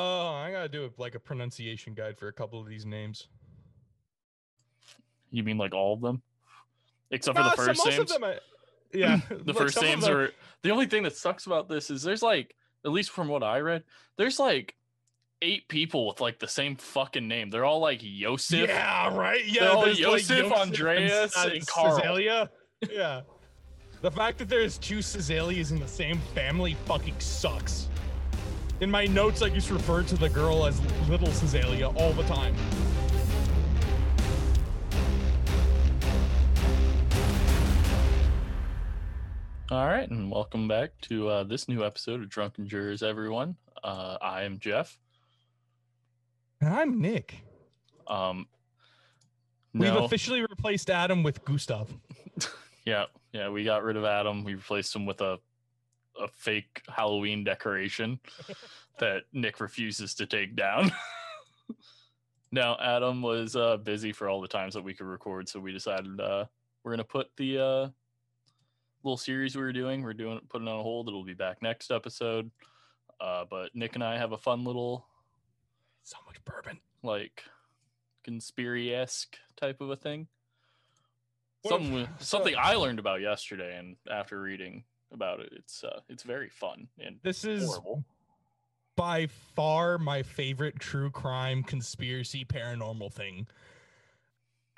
[0.00, 3.26] Oh, I gotta do like a pronunciation guide for a couple of these names.
[5.30, 6.22] You mean like all of them,
[7.10, 8.12] except for Nah, the first most of names?
[8.12, 8.38] them I-
[8.94, 10.30] yeah, the first names them- are
[10.62, 13.58] the only thing that sucks about this is there's like at least from what I
[13.58, 13.82] read,
[14.16, 14.76] there's like
[15.42, 17.50] eight people with like the same fucking name.
[17.50, 18.68] They're all like Yosef.
[18.68, 19.44] Yeah, right.
[19.44, 22.20] Yeah, there's, like, Yosef, Yosef Andreas, uh, and Carl.
[22.90, 23.22] Yeah.
[24.00, 27.88] The fact that there's two Cecilias in the same family fucking sucks.
[28.80, 32.54] In my notes, I just refer to the girl as Little Caesarea all the time.
[39.72, 43.56] All right, and welcome back to uh, this new episode of Drunken Jurors, everyone.
[43.82, 44.96] Uh, I am Jeff.
[46.60, 47.42] And I'm Nick.
[48.06, 48.46] Um,
[49.74, 51.92] We've no, officially replaced Adam with Gustav.
[52.84, 54.44] yeah, yeah, we got rid of Adam.
[54.44, 55.40] We replaced him with a
[56.20, 58.18] a fake Halloween decoration
[58.98, 60.90] that Nick refuses to take down.
[62.52, 65.72] now, Adam was uh, busy for all the times that we could record, so we
[65.72, 66.44] decided uh,
[66.82, 67.88] we're gonna put the uh,
[69.02, 70.02] little series we were doing.
[70.02, 71.08] We're doing putting it on hold.
[71.08, 72.50] It'll be back next episode.
[73.20, 75.06] Uh, but Nick and I have a fun little
[76.04, 76.78] So much bourbon.
[77.02, 77.42] like
[78.24, 80.28] conspiracy esque type of a thing.
[81.62, 86.00] What Something if- something I learned about yesterday, and after reading about it, it's uh,
[86.08, 88.04] it's very fun and This is horrible.
[88.96, 93.46] by far my favorite true crime conspiracy paranormal thing.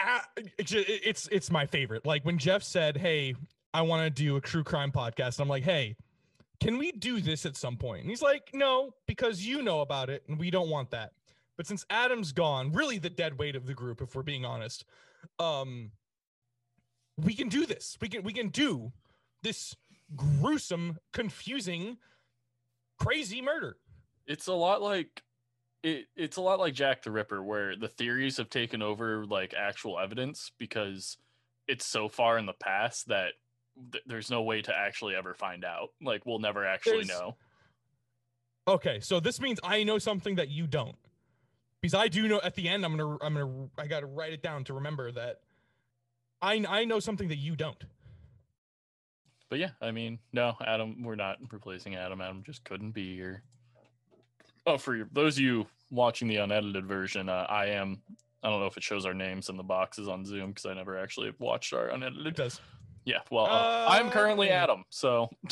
[0.00, 0.24] Ah,
[0.58, 2.06] it's it's it's my favorite.
[2.06, 3.34] Like when Jeff said, "Hey,
[3.74, 5.96] I want to do a true crime podcast," I'm like, "Hey,
[6.60, 10.08] can we do this at some point?" And he's like, "No, because you know about
[10.08, 11.12] it, and we don't want that."
[11.58, 14.86] But since Adam's gone, really the dead weight of the group, if we're being honest,
[15.38, 15.90] um,
[17.18, 17.98] we can do this.
[18.00, 18.92] We can we can do
[19.42, 19.76] this
[20.16, 21.98] gruesome, confusing,
[22.98, 23.76] crazy murder.
[24.26, 25.22] It's a lot like
[25.82, 26.06] it.
[26.16, 29.98] It's a lot like Jack the Ripper, where the theories have taken over like actual
[29.98, 31.16] evidence because
[31.66, 33.32] it's so far in the past that
[33.92, 35.90] th- there's no way to actually ever find out.
[36.02, 37.36] Like we'll never actually There's- know.
[38.68, 40.96] Okay, so this means I know something that you don't.
[41.80, 44.32] Because I do know at the end I'm to I'm to I got to write
[44.34, 45.40] it down to remember that
[46.42, 47.82] I I know something that you don't.
[49.50, 52.20] But yeah, I mean, no, Adam, we're not replacing Adam.
[52.20, 53.42] Adam just couldn't be here.
[54.64, 58.00] Oh, for your- those of you watching the unedited version, uh, I am.
[58.42, 60.72] I don't know if it shows our names in the boxes on Zoom because I
[60.72, 62.26] never actually watched our unedited.
[62.28, 62.60] It does.
[63.04, 64.54] Yeah, well, uh, I'm currently Oh.
[64.54, 65.28] Adam, so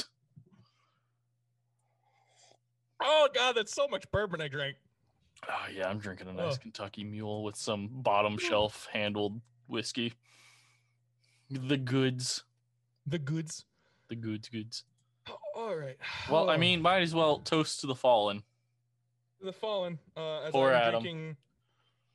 [3.02, 4.76] Oh god, that's so much bourbon I drank.
[5.48, 6.58] oh, yeah, I'm drinking a nice Oh.
[6.58, 10.14] Kentucky Mule with some bottom shelf handled whiskey.
[11.50, 12.44] The goods,
[13.06, 13.64] The goods.
[14.08, 14.84] The goods, goods.
[15.54, 15.96] All right.
[16.30, 18.42] Well, I Oh, mean, might as well toast to the fallen.
[19.42, 21.02] the fallen uh as Poor I'm Adam.
[21.02, 21.36] drinking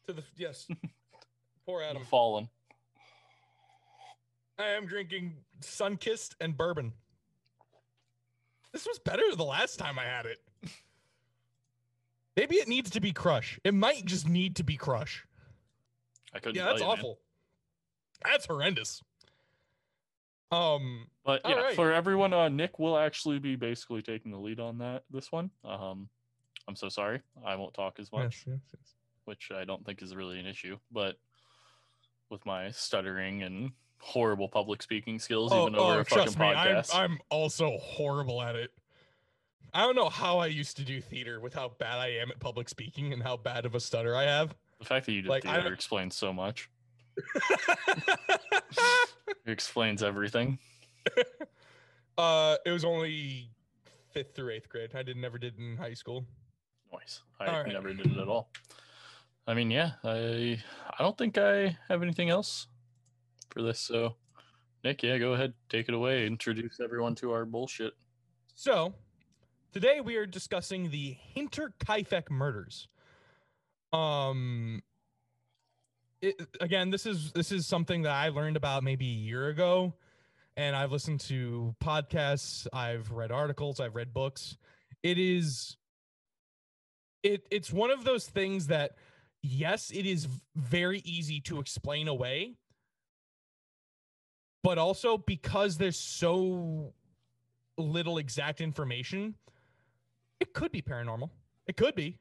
[0.08, 0.68] to the yes.
[1.66, 2.04] Poor The Adam.
[2.06, 2.50] fallen.
[4.59, 6.94] I am drinking sun-kissed and bourbon.
[8.72, 10.40] This was better the last time I had it.
[12.36, 13.60] Maybe it needs to be crush.
[13.64, 15.25] It might just need to be crush.
[16.34, 16.56] I couldn't.
[16.56, 16.98] Yeah, tell that's you, man.
[16.98, 17.20] awful.
[18.25, 19.02] That's horrendous.
[20.53, 21.75] Um, But yeah, right.
[21.75, 25.50] for everyone, uh, Nick will actually be basically taking the lead on that this one.
[25.64, 26.09] Um,
[26.68, 28.94] I'm so sorry, I won't talk as much, yes, yes, yes.
[29.25, 30.78] which I don't think is really an issue.
[30.92, 31.18] But
[32.30, 36.46] with my stuttering and horrible public speaking skills, Oh, even over oh, a fucking me,
[36.47, 38.72] I'm, podcast, I'm also horrible at it.
[39.74, 42.40] I don't know how I used to do theater with how bad I am at
[42.40, 44.56] public speaking and how bad of a stutter I have.
[44.80, 46.69] the fact that you did like, theater explains so much.
[49.46, 50.57] It explains everything.
[52.18, 53.50] uh, it was only
[54.12, 54.91] fifth through eighth grade.
[54.96, 56.25] I did never did in high school.
[56.91, 57.22] Nice.
[57.40, 57.74] I All right.
[57.74, 58.50] never did it at all.
[59.46, 60.62] I mean, yeah, I
[60.97, 62.68] I don't think I have anything else
[63.50, 63.80] for this.
[63.80, 64.16] So,
[64.84, 66.25] Nick, yeah, go ahead, take it away.
[66.25, 67.94] Introduce everyone to our bullshit.
[68.56, 68.94] So,
[69.74, 72.88] today we are discussing the Hinterkaifeck murders.
[73.92, 74.81] Um,
[76.24, 79.94] it, again, this is this is something that I learned about maybe a year ago,
[80.56, 84.58] and I've listened to podcasts, I've read articles, I've read books.
[85.04, 85.75] It is,
[87.24, 88.96] it it's one of those things that,
[89.42, 92.56] yes, it is very easy to explain away,
[94.64, 96.94] but also because there's so
[97.78, 99.36] little exact information,
[100.40, 101.30] it could be paranormal.
[101.68, 102.18] It could be.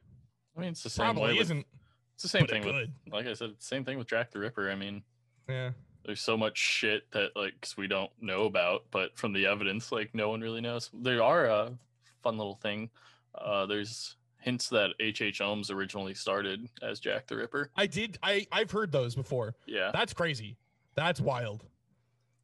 [0.57, 1.33] I mean, it's the same Probably way.
[1.33, 1.65] With, isn't.
[2.13, 2.91] It's the same but thing with, could.
[3.11, 4.69] like I said, same thing with Jack the Ripper.
[4.69, 5.03] I mean,
[5.49, 5.71] Yeah.
[6.05, 10.13] there's so much shit that like we don't know about, but from the evidence, like
[10.13, 10.89] no one really knows.
[10.93, 11.77] There are a
[12.21, 12.89] fun little thing.
[13.35, 15.21] Uh, there's hints that H.
[15.21, 15.39] H.
[15.39, 17.69] Holmes originally started as Jack the Ripper.
[17.75, 18.17] I did.
[18.21, 19.55] I I've heard those before.
[19.65, 19.91] Yeah.
[19.93, 20.57] That's crazy.
[20.95, 21.63] That's wild.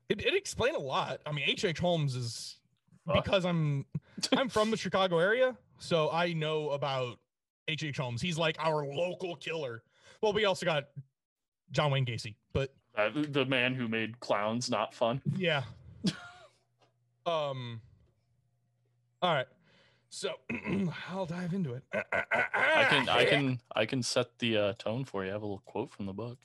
[0.07, 1.19] It it explained a lot.
[1.25, 1.63] I mean, H.
[1.65, 1.79] H.
[1.79, 2.55] Holmes is
[3.13, 3.85] because I'm
[4.35, 7.19] I'm from the Chicago area, so I know about
[7.69, 7.83] H.
[7.83, 7.97] H.
[7.97, 8.21] Holmes.
[8.21, 9.83] He's like our local killer.
[10.21, 10.85] Well, we also got
[11.71, 15.21] John Wayne Gacy, but Uh, the man who made clowns not fun.
[15.35, 15.63] yeah.
[17.25, 17.81] um.
[19.21, 19.47] All right.
[20.09, 20.31] So
[21.09, 21.83] I'll dive into it.
[21.93, 25.29] I can I can I can set the uh, tone for you.
[25.29, 26.37] I have a little quote from the book.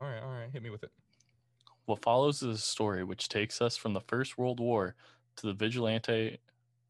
[0.00, 0.22] All right.
[0.22, 0.50] All right.
[0.52, 0.90] Hit me with it.
[1.84, 4.96] What follows is a story which takes us from the First World War
[5.36, 6.38] to the vigilante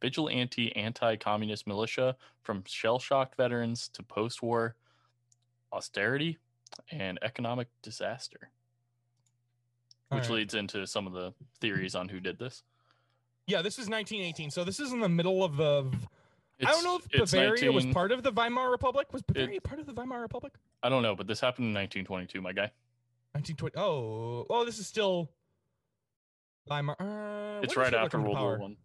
[0.00, 4.74] vigilante anti-communist militia, from shell-shocked veterans to post-war
[5.72, 6.38] austerity
[6.90, 8.50] and economic disaster,
[10.10, 10.36] All which right.
[10.36, 12.62] leads into some of the theories on who did this.
[13.46, 14.50] Yeah, this is 1918.
[14.50, 15.90] So this is in the middle of the.
[16.64, 19.12] I don't know if it's Bavaria was part of the Weimar Republic.
[19.12, 20.54] Was Bavaria part of the Weimar Republic?
[20.82, 22.70] I don't know, but this happened in 1922, my guy.
[23.32, 23.76] 1920.
[23.76, 25.30] Oh, oh, this is still
[26.68, 26.96] Weimar.
[26.98, 28.58] Uh, It's right after World War?
[28.58, 28.76] One.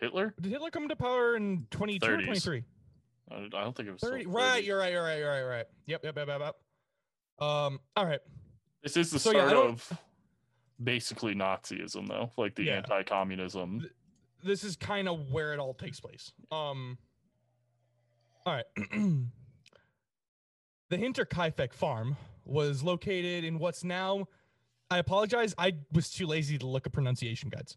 [0.00, 0.34] Hitler?
[0.40, 2.64] Did Hitler come to power in 22 or 23?
[3.30, 4.00] I I don't think it was.
[4.00, 4.26] till 30.
[4.26, 5.66] Right, you're right, you're right, you're right, you're right.
[5.86, 7.46] Yep, yep, yep, yep, yep.
[7.46, 8.20] Um, all right.
[8.82, 9.98] This is the So, start don't- of
[10.82, 12.76] basically Nazism, though, like the Yeah.
[12.76, 13.88] anti-communism.
[14.42, 16.32] This is kind of where it all takes place.
[16.52, 16.96] Um,
[18.46, 18.64] all right.
[20.88, 24.26] the Hinterkaifeck farm was located in what's now.
[24.90, 25.54] I apologize.
[25.58, 27.76] I was too lazy to look at pronunciation guides.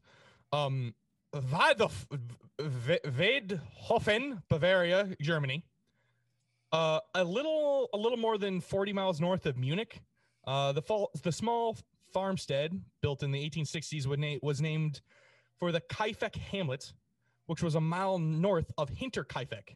[0.54, 0.94] Um,
[1.34, 2.20] Waidhofen,
[4.50, 5.66] Bavaria, Germany.
[6.72, 10.02] Uh, a little, a little more than forty miles north of Munich.
[10.46, 11.78] Uh, the fall, the small
[12.12, 15.02] farmstead built in the 1860s was, na- was named
[15.60, 16.94] for the Kaifeck hamlet,
[17.46, 19.76] which was a mile north of Hinterkaifeck.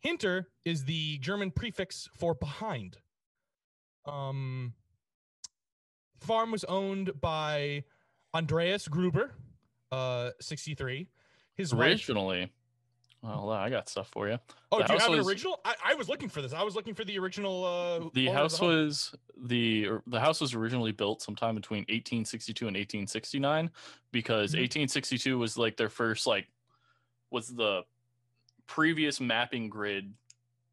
[0.00, 2.98] Hinter is the German prefix for behind.
[4.06, 4.74] Um,
[6.20, 7.84] farm was owned by
[8.34, 9.32] Andreas Gruber,
[9.94, 11.08] uh, 63.
[11.54, 11.80] His wife.
[11.88, 12.50] Originally,
[13.22, 14.38] well, I got stuff for you.
[14.72, 15.60] Oh, the do you have an original?
[15.64, 16.52] I, I was looking for this.
[16.52, 17.64] I was looking for the original.
[17.64, 18.68] Uh, The house home.
[18.68, 23.70] was the the house was originally built sometime between 1862 and 1869
[24.12, 24.60] because Mhm.
[24.60, 26.48] 1862 was like their first like
[27.30, 27.82] was the
[28.66, 30.12] previous mapping grid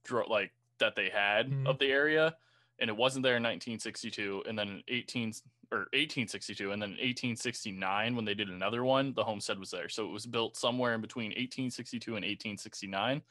[0.04, 1.68] draw like that they had Mhm.
[1.68, 2.36] of the area
[2.80, 5.34] and it wasn't there in 1962 and then in 18
[5.72, 10.06] or 1862 and then 1869 when they did another one the homestead was there so
[10.06, 13.22] it was built somewhere in between 1862 and 1869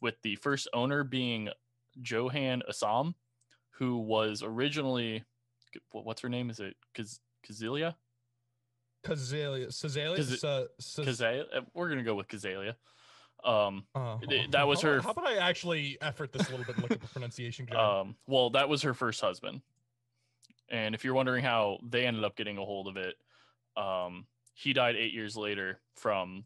[0.00, 1.48] with the first owner being
[2.02, 3.14] Johann Asam
[3.78, 5.22] who was originally
[5.92, 7.94] what's her name is it Kaz- Kazilia
[9.04, 9.66] Kazalia.
[9.68, 10.16] Kazalia.
[10.18, 12.74] Kaz- Sa- Sa- Kazalia uh, we're gonna go with Kazalia
[13.44, 16.50] um uh, it- that was how about- her How about I actually effort this a
[16.50, 17.68] little bit and look at the pronunciation?
[17.76, 19.60] Um, well, that was her first husband.
[20.68, 23.16] And if you're wondering how they ended up getting a hold of it,
[23.76, 26.44] um, he died eight years later from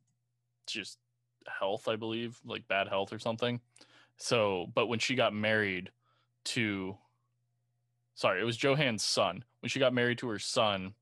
[0.67, 0.99] just
[1.47, 3.61] health, I believe, like bad health or something.
[4.17, 5.91] So, but when she got married
[6.47, 6.97] to,
[8.15, 9.45] sorry, it was Johann's son.
[9.61, 10.95] When she got married to her son,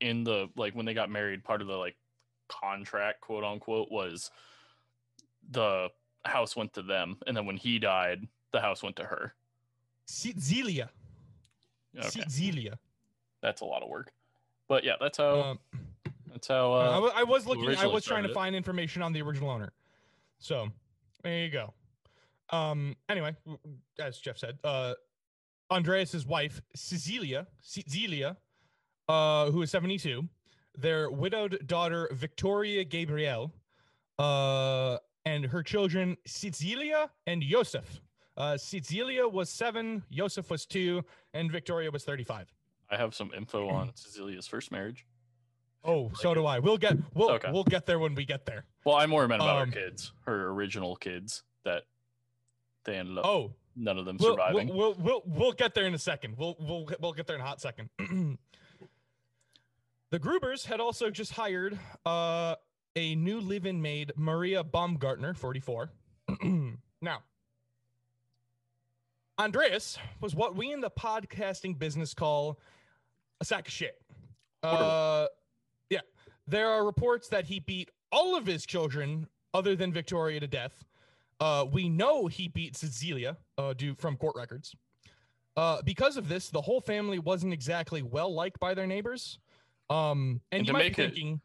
[0.00, 1.96] in the like when they got married, part of the like
[2.48, 4.30] contract, quote unquote, was
[5.50, 5.88] the
[6.24, 9.34] house went to them, and then when he died, the house went to her.
[10.08, 10.90] Zelia.
[11.98, 12.78] Okay, Zelia.
[13.42, 14.12] that's a lot of work,
[14.68, 15.58] but yeah, that's how Um,
[16.30, 16.72] that's how.
[16.72, 17.68] I Uh, wa- I was looking.
[17.76, 18.34] I was trying to it.
[18.34, 19.72] find information on the original owner.
[20.38, 20.68] So
[21.22, 21.74] there you go.
[22.50, 22.96] Um.
[23.08, 24.94] Anyway, w- w- as Jeff said, uh,
[25.70, 28.36] Andreas's wife Cecilia, Cecilia,
[29.08, 30.28] uh, who is seventy-two,
[30.76, 33.52] their widowed daughter Victoria Gabrielle,
[34.18, 38.00] uh, and her children Cecilia and Joseph.
[38.36, 41.02] Uh, Cecilia was seven, Joseph was two,
[41.34, 42.52] and Victoria was thirty-five.
[42.90, 45.06] I have some info on Cecilia's first marriage.
[45.84, 46.58] Oh, so do I.
[46.60, 47.50] We'll get we'll Okay.
[47.52, 48.64] we'll get there when we get there.
[48.84, 51.82] Well, I'm more meant about Um, her kids, her original kids that
[52.84, 54.68] they ended up Oh, none of them we'll, surviving.
[54.68, 56.36] We'll, we'll we'll we'll get there in a second.
[56.38, 57.90] We'll we'll get- we'll get there in a hot second.
[60.10, 62.54] the Grubers had also just hired uh,
[62.96, 65.90] a new live-in maid, Maria Baumgartner, 44.
[67.00, 67.22] now,
[69.38, 72.58] Andreas was what we in the podcasting business call
[73.40, 74.00] a sack of shit.
[74.62, 75.26] Uh,
[75.90, 76.00] yeah,
[76.46, 80.84] there are reports that he beat all of his children, other than Victoria, to death.
[81.40, 84.76] Uh, we know he beat Cecilia, uh, due from court records.
[85.56, 89.38] Uh, because of this, the whole family wasn't exactly well liked by their neighbors.
[89.90, 91.40] Um, and, And you might be it- thinking,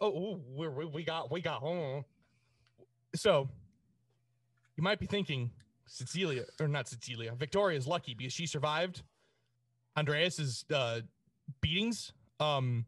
[0.00, 2.04] "Oh, ooh, we we we got we got home."
[3.14, 3.48] So,
[4.76, 5.50] you might be thinking
[5.88, 9.02] Cecilia or not Cecilia, Victoria's lucky because she survived
[9.96, 11.00] Andreas's uh,
[11.60, 12.12] beatings.
[12.40, 12.84] Um,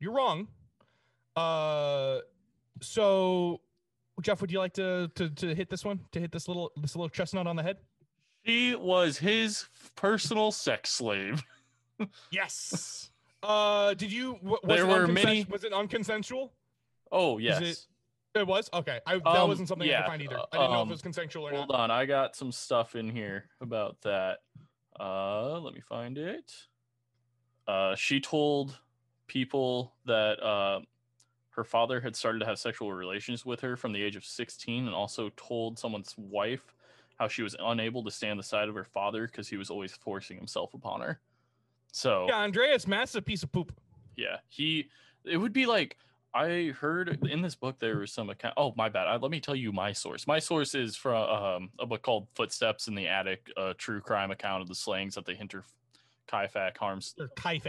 [0.00, 0.48] you're wrong.
[1.36, 2.18] Uh,
[2.80, 3.60] so
[4.20, 6.00] Jeff, would you like to, to to hit this one?
[6.12, 7.78] To hit this little this little chestnut on the head?
[8.44, 11.42] She was his personal sex slave.
[12.32, 13.10] Yes.
[13.44, 14.36] uh, did you?
[14.42, 16.50] Was There were many- Was it unconsensual?
[17.12, 17.86] Oh yes.
[18.34, 19.00] It- was okay.
[19.06, 20.38] I, that Um, wasn't something I could find either.
[20.52, 21.76] I didn't know if um, it was consensual or Hold not.
[21.78, 24.38] Hold on, I got some stuff in here about that.
[24.98, 26.52] Uh, let me find it.
[27.66, 28.78] Uh, she told
[29.26, 30.80] people that uh,
[31.50, 34.86] her father had started to have sexual relations with her from the age of 16,
[34.86, 36.74] and also told someone's wife
[37.18, 39.92] how she was unable to stand the side of her father because he was always
[39.92, 41.20] forcing himself upon her.
[41.92, 43.72] So Yeah, Andreas, massive piece of poop.
[44.16, 44.88] yeah, he.
[45.24, 45.96] It would be like
[46.34, 48.54] I heard in this book there was some account.
[48.56, 49.06] Oh my bad.
[49.06, 50.26] I, let me tell you my source.
[50.26, 54.32] My source is from um, a book called Footsteps in the Attic, a true crime
[54.32, 55.62] account of the slayings at the Hinter
[56.26, 57.14] Kaifak Harms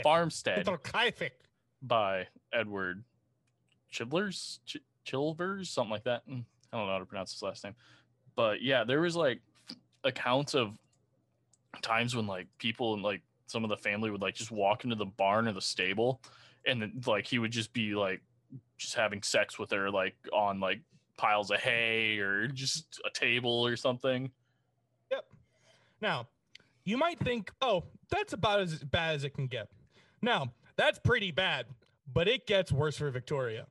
[0.01, 1.31] Farmstead Or Kaifik.
[1.83, 3.03] by Edward
[3.93, 6.27] Chivlers, Ch- Chilvers, something like that.
[6.27, 6.43] Mm,
[6.73, 7.75] I don't know how to pronounce his last name,
[8.35, 9.41] but yeah, there was like
[10.03, 10.77] accounts of
[11.81, 14.95] times when like people and like some of the family would like just walk into
[14.95, 16.19] the barn or the stable,
[16.65, 18.21] and then like he would just be like
[18.77, 20.81] just having sex with her like on like
[21.17, 24.31] piles of hay or just a table or something.
[25.11, 25.25] Yep.
[26.01, 26.27] Now,
[26.83, 29.69] you might think, oh, that's about as bad as it can get.
[30.21, 31.65] Now, that's pretty bad,
[32.11, 33.67] but it gets worse for Victoria.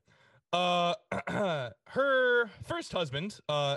[0.53, 0.95] Uh,
[1.87, 3.77] her first husband, uh,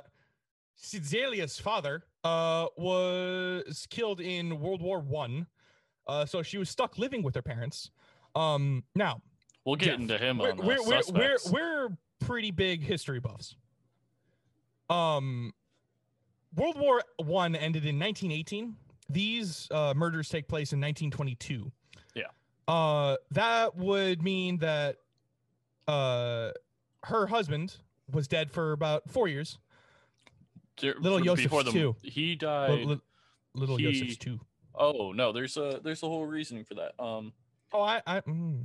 [0.76, 5.48] Cecilia's father, uh, was killed in World War One.
[6.08, 7.92] Uh, so she was stuck living with her parents.
[8.36, 9.22] Um, now,
[9.68, 11.90] We'll get Jeff, into him we're, on the we're, we're, we're, we're
[12.22, 13.58] pretty big history buffs.
[14.90, 15.54] Um,
[16.56, 18.78] World War One ended in 1918.
[19.10, 21.70] These uh, murders take place in 1922.
[22.16, 22.24] Yeah.
[22.66, 25.00] Uh, that would mean that
[25.86, 26.52] uh,
[27.04, 27.76] her husband
[28.10, 29.58] was dead for about four years.
[30.80, 31.94] There- little the, too.
[32.04, 32.86] He died.
[32.86, 33.02] li-
[33.54, 34.40] little he- too.
[34.74, 36.94] Oh no, there's a there's a whole reasoning for that.
[37.04, 37.34] Um,
[37.74, 38.64] Oh, I, I mm.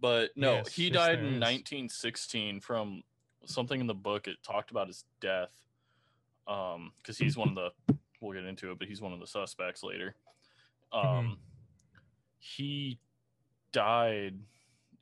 [0.00, 1.40] But no, Yes, he yes, died in is.
[1.40, 3.02] 1916 from
[3.44, 4.26] something in the book.
[4.28, 5.50] It talked about his death.
[6.46, 9.26] Um, because he's one of the we'll get into it, but he's one of the
[9.26, 10.16] suspects later.
[10.92, 11.36] Um, Mhm.
[12.38, 12.98] he
[13.72, 14.38] died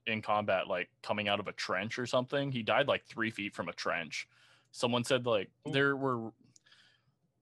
[0.07, 2.51] in combat, like coming out of a trench or something.
[2.53, 4.29] He died like three feet from a trench.
[4.73, 5.73] Someone said like Ooh.
[5.73, 6.33] there were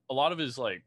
[0.09, 0.83] a lot of his like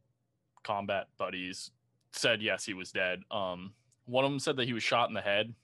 [0.63, 1.71] combat buddies
[2.13, 3.23] said yes he was dead.
[3.31, 3.75] Um,
[4.07, 5.55] one of them said that he was shot in the head.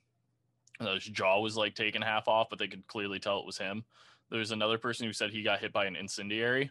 [0.81, 3.85] His jaw was like taken half off, but they could clearly tell it was him.
[4.31, 6.71] There's another person who said he got hit by an incendiary.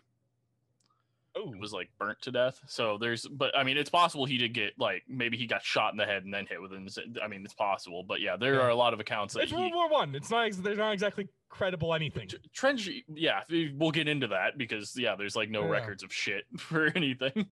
[1.35, 2.59] Oh, was like burnt to death.
[2.67, 5.91] So there's, but I mean, it's possible he did get like maybe he got shot
[5.91, 6.87] in the head and then hit with an.
[7.23, 8.61] I mean, it's possible, but yeah, there Yeah.
[8.61, 9.57] are a lot of accounts that it's he.
[9.57, 10.13] World War One.
[10.13, 10.51] It's not.
[10.51, 12.27] They're not exactly credible anything.
[12.27, 13.41] Tr- Trench, yeah,
[13.73, 15.69] we'll get into that because yeah, there's like no Yeah.
[15.69, 17.47] records of shit for anything.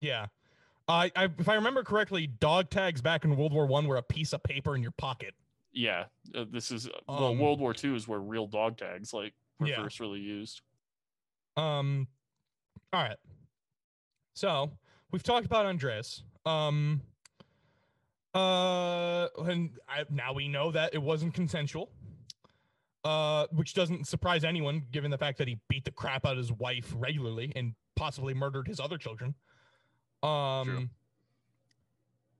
[0.00, 0.26] Yeah.
[0.88, 4.02] I, I if I remember correctly, dog tags back in World War One were a
[4.02, 5.34] piece of paper in your pocket.
[5.74, 6.04] Yeah,
[6.34, 9.66] uh, this is well, Um, World War II is where real dog tags like were
[9.66, 9.82] Yeah.
[9.82, 10.62] first really used.
[11.56, 12.08] Um
[12.92, 13.16] all right.
[14.34, 14.70] So
[15.10, 16.22] we've talked about Andres.
[16.46, 17.02] Um
[18.34, 21.90] uh and I, now we know that it wasn't consensual.
[23.04, 26.38] Uh which doesn't surprise anyone given the fact that he beat the crap out of
[26.38, 29.34] his wife regularly and possibly murdered his other children.
[30.22, 30.90] Um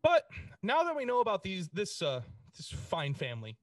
[0.03, 0.29] But
[0.63, 2.23] now that we know about these this uh
[2.57, 3.57] this fine family,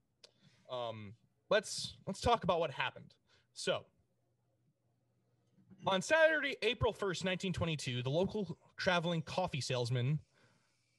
[0.70, 1.14] um
[1.50, 3.14] let's let's talk about what happened.
[3.54, 3.86] So,
[5.86, 10.20] on Saturday, April 1st, 1922, the local traveling coffee salesman,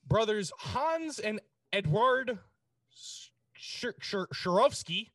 [0.07, 1.41] brothers Hans and
[1.73, 2.39] Edward
[3.59, 5.09] Shurovsky,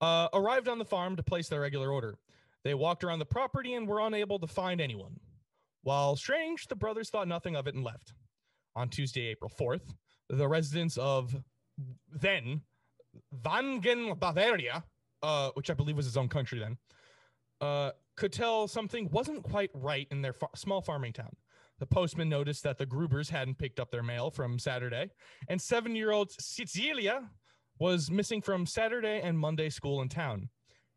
[0.00, 2.16] uh, arrived on the farm to place their regular order.
[2.62, 5.18] They walked around the property and were unable to find anyone.
[5.82, 8.12] While strange, the brothers thought nothing of it and left.
[8.76, 9.94] On Tuesday, April 4th,
[10.28, 11.34] the residents of
[12.10, 12.62] then
[13.42, 14.84] Vangen, Bavaria,
[15.22, 16.78] uh, which I believe was his own country then,
[17.60, 21.34] uh, could tell something wasn't quite right in their small farming town.
[21.78, 25.10] The postman noticed that the Grubers hadn't picked up their mail from Saturday,
[25.48, 27.30] and seven year old Cecilia
[27.78, 30.50] was missing from Saturday and Monday school in town.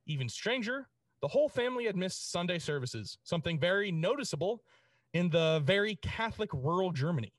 [0.05, 0.89] Even stranger,
[1.21, 4.61] the whole family had missed Sunday services, something very noticeable
[5.13, 7.31] in the very Catholic rural Germany.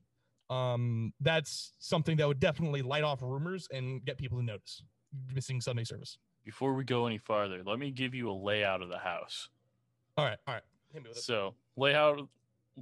[0.50, 4.82] Um, that's something that would definitely light off rumors and get people to notice
[5.34, 6.18] missing Sunday service.
[6.44, 9.48] Before we go any farther, let me give you a layout of the house.
[10.16, 10.62] All right, all right.
[10.92, 11.22] Hit me with it.
[11.22, 12.28] So layout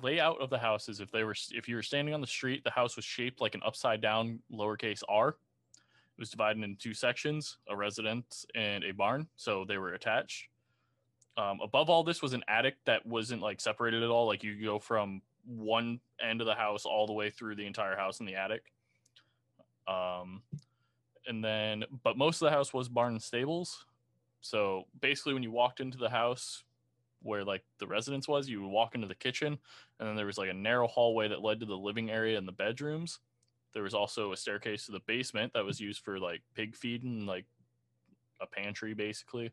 [0.00, 2.64] layout of the house is if they were if you were standing on the street,
[2.64, 5.28] the house was shaped like an upside down lowercase r.
[5.28, 10.48] It was divided into two sections, a residence and a barn, so they were attached.
[11.38, 14.26] Um, above all this was an attic that wasn't like separated at all.
[14.26, 17.96] Like you go from one end of the house all the way through the entire
[17.96, 18.72] house in the attic.
[19.88, 20.42] Um,
[21.26, 23.84] and then, but most of the house was barn and stables.
[24.40, 26.64] So basically, when you walked into the house,
[27.22, 29.58] where like the residence was, you would walk into the kitchen,
[29.98, 32.46] and then there was like a narrow hallway that led to the living area and
[32.46, 33.20] the bedrooms.
[33.72, 37.24] There was also a staircase to the basement that was used for like pig feeding,
[37.26, 37.46] like
[38.40, 39.52] a pantry basically.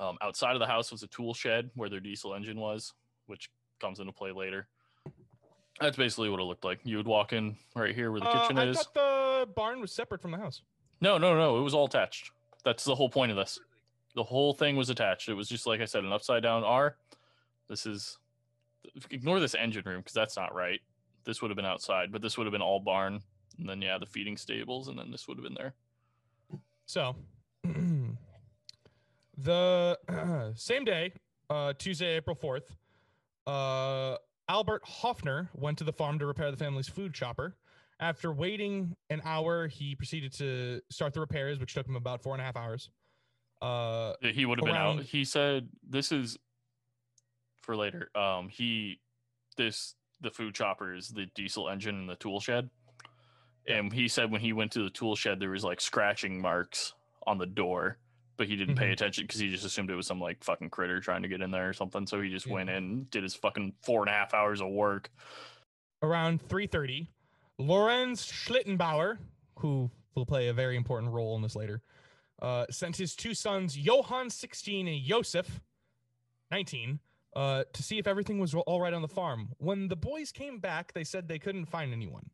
[0.00, 2.94] Um, outside of the house was a tool shed where their diesel engine was,
[3.26, 4.66] which comes into play later.
[5.80, 6.80] That's basically what it looked like.
[6.84, 8.76] You would walk in right here where the Uh, kitchen I is.
[8.82, 10.62] thought the barn was separate from the house.
[11.00, 11.58] No, no, no.
[11.58, 12.32] It was all attached.
[12.64, 13.60] That's the whole point of this.
[14.14, 15.28] The whole thing was attached.
[15.28, 16.96] It was just like I said, an upside down R.
[17.68, 18.18] This is
[19.10, 20.80] ignore this engine room because that's not right.
[21.24, 23.20] This would have been outside, but this would have been all barn.
[23.58, 25.74] And then yeah, the feeding stables, and then this would have been there.
[26.86, 27.14] So,
[29.36, 29.98] the
[30.56, 31.12] same day,
[31.50, 32.70] uh, Tuesday, April 4th,
[33.48, 34.16] uh,
[34.48, 37.56] Albert Hofner went to the farm to repair the family's food chopper.
[38.00, 42.34] After waiting an hour, he proceeded to start the repairs, which took him about four
[42.34, 42.90] and a half hours.
[43.60, 45.02] Uh, Yeah, He would have been out.
[45.02, 46.38] He said this is
[47.62, 48.10] for later.
[48.14, 49.00] Um, he
[49.56, 52.70] this the food chopper is the diesel engine in the tool shed.
[53.66, 56.94] And he said when he went to the tool shed, there was like scratching marks
[57.26, 57.98] on the door,
[58.38, 58.92] but he didn't pay Mhm.
[58.92, 61.50] attention because he just assumed it was some like fucking critter trying to get in
[61.50, 62.06] there or something.
[62.06, 62.54] So he just Yeah.
[62.54, 65.10] went in, and did his fucking four and a half hours of work.
[66.00, 67.08] around 3.30
[67.58, 69.18] lorenz schlittenbauer
[69.58, 71.82] who will play a very important role in this later
[72.40, 75.60] uh, sent his two sons johann 16 and joseph
[76.52, 77.00] 19
[77.34, 80.60] uh, to see if everything was all right on the farm when the boys came
[80.60, 82.30] back they said they couldn't find anyone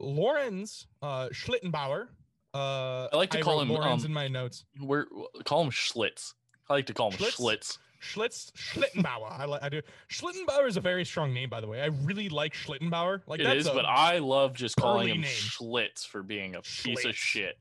[0.00, 2.08] lorenz uh, schlittenbauer
[2.54, 5.06] uh, I like to call wrote him, um, in my notes We're
[5.44, 6.34] call him Schlitz.
[6.68, 7.36] I like to call him Schlitz?
[7.40, 7.78] Schlitz.
[8.00, 9.30] Schlitz Schlittenbauer.
[9.30, 9.80] I like I do.
[10.10, 11.80] Schlittenbauer is a very strong name, by the way.
[11.80, 13.22] I really like Schlittenbauer.
[13.26, 15.30] Like It is, but I love just calling him name.
[15.30, 17.58] Schlitz for being a piece of shit.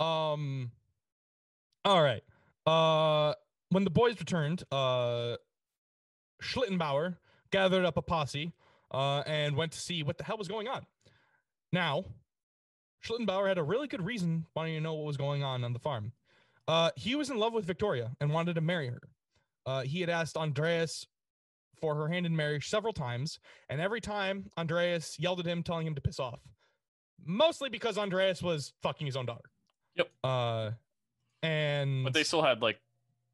[0.00, 0.72] Um.
[1.84, 2.22] All right.
[2.66, 3.34] Uh,
[3.70, 5.36] when the boys returned, uh,
[6.42, 7.16] Schlittenbauer
[7.50, 8.52] gathered up a posse,
[8.90, 10.84] uh, and went to see what the hell was going on.
[11.72, 12.04] Now,
[13.08, 15.78] Schlittenbauer had a really good reason wanting to know what was going on on the
[15.78, 16.12] farm.
[16.66, 19.00] Uh, he was in love with Victoria and wanted to marry her.
[19.64, 21.06] Uh, he had asked Andreas
[21.80, 23.38] for her hand in marriage several times,
[23.70, 26.40] and every time Andreas yelled at him, telling him to piss off.
[27.24, 29.50] Mostly because Andreas was fucking his own daughter.
[29.96, 30.10] Yep.
[30.22, 30.70] Uh,
[31.42, 32.78] and But they still had like,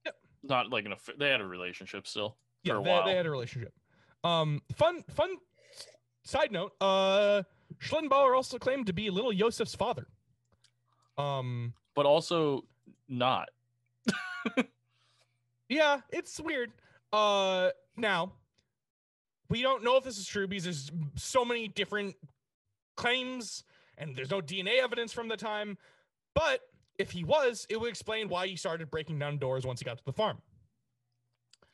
[0.05, 0.15] Yep.
[0.43, 3.05] not like an aff- they had a relationship still yeah, for a they, while.
[3.07, 3.73] they had a relationship.
[4.23, 5.37] Um, fun, fun
[6.25, 6.73] side note.
[6.81, 7.43] Uh,
[7.81, 10.07] Schlittenbauer also claimed to be little Joseph's father.
[11.19, 12.65] Um, but also
[13.09, 13.49] not.
[15.69, 16.73] yeah, it's weird.
[17.13, 18.33] Uh, now
[19.49, 22.17] we don't know if this is true because there's so many different
[22.97, 23.65] claims
[23.99, 25.79] and there's no DNA evidence from the time.
[26.35, 26.61] But
[26.99, 29.99] if he was, it would explain why he started breaking down doors once he got
[29.99, 30.39] to the farm.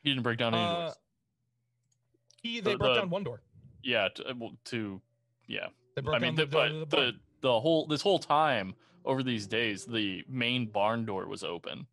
[0.03, 0.95] He didn't break down any Uh, doors.
[2.43, 3.43] He they The- broke the- down one door.
[3.83, 5.01] Yeah, to, well, to
[5.47, 5.69] yeah.
[5.95, 8.75] They broke I mean, the, the but the the, the whole this whole time
[9.05, 11.87] over these days, the main barn door was open.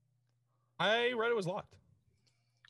[0.80, 1.76] I read it was locked.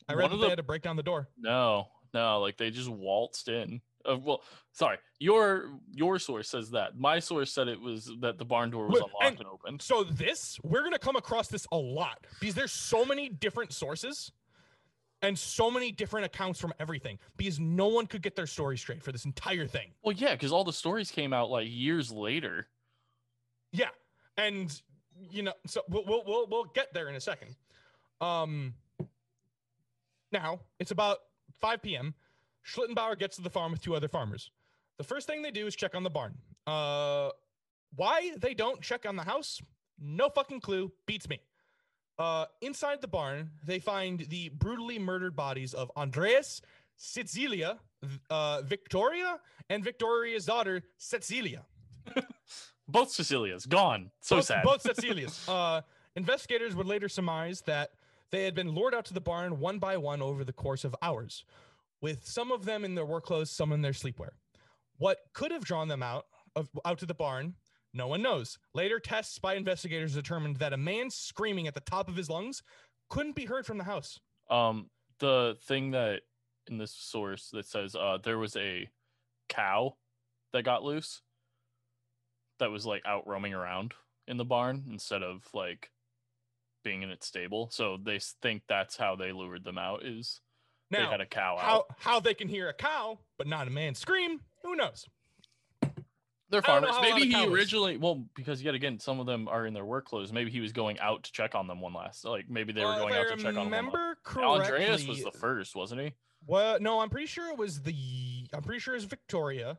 [0.08, 1.28] I read that the- they had to break down the door.
[1.38, 3.80] No, no, like they just waltzed in.
[4.08, 6.96] Uh, well, sorry, your your source says that.
[6.98, 9.80] My source said it was that the barn door was Wait, unlocked and- and open.
[9.80, 14.32] So this, we're gonna come across this a lot because there's so many different sources
[15.22, 19.02] and so many different accounts from everything because no one could get their story straight
[19.02, 19.90] for this entire thing.
[20.02, 22.66] Well, yeah, because all the stories came out like years later.
[23.72, 23.88] Yeah,
[24.36, 24.80] and
[25.30, 27.56] you know, so we'll we'll we'll, we'll get there in a second.
[28.20, 28.74] Um,
[30.32, 31.18] now it's about
[31.60, 32.14] 5 p.m.
[32.66, 34.50] Schlittenbauer gets to the farm with two other farmers.
[34.98, 36.34] The first thing they do is check on the barn.
[36.66, 37.30] Uh,
[37.96, 39.60] why they don't check on the house?
[39.98, 40.92] No fucking clue.
[41.06, 41.40] Beats me.
[42.18, 46.60] Uh, inside the barn, they find the brutally murdered bodies of Andreas,
[46.96, 47.78] Cecilia,
[48.28, 49.38] uh, Victoria,
[49.70, 51.64] and Victoria's daughter, Cecilia.
[52.88, 54.10] Both Cecilias gone.
[54.20, 54.64] So both, sad.
[54.64, 55.46] Both Cecilias.
[55.48, 55.82] uh,
[56.16, 57.90] investigators would later surmise that
[58.30, 60.96] they had been lured out to the barn one by one over the course of
[61.02, 61.44] hours,
[62.00, 64.30] with some of them in their work clothes, some in their sleepwear.
[64.96, 66.26] What could have drawn them out
[66.56, 67.54] of out to the barn,
[67.94, 68.58] no one knows.
[68.74, 72.62] Later tests by investigators determined that a man screaming at the top of his lungs
[73.08, 74.20] couldn't be heard from the house.
[74.50, 76.20] Um, the thing that
[76.70, 78.88] in this source that says uh there was a
[79.48, 79.96] cow
[80.52, 81.22] that got loose
[82.58, 83.94] that was like out roaming around
[84.26, 85.90] in the barn instead of like
[86.84, 87.68] being in its stable.
[87.72, 90.40] So they think that's how they lured them out is
[90.90, 91.86] they had a cow how out.
[91.98, 94.40] how they can hear a cow but not a man scream?
[94.62, 95.06] Who knows?
[96.50, 96.96] They're I don't know farmers.
[96.96, 99.66] how a lot Maybe he cows- originally well because yet again some of them are
[99.66, 100.32] in their work clothes.
[100.32, 102.92] Maybe he was going out to check on them one last like maybe they were
[102.92, 104.60] Uh, going out I to check on remember correctly.
[104.64, 106.12] Andreas was the first, wasn't he?
[106.46, 108.48] Well, no, I'm pretty sure it was the.
[108.54, 109.76] I'm pretty sure it was Victoria.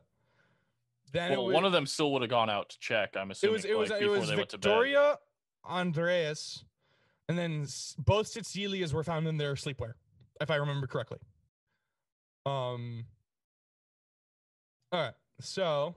[1.12, 3.16] Then Well, was, one of them still would have gone out to check.
[3.16, 4.68] I'm assuming it was it was like, it was they went to bed.
[4.68, 5.18] Victoria,
[5.64, 6.64] Andreas,
[7.28, 7.66] and then
[7.98, 9.94] both Cecilias were found in their sleepwear,
[10.40, 11.18] if I remember correctly.
[12.46, 13.06] Um.
[14.92, 15.94] All right, so,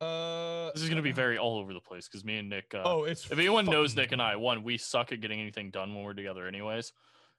[0.00, 2.72] uh, This is gonna be very all over the place because me and Nick.
[2.74, 5.70] Uh, oh, it's if anyone knows Nick and I, one, we suck at getting anything
[5.70, 6.92] done when we're together, anyways,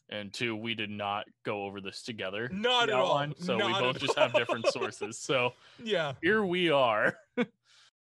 [0.09, 2.49] and two, we did not go over this together.
[2.51, 5.17] Not at all, outline, So we both at just have different sources.
[5.17, 7.15] So yeah, here we are.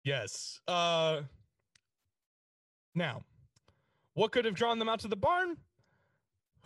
[0.03, 0.59] yes.
[0.67, 1.21] Uh,
[2.95, 3.23] now,
[4.13, 5.57] what could have drawn them out to the barn?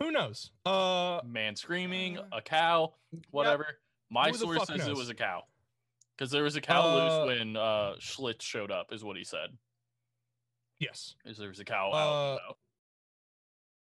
[0.00, 0.50] Who knows?
[0.66, 2.94] Uh, Man screaming, Uh, a cow,
[3.30, 3.66] whatever.
[4.10, 5.44] My source fuck says it was a cow.
[6.16, 9.24] Because there was a cow Uh, loose when uh, Schlitz showed up, is what he
[9.24, 9.50] said.
[10.78, 11.14] yes.
[11.24, 12.38] Is there was a cow Uh, out.
[12.48, 12.56] so.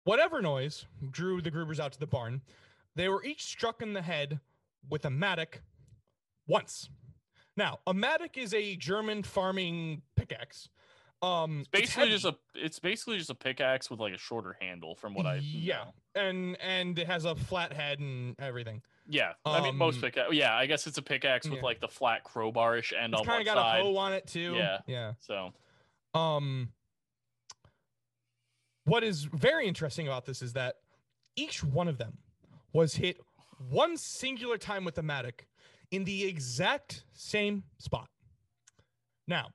[0.05, 2.43] Whatever noise drew the Grubers out to the barn,
[2.95, 4.41] they were each struck in the head
[4.89, 5.61] with a mattock
[6.47, 6.89] once.
[7.57, 10.69] Now, a mattock is a German farming pickaxe.
[11.23, 14.95] Um, It's basically just a it's basically just a pickaxe with like a shorter handle
[14.95, 16.23] from what I yeah, know.
[16.23, 18.83] and and it has a flat head and everything.
[19.09, 20.33] Yeah, I mean most Um, pickaxe.
[20.35, 21.65] Yeah, I guess it's a pickaxe with yeah.
[21.65, 23.21] like the flat crowbarish end on the side.
[23.21, 23.81] It's on kind one of got side.
[23.81, 24.55] a hoe on it too.
[24.57, 24.79] Yeah.
[24.87, 25.13] yeah.
[25.21, 25.53] So
[26.19, 26.73] Um,
[28.85, 30.77] what is very interesting about this is that
[31.37, 32.19] each one of them
[32.73, 33.21] was hit
[33.69, 35.47] one singular time with the mattock
[35.91, 38.09] in the exact same spot.
[39.29, 39.49] Now,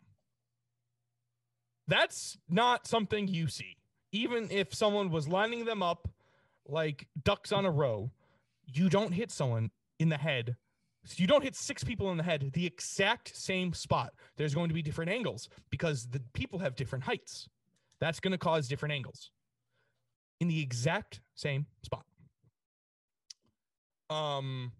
[1.88, 3.78] that's not something you see.
[4.12, 6.08] Even if someone was lining them up
[6.68, 8.12] like ducks on a row,
[8.74, 10.56] you don't hit someone in the head.
[11.16, 14.14] You don't hit six people in the head the exact same spot.
[14.38, 17.48] There's going to be different angles because the people have different heights.
[18.00, 19.32] That's going to cause different angles
[20.40, 22.06] in the exact same spot.
[24.10, 24.74] Um,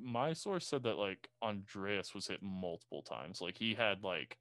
[0.00, 3.40] my source said that like Andreas was hit multiple times.
[3.40, 4.38] Like he had like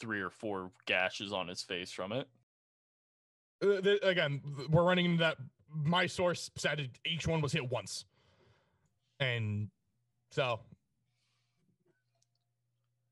[0.00, 2.28] three or four gashes on his face from it.
[3.62, 5.36] uh, th- again, we're running into that.
[5.74, 8.04] My source said each one was hit once,
[9.20, 9.68] and
[10.30, 10.60] so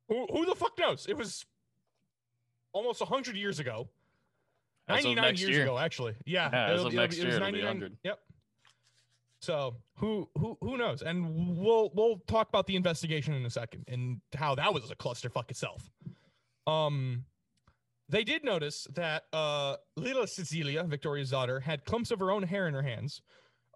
[0.08, 1.06] who who the fuck knows?
[1.08, 1.44] It was
[2.72, 3.88] almost hundred years ago.
[4.86, 5.62] As 99 years year.
[5.62, 6.14] ago, actually.
[6.26, 6.50] Yeah.
[6.52, 7.96] Yeah, it'll be- next it year, was it'll be 99 100.
[8.04, 8.18] Yep.
[9.40, 11.02] So who who who knows?
[11.02, 14.96] And we'll we'll talk about the investigation in a second and how that was a
[14.96, 15.90] clusterfuck itself.
[16.66, 17.24] Um,
[18.08, 22.68] they did notice that uh, Lila Cecilia, Victoria's daughter, had clumps of her own hair
[22.68, 23.22] in her hands,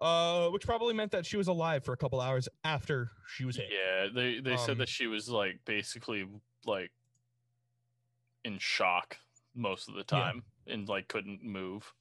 [0.01, 3.55] uh, which probably meant that she was alive for a couple hours after she was
[3.55, 3.69] hit.
[3.71, 6.27] Yeah, they they said Um, that she was like basically
[6.65, 6.91] like
[8.45, 9.17] in shock
[9.55, 10.05] most of the Yeah.
[10.05, 11.93] time and like couldn't move.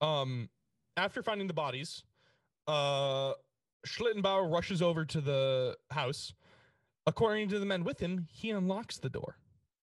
[0.00, 0.50] Um,
[0.96, 2.04] after finding the bodies,
[2.66, 3.34] uh,
[3.86, 6.34] Schlittenbauer rushes over to the house.
[7.06, 9.36] According to the men with him, he unlocks the door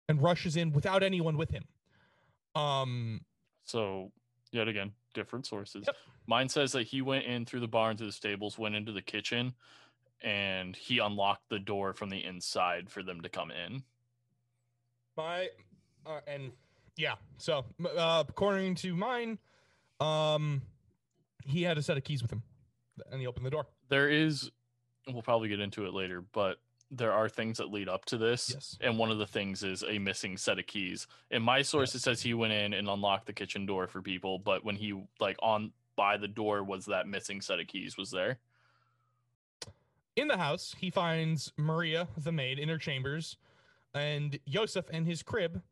[0.08, 1.64] and rushes in without anyone with him.
[2.54, 3.24] Um,
[3.64, 4.12] So
[4.50, 5.84] yet again, different sources.
[5.86, 5.96] Yep.
[6.28, 9.02] Mine says that he went in through the barn to the stables, went into the
[9.02, 9.54] kitchen,
[10.22, 13.82] and he unlocked the door from the inside for them to come in.
[15.16, 15.48] my
[16.06, 16.52] uh, and
[16.96, 17.64] yeah, so
[17.96, 19.38] uh, according to mine,
[19.98, 20.62] um,
[21.44, 22.42] he had a set of keys with him,
[23.10, 23.66] and he opened the door.
[23.88, 24.50] There is
[25.08, 26.58] we'll probably get into it later, but
[26.90, 28.50] there are things that lead up to this.
[28.54, 28.78] Yes.
[28.80, 31.06] And one of the things is a missing set of keys.
[31.30, 34.38] In my source, it says he went in and unlocked the kitchen door for people,
[34.38, 38.10] but when he like on by the door was that missing set of keys was
[38.10, 38.38] there.
[40.14, 43.36] In the house, he finds Maria, the maid, in her chambers,
[43.94, 45.62] and Yosef and his crib,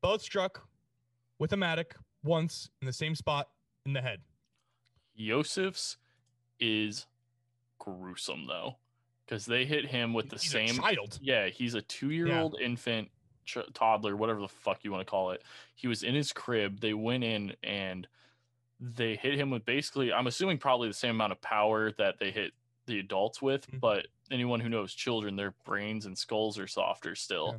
[0.00, 0.66] both struck
[1.38, 3.48] with a mattock once in the same spot
[3.84, 4.20] in the head.
[5.14, 5.98] Yosef's
[6.58, 7.06] is
[7.78, 8.76] gruesome though,
[9.26, 10.76] because they hit him with the He's same.
[10.76, 11.18] child.
[11.20, 13.10] Yeah, he's a two-year-old infant,
[13.44, 15.42] ch- toddler, whatever the fuck you want to call it.
[15.74, 16.80] He was in his crib.
[16.80, 18.06] They went in and
[18.78, 22.30] they hit him with basically, I'm assuming probably the same amount of power that they
[22.30, 22.52] hit
[22.86, 23.66] the adults with.
[23.70, 23.80] Mhm.
[23.80, 27.48] But anyone who knows children, their brains and skulls are softer still.
[27.52, 27.58] Yeah.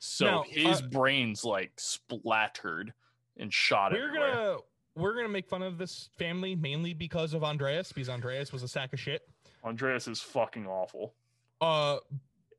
[0.00, 2.92] So Now, his uh, brains like splattered
[3.36, 4.34] and shot We're everywhere.
[4.34, 4.56] gonna
[4.96, 8.68] we're gonna make fun of this family mainly because of Andreas, because Andreas was a
[8.68, 9.22] sack of shit.
[9.64, 11.14] Andreas is fucking awful.
[11.60, 11.98] Uh,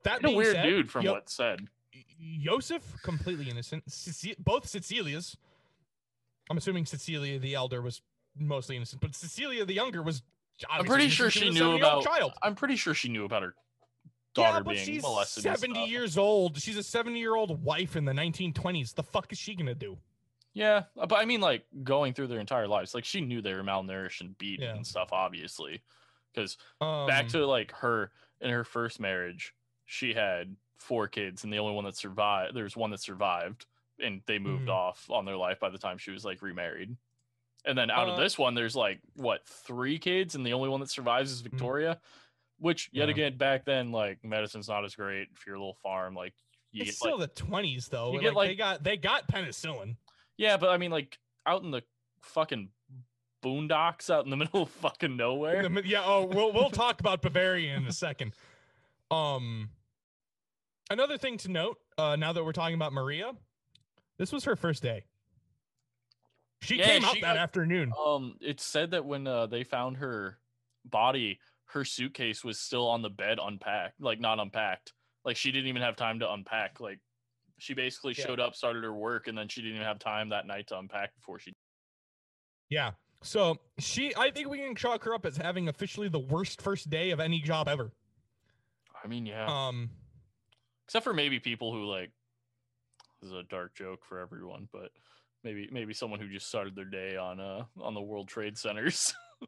[0.04, 1.60] that And a weird said, dude from Yo- what's said.
[2.40, 3.84] Joseph completely innocent.
[4.38, 5.36] Both Cecilias.
[6.50, 8.02] I'm assuming Cecilia the elder was
[8.36, 10.22] mostly innocent, but Cecilia the younger was.
[10.70, 12.04] I'm pretty sure she a knew about.
[12.04, 12.32] child.
[12.42, 13.54] I'm pretty sure she knew about her
[14.36, 15.42] Yeah, daughter but being she's molested.
[15.42, 16.60] 70 years old.
[16.60, 18.94] She's a 70 year old wife in the 1920s.
[18.94, 19.98] The fuck is she gonna do?
[20.54, 23.62] Yeah, but I mean, like going through their entire lives, like she knew they were
[23.64, 24.74] malnourished and beaten Yeah.
[24.76, 25.82] and stuff, obviously.
[26.32, 31.52] Because Um, back to like her in her first marriage, she had four kids, and
[31.52, 33.66] the only one that survived, there's one that survived,
[34.00, 34.72] and they moved Mhm.
[34.72, 36.96] off on their life by the time she was like remarried.
[37.64, 40.68] And then out Uh, of this one, there's like what three kids, and the only
[40.68, 42.00] one that survives is Victoria.
[42.58, 43.18] Which yet Mm-hmm.
[43.18, 43.26] Yeah.
[43.26, 46.14] again, back then, like medicine's not as great for your little farm.
[46.14, 46.34] Like
[46.70, 48.12] you it's get still like the 20s though.
[48.12, 49.96] you Like, get, they like- got they got penicillin.
[50.36, 51.82] Yeah, but I mean, like out in the
[52.22, 52.70] fucking
[53.42, 55.68] boondocks, out in the middle of fucking nowhere.
[55.68, 56.02] The yeah.
[56.04, 58.32] Oh, we'll we'll talk about Bavaria in a second.
[59.10, 59.70] Um,
[60.90, 61.78] another thing to note.
[61.98, 63.32] Uh, now that we're talking about Maria,
[64.18, 65.04] this was her first day.
[66.62, 67.92] She Yeah, came out that got- afternoon.
[68.02, 70.38] Um, it said that when uh, they found her
[70.84, 74.92] body, her suitcase was still on the bed, unpacked, like not unpacked.
[75.24, 76.80] Like she didn't even have time to unpack.
[76.80, 77.00] Like
[77.58, 78.26] she basically Yeah.
[78.26, 80.78] showed up, started her work, and then she didn't even have time that night to
[80.78, 81.52] unpack before she.
[82.70, 82.92] Yeah.
[83.22, 86.90] So she, I think we can chalk her up as having officially the worst first
[86.90, 87.92] day of any job ever.
[89.02, 89.46] I mean, yeah.
[89.46, 89.90] Um,
[90.86, 92.10] Except for maybe people who like.
[93.20, 94.90] This is a dark joke for everyone, but
[95.44, 99.14] maybe maybe someone who just started their day on uh on the World Trade Centers.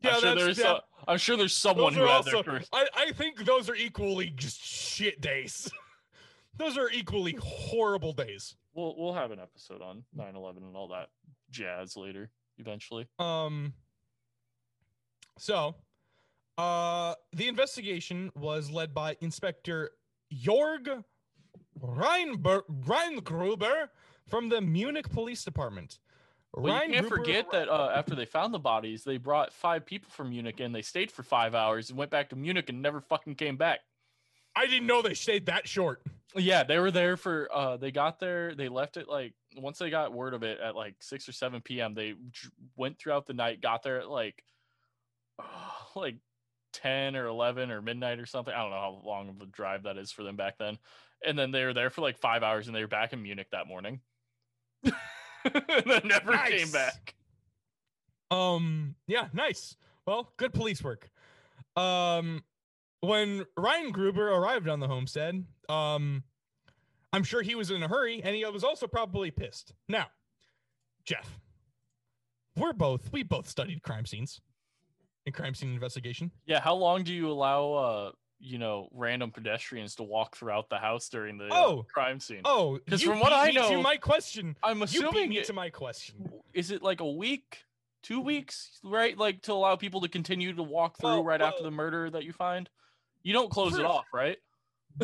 [0.00, 0.64] Yeah, I'm sure there's yeah.
[0.64, 2.68] so- I'm sure there's someone who are had their first.
[2.74, 5.70] I, I think those are equally just shit days.
[6.58, 8.54] those are equally horrible days.
[8.74, 11.08] We'll we'll have an episode on 9/11 and all that
[11.50, 13.06] jazz later eventually.
[13.18, 13.74] Um.
[15.38, 15.74] So,
[16.58, 19.90] uh, the investigation was led by Inspector
[20.32, 21.04] Jorg
[21.80, 23.88] Reinber- Reingruber
[24.28, 25.98] from the Munich Police Department.
[26.56, 30.08] Well, you can't forget that uh, after they found the bodies, they brought five people
[30.10, 30.70] from Munich in.
[30.70, 33.80] They stayed for five hours and went back to Munich and never fucking came back.
[34.54, 36.00] I didn't know they stayed that short.
[36.36, 37.48] Yeah, they were there for.
[37.52, 38.54] uh They got there.
[38.54, 41.60] They left it like once they got word of it at like six or seven
[41.60, 41.94] p.m.
[41.94, 42.14] They
[42.76, 43.60] went throughout the night.
[43.60, 44.42] Got there at like
[45.96, 46.16] like
[46.72, 48.52] ten or eleven or midnight or something.
[48.52, 50.78] I don't know how long of a drive that is for them back then.
[51.26, 53.48] And then they were there for like five hours, and they were back in Munich
[53.52, 54.00] that morning.
[54.84, 54.94] and
[55.86, 57.14] then never came back.
[58.30, 59.76] Um, yeah, nice.
[60.06, 61.10] Well, good police work.
[61.76, 62.42] Um,
[63.00, 66.24] when Reingruber arrived on the homestead, um,
[67.14, 69.72] I'm sure he was in a hurry and he was also probably pissed.
[69.88, 70.06] Now,
[71.04, 71.38] Jeff,
[72.56, 74.40] we're both, we both studied crime scenes
[75.24, 76.32] and crime scene investigation.
[76.44, 80.76] Yeah, how long do you allow uh you know random pedestrians to walk throughout the
[80.76, 81.86] house during the uh, Oh.
[81.92, 82.40] crime scene?
[82.44, 84.56] Oh, because from what I me to know- my question.
[84.62, 86.32] I'm assuming You beat assuming me it- to my question.
[86.52, 87.62] is it like a week,
[88.02, 89.16] two weeks, right?
[89.16, 92.24] Like to allow people to continue to walk through Well, right after the murder that
[92.24, 92.68] you find.
[93.22, 94.36] You don't close it off, right?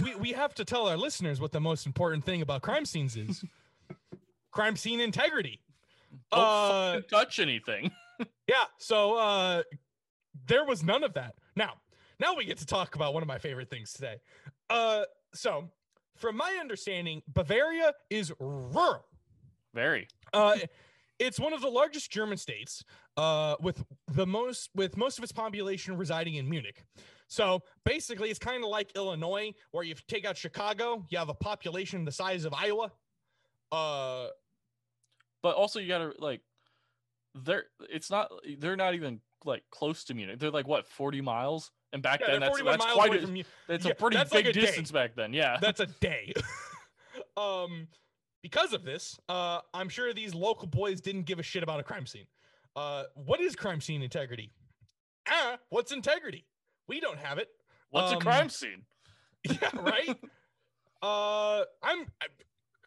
[0.03, 3.17] We, we have to tell our listeners what the most important thing about crime scenes
[3.17, 3.45] is
[4.51, 5.61] crime scene integrity.
[6.33, 7.91] Don't Uh, touch anything.
[8.47, 9.63] Yeah, so uh
[10.47, 11.37] there was none of that.
[11.57, 11.75] Now,
[12.19, 14.17] now we get to talk about one of my favorite things today.
[14.69, 15.71] Uh so
[16.17, 19.07] from my understanding, Bavaria is rural.
[19.73, 20.07] Very.
[20.35, 20.59] Uh
[21.19, 22.83] it's one of the largest German states,
[23.17, 26.83] uh, with the most with most of its population residing in Munich.
[27.31, 31.35] So basically, it's kind of like Illinois, where you take out Chicago, you have a
[31.35, 32.91] population the size of Iowa.
[33.71, 34.27] Uh,
[35.41, 36.41] But also you gotta like
[37.45, 40.41] they're it's not they're not even like close to Munich.
[40.41, 41.71] They're like what, 40 miles?
[41.93, 44.47] And back yeah, then that's that's quite a, from that's yeah, a pretty that's big
[44.47, 44.67] like a day.
[44.67, 45.33] distance back then.
[45.33, 45.57] Yeah.
[45.61, 46.33] That's a day.
[47.37, 47.87] um,
[48.43, 51.83] because of this, uh, I'm sure these local boys didn't give a shit about a
[51.85, 52.27] crime scene.
[52.75, 54.51] Uh, what is crime scene integrity?
[55.29, 56.45] Ah, what's integrity?
[56.91, 57.49] We don't have it.
[57.91, 58.83] What's a um, crime scene?
[59.45, 60.09] Yeah, right.
[61.03, 62.05] uh, I'm.
[62.21, 62.27] I,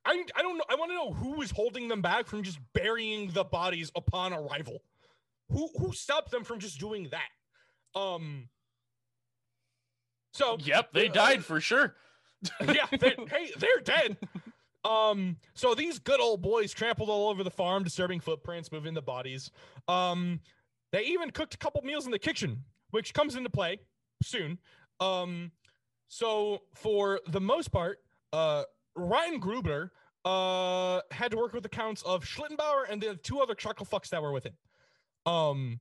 [0.05, 0.65] I, I don't know.
[0.69, 4.33] I want to know who is holding them back from just burying the bodies upon
[4.33, 4.83] arrival.
[5.49, 7.99] Who who stopped them from just doing that?
[7.99, 8.49] Um.
[10.33, 11.95] So Yep, they uh, died for sure.
[12.61, 14.17] yeah, they, hey, they're dead.
[14.85, 19.01] Um, so these good old boys trampled all over the farm, disturbing footprints, moving the
[19.01, 19.49] bodies.
[19.87, 20.39] Um,
[20.91, 23.79] they even cooked a couple meals in the kitchen, which comes into play
[24.23, 24.59] soon.
[24.99, 25.51] Um,
[26.07, 27.99] so for the most part,
[28.31, 28.63] uh,
[28.97, 29.89] Reingruber
[30.25, 34.21] uh, had to work with accounts of Schlittenbauer and the two other chuckle fucks that
[34.21, 34.53] were with him.
[35.25, 35.79] Um,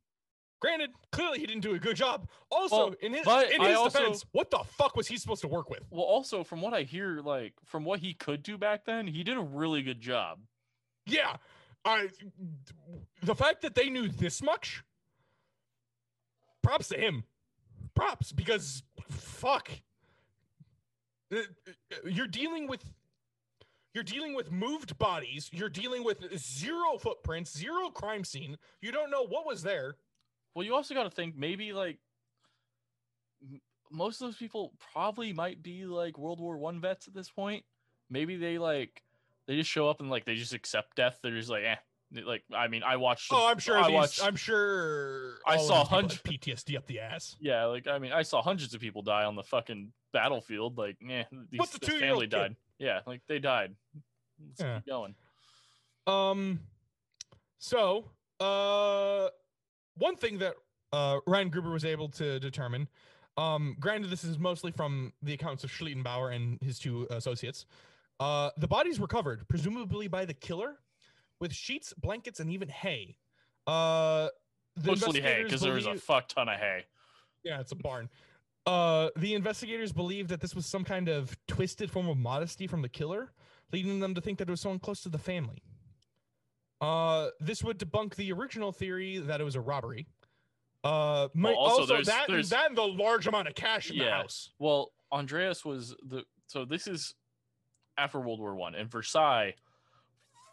[0.60, 2.28] granted, clearly he didn't do a good job.
[2.50, 5.48] Also, Well, in his in his also- defense, what the fuck was he supposed to
[5.48, 5.82] work with?
[5.90, 9.22] Well, also from what I hear, like from what he could do back then, he
[9.22, 10.40] did a really good job.
[11.06, 11.36] Yeah,
[11.84, 12.08] I
[13.22, 14.82] the fact that they knew this much,
[16.62, 17.24] props to him.
[17.94, 19.70] Props because fuck,
[21.32, 22.84] Uh, uh, you're dealing with
[23.94, 25.50] you're dealing with moved bodies.
[25.52, 28.56] You're dealing with zero footprints, zero crime scene.
[28.80, 29.96] You don't know what was there.
[30.54, 31.98] Well, you also got to think maybe like
[33.90, 37.64] most of those people probably might be like World War One vets at this point.
[38.08, 39.02] Maybe they like
[39.46, 41.18] they just show up and like they just accept death.
[41.22, 41.76] They're just like, eh.
[42.14, 43.30] Like I mean, I watched.
[43.32, 43.78] Oh, I'm sure.
[43.78, 44.22] I watched.
[44.22, 45.38] I'm sure.
[45.46, 47.36] I saw hundreds PTSD up the ass.
[47.40, 50.76] yeah, like I mean, I saw hundreds of people die on the fucking battlefield.
[50.76, 52.30] Like, yeah, these, the this family kid?
[52.30, 52.56] died.
[52.78, 53.74] Yeah, like they died.
[54.46, 54.76] Let's Yeah.
[54.76, 55.14] keep going.
[56.06, 56.60] Um,
[57.58, 59.28] so, uh,
[59.96, 60.54] one thing that
[60.92, 62.88] uh, Reingruber was able to determine,
[63.36, 67.66] um, granted, this is mostly from the accounts of Schlittenbauer and his two associates.
[68.20, 70.76] Uh, the bodies were covered, presumably by the killer,
[71.42, 73.18] with sheets, blankets, and even hay.
[73.66, 74.28] Uh,
[74.82, 76.84] Mostly hay, because there was a fuck ton of hay.
[77.44, 78.08] yeah, it's a barn.
[78.64, 82.80] Uh, the investigators believed that this was some kind of twisted form of modesty from
[82.80, 83.32] the killer,
[83.72, 85.62] leading them to think that it was someone close to the family.
[86.80, 90.06] Uh, this would debunk the original theory that it was a robbery.
[90.84, 93.98] Uh, might- also, also, there's- that there's- that and the large amount of cash in
[93.98, 94.50] the house.
[94.58, 97.14] Well, Andreas was the so this is
[97.98, 99.54] after World War One, and Versailles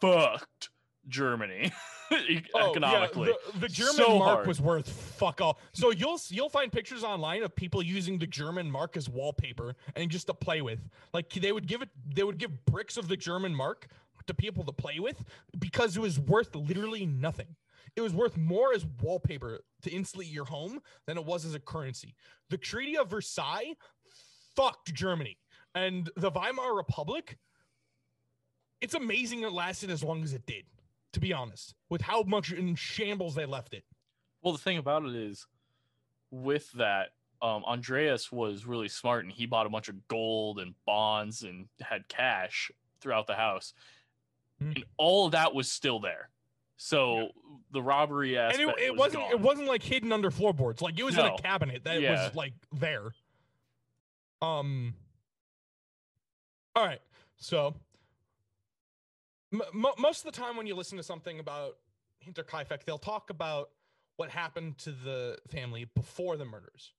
[0.00, 0.70] fucked
[1.08, 1.72] Germany
[2.54, 3.28] Oh, economically.
[3.28, 4.46] yeah, the, the German So mark hard.
[4.48, 5.60] was worth fuck all.
[5.72, 10.10] So you'll you'll find pictures online of people using the German mark as wallpaper and
[10.10, 10.80] just to play with.
[11.14, 13.86] Like they would give it, they would give bricks of the German mark
[14.26, 15.22] to people to play with
[15.60, 17.54] because it was worth literally nothing.
[17.94, 21.60] It was worth more as wallpaper to insulate your home than it was as a
[21.60, 22.14] currency.
[22.48, 23.74] The Treaty of Versailles
[24.56, 25.38] fucked Germany
[25.76, 27.38] and the Weimar Republic.
[28.80, 30.64] It's amazing it lasted as long as it did
[31.12, 33.84] to be honest, with how much in shambles they left it.
[34.42, 35.46] well, the thing about it is,
[36.30, 37.08] with that,
[37.42, 41.68] um, Andreas was really smart, and he bought a bunch of gold and bonds and
[41.80, 42.70] had cash
[43.00, 43.72] throughout the house,
[44.58, 44.72] Hmm.
[44.76, 46.30] and all of that was still there.
[46.76, 47.30] So
[47.72, 50.80] the robbery And aspect it, it was wasn't it wasn't like hidden under floorboards.
[50.80, 52.26] Like it was in a cabinet that Yeah.
[52.26, 53.12] was like there.
[54.40, 54.94] Um.
[56.76, 57.02] All right,
[57.36, 57.74] so
[59.52, 59.62] m-
[59.98, 61.76] most of the time when you listen to something about
[62.26, 63.70] Hinterkaifeck, they'll talk about
[64.16, 66.92] what happened to the family before the murders.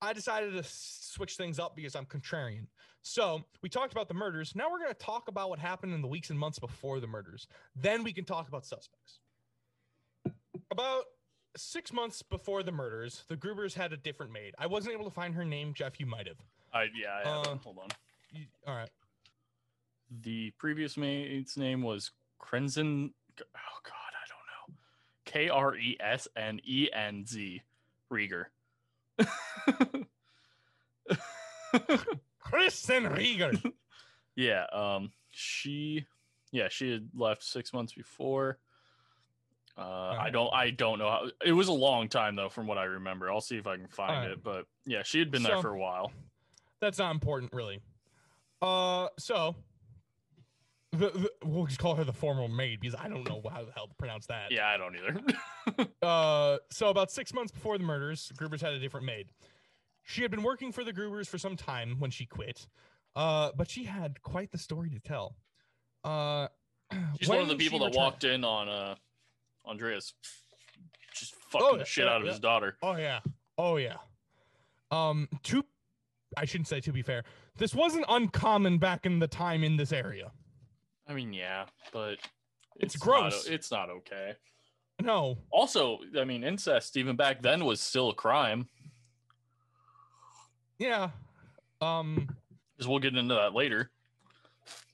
[0.00, 2.66] I decided to switch things up because I'm contrarian.
[3.02, 4.54] So we talked about the murders.
[4.54, 7.06] Now we're going to talk about what happened in the weeks and months before the
[7.06, 7.46] murders.
[7.74, 9.20] Then we can talk about suspects.
[10.70, 11.04] About
[11.56, 14.54] six months before the murders, the Grubers had a different maid.
[14.58, 15.72] I wasn't able to find her name.
[15.72, 16.36] Jeff, you might have.
[16.74, 17.28] I, yeah, I.
[17.28, 17.88] Uh, hold on.
[18.32, 18.90] You- all right.
[20.22, 23.10] The previous maid's name was Krenzen.
[23.40, 24.74] Oh God, I don't know.
[25.24, 27.62] K R E S N E N Z
[28.12, 28.44] Rieger.
[32.40, 33.72] Kristen Rieger.
[34.36, 34.66] yeah.
[34.72, 35.10] Um.
[35.30, 36.06] She.
[36.52, 36.68] Yeah.
[36.70, 38.58] She had left six months before.
[39.78, 40.52] Uh, I don't.
[40.54, 41.26] I don't know how.
[41.44, 43.30] It was a long time though, from what I remember.
[43.30, 44.30] I'll see if I can find Alright.
[44.30, 44.42] it.
[44.42, 46.12] But yeah, she had been there for a while.
[46.80, 47.80] That's not important, really.
[48.62, 49.54] Uh, so
[50.92, 53.72] the, the we'll just call her the formal maid because I don't know how the
[53.72, 54.50] hell to pronounce that.
[54.50, 55.20] Yeah, I don't either.
[56.02, 59.26] Uh, so about six months before the murders, Grubers had a different maid.
[60.04, 62.68] She had been working for the Grubers for some time when she quit,
[63.16, 65.34] uh, but she had quite the story to tell.
[66.04, 66.46] Uh,
[67.18, 68.94] She's one of the people that returned- walked in on uh
[69.66, 70.14] Andreas
[71.12, 72.30] just fucking Oh, the shit yeah, out of yeah.
[72.32, 72.76] his daughter.
[72.82, 73.18] Oh yeah,
[73.58, 73.96] oh yeah.
[74.92, 75.64] Um, to
[76.36, 77.24] I shouldn't say to be fair.
[77.58, 80.30] This wasn't uncommon back in the time in this area.
[81.08, 82.16] I mean, yeah, but
[82.76, 83.46] It's not o- gross.
[83.46, 84.34] it's not okay.
[85.02, 88.68] No, Also, I mean, incest even back then was still a crime.
[90.78, 91.10] yeah.
[91.80, 92.26] Um,
[92.76, 93.90] Because we'll get into that later.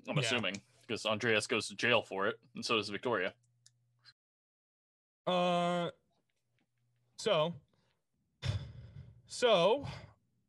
[0.08, 0.22] I'm Yeah.
[0.22, 3.32] assuming because Andreas goes to jail for it, and so does Victoria.
[5.26, 5.90] Uh,
[7.16, 7.54] so,
[9.28, 9.86] so,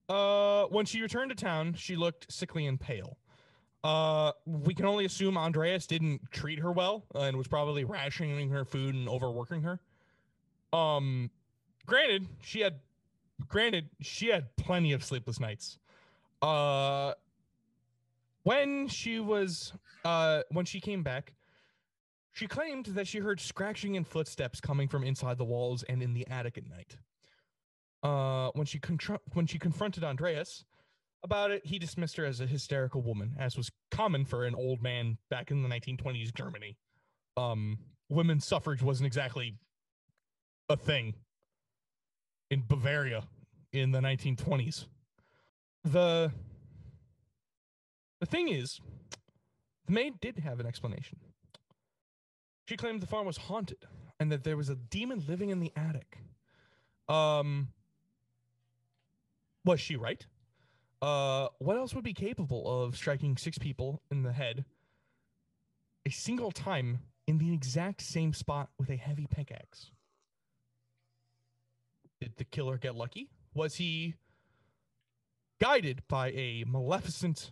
[0.09, 3.17] uh, when she returned to town, she looked sickly and pale.
[3.83, 8.63] Uh, we can only assume Andreas didn't treat her well and was probably rationing her
[8.63, 9.79] food and overworking her.
[10.71, 11.29] Um,
[11.85, 12.79] granted, she had,
[13.49, 15.79] granted, she had plenty of sleepless nights.
[16.41, 17.13] Uh,
[18.43, 19.73] when she was
[20.05, 21.33] uh when she came back
[22.31, 26.13] she claimed that she heard scratching and footsteps coming from inside the walls and in
[26.13, 26.97] the attic at night
[28.03, 30.65] uh when she contr- when she confronted andreas
[31.23, 34.81] about it he dismissed her as a hysterical woman as was common for an old
[34.81, 36.77] man back in the 1920s germany
[37.37, 37.77] um
[38.09, 39.55] women's suffrage wasn't exactly
[40.69, 41.13] a thing
[42.51, 43.23] in bavaria
[43.71, 44.85] in the 1920s
[45.83, 46.31] the
[48.23, 48.79] the thing is,
[49.85, 51.19] the maid did have an explanation.
[52.69, 53.85] She claimed the farm was haunted
[54.17, 56.19] and that there was a demon living in the attic.
[57.09, 57.67] Um,
[59.65, 60.25] was she right?
[61.03, 64.63] Uh, what else would be capable of striking six people in the head
[66.05, 69.91] a single time in the exact same spot with a heavy pickaxe?
[72.21, 73.29] Did the killer get lucky?
[73.53, 74.15] Was he
[75.59, 77.51] guided by a maleficent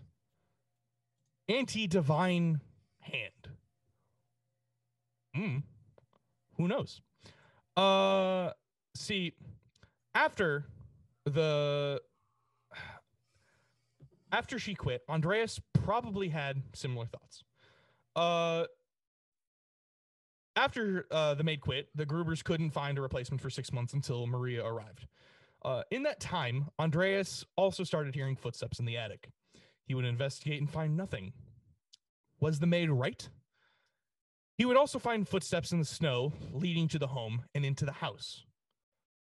[1.47, 2.61] anti-divine
[2.99, 3.49] hand.
[5.35, 5.57] Hmm.
[6.57, 7.01] Who knows?
[7.77, 8.51] Uh
[8.95, 9.33] see
[10.13, 10.65] after
[11.25, 12.01] the
[14.31, 17.43] after she quit, Andreas probably had similar thoughts.
[18.15, 18.65] Uh
[20.57, 24.27] after uh, the maid quit, the Grubers couldn't find a replacement for six months until
[24.27, 25.07] Maria arrived.
[25.63, 29.29] Uh, in that time, Andreas also started hearing footsteps in the attic.
[29.85, 31.33] He would investigate and find nothing.
[32.39, 33.29] Was the maid right?
[34.57, 37.91] He would also find footsteps in the snow leading to the home and into the
[37.91, 38.43] house.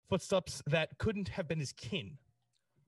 [0.09, 2.19] Footsteps that couldn't have been his kin.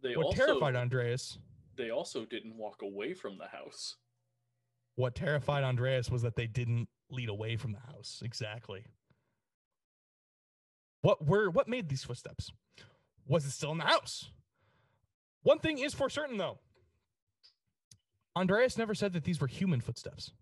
[0.02, 1.38] They What also terrified Andreas,
[1.76, 3.96] they also didn't walk away from the house.
[4.94, 8.20] what terrified Andreas was that they didn't lead away from the house.
[8.24, 8.84] Exactly.
[11.00, 12.52] What were what made these footsteps?
[13.26, 14.30] Was it still in the house?
[15.42, 16.58] One thing is for certain though.
[18.36, 20.32] Andreas never said that these were human footsteps.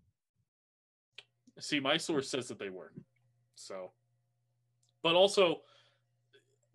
[1.59, 2.91] See, my source says that they were.
[3.55, 3.91] So,
[5.03, 5.61] but also,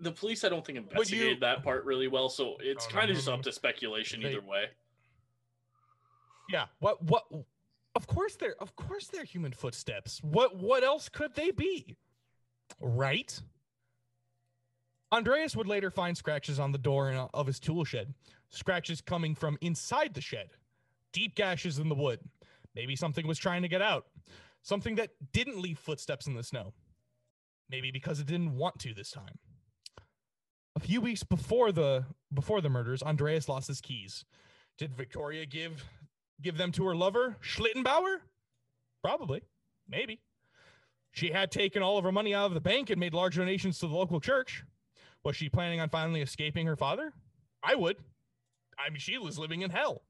[0.01, 2.28] the police I don't think you- investigated that part really well.
[2.28, 3.34] So it's oh, no, kind no, of just no.
[3.34, 4.66] up to speculation They- either way.
[6.49, 6.66] Yeah.
[6.78, 7.24] What what
[7.94, 10.22] of course they're of course they're human footsteps.
[10.22, 11.97] What what else could they be?
[12.80, 13.40] Right?
[15.12, 18.14] Andreas would later find scratches on the door in- uh, of his tool shed.
[18.51, 20.51] Scratches coming from inside the shed.
[21.12, 22.20] Deep gashes in the wood.
[22.74, 24.07] Maybe something was trying to get out.
[24.62, 26.74] Something that didn't leave footsteps in the snow.
[27.70, 29.38] Maybe because it didn't want to this time.
[30.77, 34.24] A few weeks before the before the murders, Andreas lost his keys.
[34.79, 35.83] Did Victoria give
[36.43, 38.18] give them to her lover, Schlittenbauer?
[39.03, 39.43] Probably.
[39.89, 40.20] Maybe.
[41.12, 43.79] She had taken all of her money out of the bank and made large donations
[43.79, 44.64] to the local church.
[45.24, 47.12] Was she planning on finally escaping her father?
[47.62, 47.97] I would.
[48.79, 50.03] I mean, she was living in hell.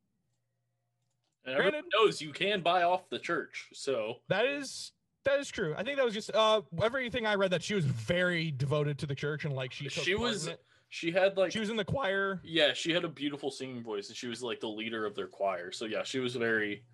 [1.45, 3.69] And everyone Granted- knows you can buy off the church.
[3.73, 4.91] So That is
[5.27, 5.75] that is true.
[5.77, 9.07] I think that was just uh everything I read that she was very devoted to
[9.07, 10.49] the church and like she She was-
[10.89, 12.41] she had like she was in the choir.
[12.45, 15.27] yeah, she had a beautiful singing voice, and she was like the leader of their
[15.27, 15.73] choir.
[15.73, 16.85] So yeah, she was very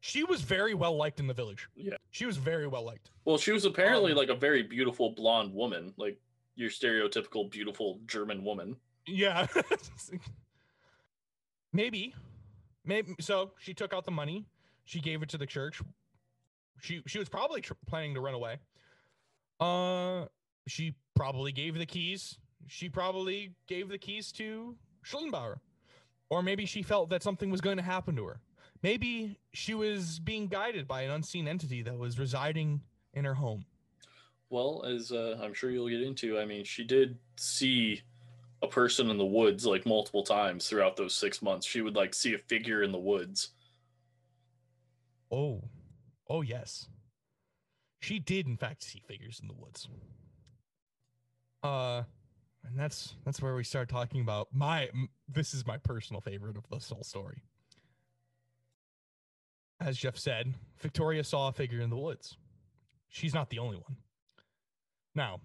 [0.00, 1.68] She was very well liked in the village.
[1.74, 1.96] Yeah.
[2.10, 3.10] She was very well liked.
[3.24, 3.38] well.
[3.38, 6.18] She was apparently Um, like a very beautiful blonde woman, like
[6.54, 8.76] your stereotypical beautiful German woman.
[9.06, 9.46] Yeah.
[11.72, 12.14] Maybe.
[12.84, 14.44] Maybe so she took out the money.
[14.84, 15.80] She gave it to the church.
[16.82, 18.58] She she was probably tr- planning to run away.
[19.58, 20.26] Uh
[20.68, 22.38] she probably gave the keys.
[22.66, 25.56] She probably gave the keys to Schlittenbauer.
[26.30, 28.40] Or maybe she felt that something was going to happen to her.
[28.82, 32.80] Maybe she was being guided by an unseen entity that was residing
[33.14, 33.64] in her home.
[34.48, 38.02] Well, as uh, I'm sure you'll get into, I mean, she did see
[38.62, 41.66] a person in the woods like multiple times throughout those six months.
[41.66, 43.50] She would like see a figure in the woods.
[45.30, 45.62] Oh,
[46.32, 46.88] oh yes.
[48.00, 49.86] She did in fact see figures in the woods.
[51.62, 52.02] Uh,
[52.64, 54.86] and that's that's where we start talking about my.
[54.86, 57.42] m- This is my personal favorite of this whole story.
[59.80, 62.36] As Jeff said, Victoria saw a figure in the woods.
[63.08, 63.96] She's not the only one.
[65.14, 65.40] Now,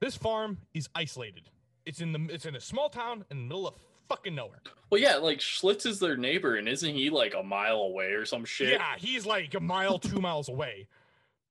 [0.00, 1.50] this farm is isolated.
[1.84, 3.74] It's in the it's in a small town in the middle of
[4.08, 4.62] fucking nowhere.
[4.90, 8.24] Well, yeah, like Schlitz is their neighbor, and isn't he like a mile away or
[8.24, 8.70] some shit?
[8.70, 10.88] Yeah, he's like a mile, two miles away.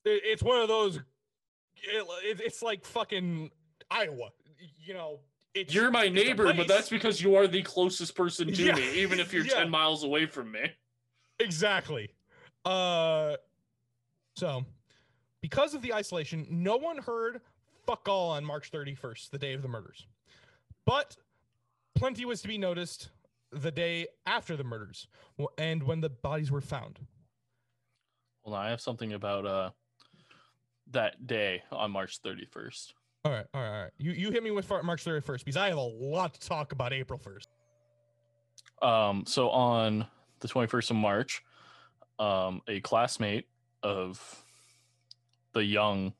[0.05, 0.97] It- It's one of those.
[0.97, 1.03] it-
[2.23, 3.51] it- it's like fucking
[3.91, 4.31] Iowa.
[4.79, 5.19] You know,
[5.53, 8.99] it's You're my neighbor, but that's because you are the closest person to Yeah, me,
[8.99, 9.53] even if you're yeah.
[9.55, 10.71] 10 miles away from me.
[11.39, 12.09] exactly.
[12.65, 13.37] Uh,
[14.35, 14.65] so
[15.41, 17.41] because of the isolation, no one heard
[17.85, 20.05] fuck all on March 31st, the day of the murders.
[20.85, 21.15] But
[21.97, 23.09] plenty was to be noticed
[23.51, 25.07] the day after the murders
[25.57, 26.99] and when the bodies were found.
[28.45, 29.69] On, I have something about uh
[30.91, 32.93] that day on March 31st.
[33.25, 33.91] All right, all right, all right.
[33.97, 36.93] You you hit me with March 31st because I have a lot to talk about
[36.93, 37.47] April 1st.
[38.87, 40.05] Um, so on
[40.39, 41.43] the 21st of March,
[42.19, 43.47] um, a classmate
[43.83, 44.45] of
[45.53, 46.13] the young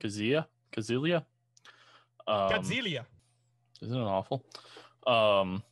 [0.00, 1.24] Kazia, Kazilia,
[2.26, 3.04] um, Godzilla.
[3.82, 4.44] Isn't it awful?
[5.06, 5.62] Um,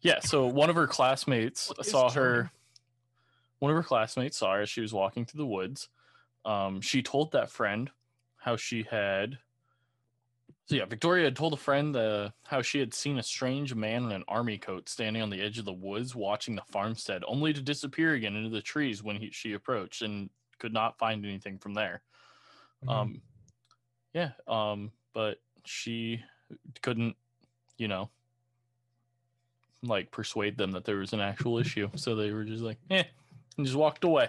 [0.00, 0.20] yeah.
[0.20, 2.50] So one of her classmates saw her.
[3.58, 5.88] One of her classmates saw her as she was walking through the woods.
[6.44, 7.90] Um, she told that friend
[8.36, 9.38] how she had.
[10.66, 14.04] So yeah, Victoria had told a friend uh, how she had seen a strange man
[14.04, 17.52] in an army coat standing on the edge of the woods watching the farmstead, only
[17.52, 21.58] to disappear again into the trees when he, she approached and could not find anything
[21.58, 22.02] from there.
[22.84, 22.90] Mhm.
[22.90, 23.22] Um,
[24.14, 24.30] yeah.
[24.46, 26.22] Um, but she
[26.82, 27.16] couldn't,
[27.78, 28.10] you know,
[29.82, 31.90] like persuade them that there was an actual issue.
[31.96, 33.04] So they were just like, eh,
[33.56, 34.28] and just walked away.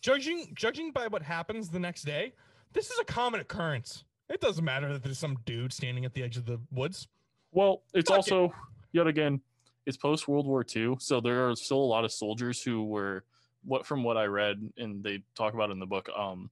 [0.00, 2.32] judging judging by what happens the next day,
[2.72, 4.04] this is a common occurrence.
[4.28, 7.06] It doesn't matter that there's some dude standing at the edge of the woods.
[7.52, 8.32] Well, it's Fuck it.
[8.32, 8.54] also
[8.92, 9.40] yet again,
[9.86, 13.24] it's post World War II, so there are still a lot of soldiers who were
[13.64, 16.08] what from what I read and they talk about in the book.
[16.16, 16.50] Um,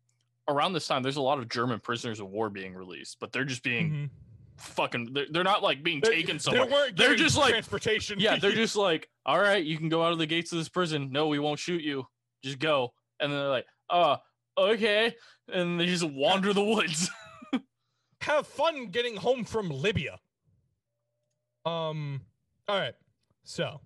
[0.48, 3.44] around this time, there's a lot of German prisoners of war being released, but they're
[3.44, 4.10] just being Mhm.
[4.56, 5.10] Fucking.
[5.12, 6.66] They're, they're not like being They- taken they somewhere.
[6.66, 8.18] weren't They're just like- transportation.
[8.20, 10.68] yeah, they're just like, all right, you can go out of the gates of this
[10.68, 11.10] prison.
[11.12, 12.06] No, we won't shoot you.
[12.42, 12.92] Just go.
[13.20, 14.16] And then they're like, oh,
[14.58, 15.14] okay.
[15.52, 17.10] And they just wander the woods.
[18.20, 20.18] have fun getting home from Libya.
[21.66, 22.22] Um,
[22.68, 22.94] all right.
[23.44, 23.80] So,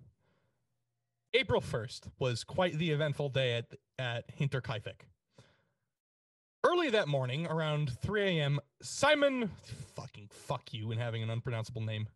[1.33, 3.65] April 1st was quite the eventful day at,
[3.97, 5.01] at Hinterkaifeck.
[6.65, 9.49] Early that morning, around 3 a.m., Simon,
[9.95, 12.07] fucking fuck you and having an unpronounceable name.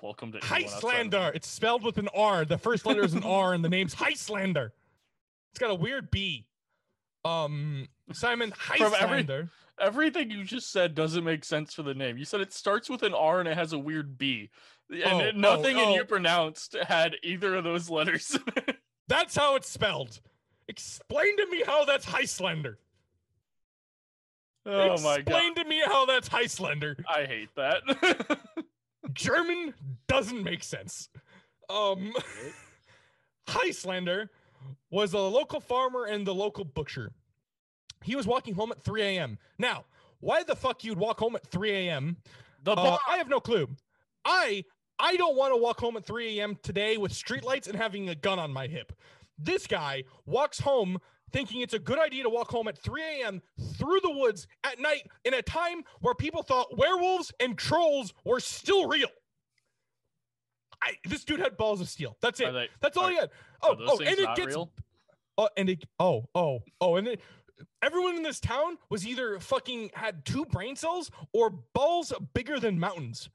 [0.00, 1.34] Welcome to Heislander.
[1.34, 2.44] It's spelled with an R.
[2.44, 4.70] The first letter is an R, and the name's Heislander.
[5.50, 6.46] It's got a weird B.
[7.24, 9.48] Um, Simon From every-
[9.80, 12.18] Everything you just said doesn't make sense for the name.
[12.18, 14.50] You said it starts with an R and it has a weird B.
[14.90, 15.94] And Oh, it- oh, nothing in oh.
[15.94, 18.38] you pronounced had either of those letters.
[19.08, 20.20] That's how it's spelled.
[20.68, 22.76] Explain to me how that's Heislander.
[24.66, 25.20] Oh my god.
[25.20, 27.02] Explain to me how that's Heislander.
[27.08, 28.38] I hate that.
[29.12, 29.74] German
[30.06, 31.08] doesn't make sense.
[31.68, 32.12] Um,
[33.48, 34.28] Heislander
[34.90, 37.12] was a local farmer and the local butcher.
[38.02, 39.38] He was walking home at 3 a.m.
[39.58, 39.84] Now,
[40.20, 42.16] why the fuck you'd walk home at 3 a.m.?
[42.64, 42.98] the Uh.
[43.08, 43.68] I have no clue.
[44.24, 44.64] I
[44.98, 46.58] I don't want to walk home at 3 a.m.
[46.62, 48.92] today with streetlights and having a gun on my hip.
[49.38, 50.98] This guy walks home
[51.32, 53.42] thinking it's a good idea to walk home at 3 a.m.
[53.76, 58.40] through the woods at night in a time where people thought werewolves and trolls were
[58.40, 59.08] still real.
[60.82, 62.16] I, this dude had balls of steel.
[62.22, 62.52] That's it.
[62.52, 63.30] they- That's all are- he had.
[63.62, 64.72] Oh, oh, and it gets real?
[65.36, 67.20] Oh, and it, oh, oh, oh, and it,
[67.82, 72.78] everyone in this town was either fucking had two brain cells or balls bigger than
[72.78, 73.28] mountains.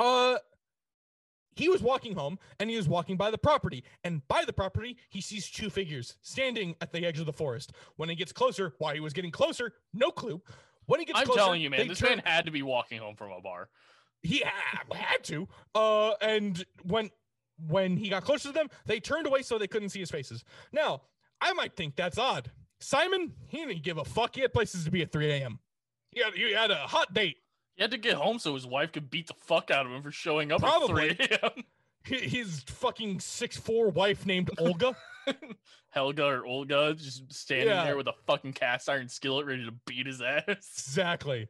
[0.00, 0.36] Uh,
[1.58, 4.96] he was walking home and he was walking by the property, and by the property
[5.10, 7.72] he sees two figures standing at the edge of the forest.
[7.96, 10.40] When he gets closer, why he was getting closer, no clue.
[10.86, 12.62] When he gets closer, I'm closer, telling you, man, this turn- man had to be
[12.62, 13.68] walking home from a bar.
[14.22, 15.48] he had, had to.
[15.74, 17.10] Uh, and when
[17.66, 20.44] when he got closer to them, they turned away so they couldn't see his faces.
[20.72, 21.02] Now,
[21.40, 22.52] I might think that's odd.
[22.80, 24.36] Simon, he didn't give a fuck.
[24.36, 25.58] He had places to be at 3 a.m.
[26.12, 27.38] He had, he had a hot date.
[27.78, 30.02] He had to get home so his wife could beat the fuck out of him
[30.02, 31.10] for showing up Probably.
[31.10, 31.64] at 3 a.m.
[32.02, 34.96] His fucking six four wife named Olga.
[35.90, 37.84] Helga or Olga just standing Yeah.
[37.84, 40.42] there with a fucking cast iron skillet ready to beat his ass.
[40.48, 41.46] exactly.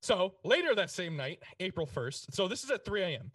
[0.00, 3.32] So later that same night, April 1st, so this is at 3 a.m.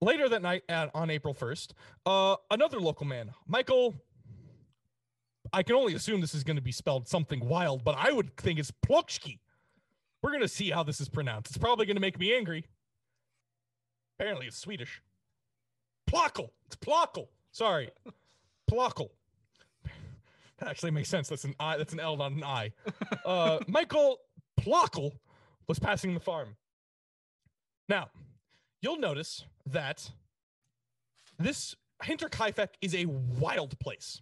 [0.00, 1.68] Later that night at, on April 1st,
[2.04, 3.94] uh, another local man, Michael.
[5.52, 8.36] I can only assume this is going to be spelled something wild, but I would
[8.38, 9.38] think it's Plokski.
[10.22, 11.50] We're going to see how this is pronounced.
[11.50, 12.64] It's probably going to make me angry.
[14.18, 15.02] Apparently, it's Swedish.
[16.08, 16.50] Plockel.
[16.66, 17.28] It's Plockel.
[17.50, 17.90] Sorry.
[18.70, 19.10] Plockel.
[20.58, 21.28] That actually makes sense.
[21.28, 21.76] That's an I.
[21.76, 22.72] That's an L, not an I.
[23.24, 24.18] Uh, Michael
[24.60, 25.12] Plockel
[25.66, 26.56] was passing the farm.
[27.88, 28.10] Now,
[28.80, 30.08] you'll notice that
[31.36, 34.20] this Hinterkaifeck is a wild place.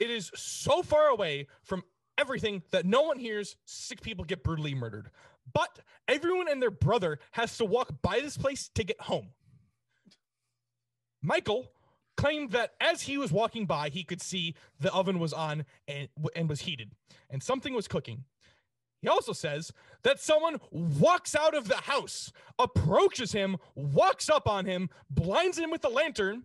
[0.00, 1.82] It is so far away from
[2.22, 5.10] everything that no one hears sick people get brutally murdered.
[5.52, 9.30] But everyone and their brother has to walk by this place to get home.
[11.20, 11.66] Michael
[12.16, 16.08] claimed that as he was walking by, he could see the oven was on and,
[16.36, 16.92] and was heated,
[17.28, 18.24] and something was cooking.
[19.00, 19.72] He also says
[20.04, 25.72] that someone walks out of the house, approaches him, walks up on him, blinds him
[25.72, 26.44] with a lantern.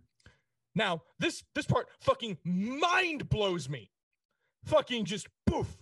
[0.74, 3.92] Now, this this part fucking mind blows me.
[4.68, 5.78] Fucking just poof.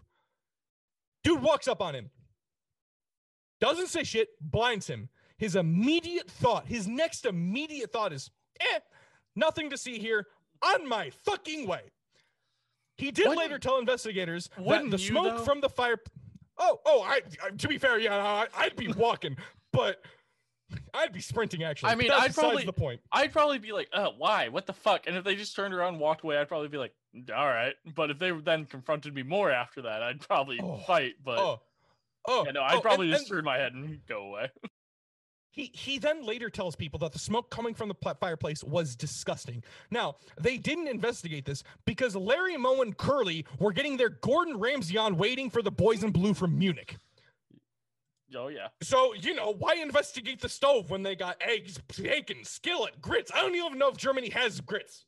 [1.23, 2.11] Dude walks up on him.
[3.59, 5.09] Doesn't say shit, blinds him.
[5.38, 8.29] His immediate thought, his next immediate thought is,
[8.59, 8.79] eh,
[9.36, 10.27] nothing to see here.
[10.61, 11.81] On my fucking way.
[12.97, 15.43] He did Wouldn't- later tell investigators that wouldn't the you, smoke though?
[15.43, 15.97] from the fire.
[16.57, 19.36] Oh, oh, I, I to be fair, yeah, I, I'd be walking,
[19.73, 20.01] but
[20.93, 21.91] I'd be sprinting actually.
[21.91, 23.01] I mean, I'd probably- the point.
[23.11, 24.47] I'd probably be like, "Uh, why?
[24.49, 26.78] What the fuck?" And if they just turned around and walked away, I'd probably be
[26.78, 26.93] like,
[27.36, 31.16] "All right." But if they then confronted me more after that, I'd probably Oh, fight.
[31.24, 31.61] But Oh,
[32.28, 34.49] oh, yeah, no, oh, I'd probably and- just and turn my head and go away.
[35.51, 38.93] He he then later tells people that the smoke coming from the pla- fireplace was
[38.93, 39.63] disgusting.
[39.89, 44.97] Now they didn't investigate this because Larry Moe and Curly were getting their Gordon Ramsay
[44.97, 46.97] on, waiting for the boys in blue from Munich.
[48.36, 48.67] Oh yeah.
[48.81, 53.31] So you know why investigate the stove when they got eggs, bacon, skillet, grits?
[53.33, 55.05] I don't even know if Germany has grits.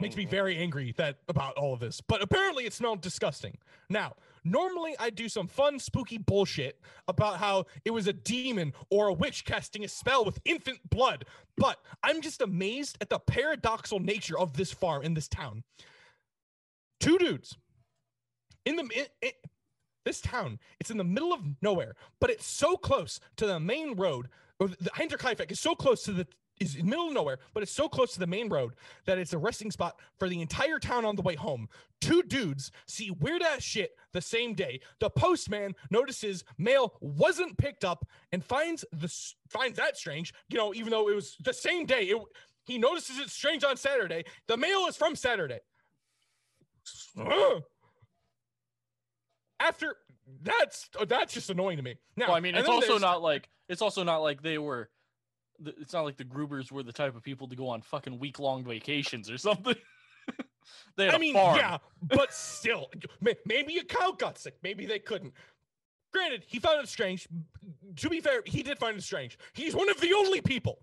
[0.00, 3.58] Makes me very angry that about all of this, but apparently it smelled disgusting.
[3.90, 9.08] Now, normally I do some fun, spooky bullshit about how it was a demon or
[9.08, 11.26] a witch casting a spell with infant blood,
[11.58, 15.64] but I'm just amazed at the paradoxical nature of this farm in this town.
[16.98, 17.56] Two dudes
[18.64, 19.47] in the in, in-
[20.08, 20.58] this town.
[20.80, 24.28] It's in the middle of nowhere, but it's so close to the main road.
[24.58, 26.26] Or the Hinterkaifeck is so close to the
[26.58, 28.72] is in the middle of nowhere, but it's so close to the main road
[29.06, 31.68] that it's a resting spot for the entire town on the way home.
[32.00, 34.80] Two dudes see weird ass shit the same day.
[34.98, 39.14] The postman notices mail wasn't picked up and finds the
[39.48, 40.34] finds that strange.
[40.48, 42.20] You know, even though it was the same day, it,
[42.64, 44.24] he notices it's strange on Saturday.
[44.48, 45.60] The mail is from Saturday.
[49.60, 49.96] After
[50.42, 51.96] that's uh, that's just annoying to me.
[52.16, 54.90] Now, Well, I mean, it's also there's- not like it's also not like they were.
[55.64, 58.38] It's not like the Grubers were the type of people to go on fucking week
[58.38, 59.74] long vacations or something.
[60.96, 61.56] they had I mean, farm.
[61.56, 62.90] yeah, but still,
[63.44, 64.54] maybe a cow got sick.
[64.62, 65.32] Maybe they couldn't.
[66.12, 67.26] Granted, he found it strange.
[67.96, 69.36] To be fair, he did find it strange.
[69.52, 70.78] He's one of the only people.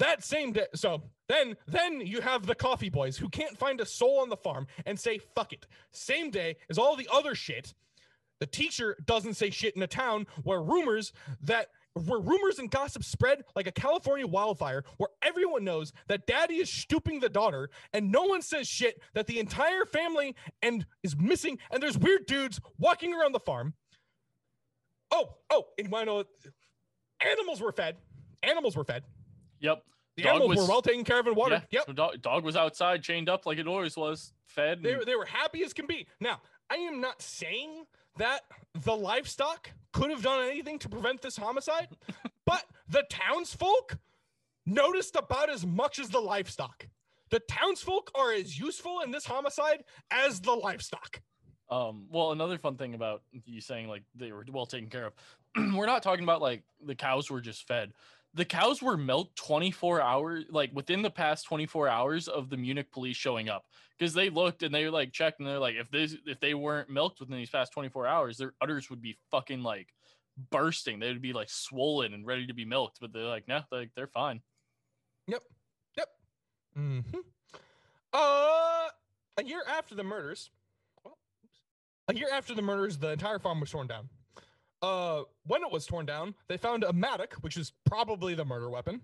[0.00, 3.86] That same day, so then then you have the coffee boys who can't find a
[3.86, 5.66] soul on the farm and say fuck it.
[5.92, 7.74] Same day as all the other shit.
[8.38, 13.04] The teacher doesn't say shit in a town where rumors that where rumors and gossip
[13.04, 18.10] spread like a California wildfire, where everyone knows that daddy is stooping the daughter, and
[18.10, 22.58] no one says shit that the entire family and is missing, and there's weird dudes
[22.78, 23.74] walking around the farm.
[25.10, 26.24] Oh, oh, and you wanna know
[27.20, 27.96] animals were fed.
[28.42, 29.02] Animals were fed.
[29.60, 29.84] Yep.
[30.16, 31.62] The Dog animals was- were well taken care of and watered.
[31.70, 31.78] Yeah.
[31.80, 31.86] Yep.
[31.86, 34.82] So dog, dog was outside, chained up like it always was, fed.
[34.82, 36.06] They, and- were- they were happy as can be.
[36.18, 37.84] Now, I am not saying
[38.16, 38.42] that
[38.74, 41.88] the livestock could have done anything to prevent this homicide,
[42.46, 43.98] but the townsfolk
[44.66, 46.86] noticed about as much as the livestock.
[47.30, 51.20] The townsfolk are as useful in this homicide as the livestock.
[51.70, 55.12] Um, well, another fun thing about you saying like they were well taken care of,
[55.74, 57.92] we're not talking about like the cows were just fed.
[58.34, 62.92] The cows were milked 24 hours, like within the past 24 hours of the Munich
[62.92, 63.64] police showing up,
[63.98, 66.54] because they looked and they were like checked and they're like, if this if they
[66.54, 69.88] weren't milked within these past 24 hours, their udders would be fucking like
[70.50, 71.00] bursting.
[71.00, 73.90] They would be like swollen and ready to be milked, but they're like, no, like
[73.96, 74.40] they're fine.
[75.26, 75.42] yep
[75.96, 76.08] yep
[76.78, 77.18] mm-hmm.
[78.12, 78.88] Uh,
[79.36, 80.50] a year after the murders,
[81.04, 81.16] well,
[82.08, 84.08] a year after the murders, the entire farm was torn down.
[84.82, 88.70] Uh, when it was torn down, they found a mattock, which is probably the murder
[88.70, 89.02] weapon.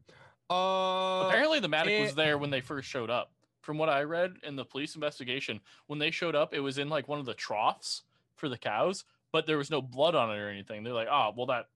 [0.51, 3.33] Uh, Apparently, the mattock was there when they first showed up.
[3.61, 6.89] From what I read in the police investigation, when they showed up, it was in
[6.89, 8.03] like one of the troughs
[8.37, 10.85] for the cows, but there was no blood on it or anything.
[10.85, 11.67] They're like, oh, well, that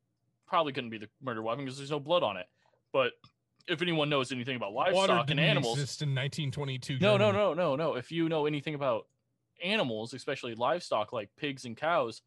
[0.46, 2.46] probably couldn't be the murder weapon because there's no blood on it.
[2.92, 3.12] But
[3.66, 6.98] if anyone knows anything about livestock and animals, exist in 1922.
[7.00, 7.94] no, no, no, no, no.
[7.96, 9.06] If you know anything about
[9.62, 12.22] animals, especially livestock like pigs and cows,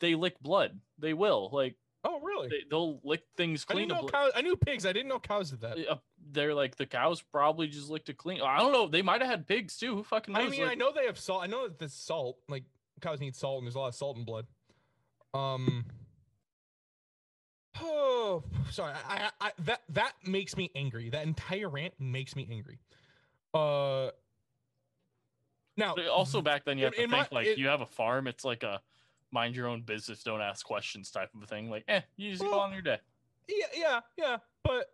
[0.00, 0.78] they lick blood.
[0.98, 1.50] They will.
[1.52, 1.76] Like
[2.08, 2.48] Oh, really?
[2.48, 3.88] they, they'll lick things I clean.
[3.88, 4.30] didn't know cows.
[4.36, 4.86] I knew pigs.
[4.86, 5.76] I didn't know cows did that.
[5.90, 5.96] uh,
[6.30, 8.40] they're like the cows probably just licked it clean.
[8.42, 8.86] I don't know.
[8.86, 9.96] They might have had pigs too.
[9.96, 10.46] Who fucking knows?
[10.46, 11.42] I mean, Like, I know they have salt.
[11.42, 12.38] I know that there's salt.
[12.48, 12.62] Like
[13.00, 14.46] cows need salt, and there's a lot of salt in blood.
[15.34, 15.84] Um.
[17.80, 18.92] Oh, sorry.
[19.08, 21.10] I, I, I that that makes me angry.
[21.10, 22.78] That entire rant makes me angry.
[23.52, 24.10] Uh.
[25.78, 27.80] Now, also back then you in- have to in my- think like it- you have
[27.82, 28.26] a farm.
[28.28, 28.80] It's like a
[29.32, 31.70] mind your own business, don't ask questions type of a thing.
[31.70, 32.98] Like, eh, you just go on your day.
[33.48, 34.36] yeah, yeah, yeah.
[34.62, 34.86] But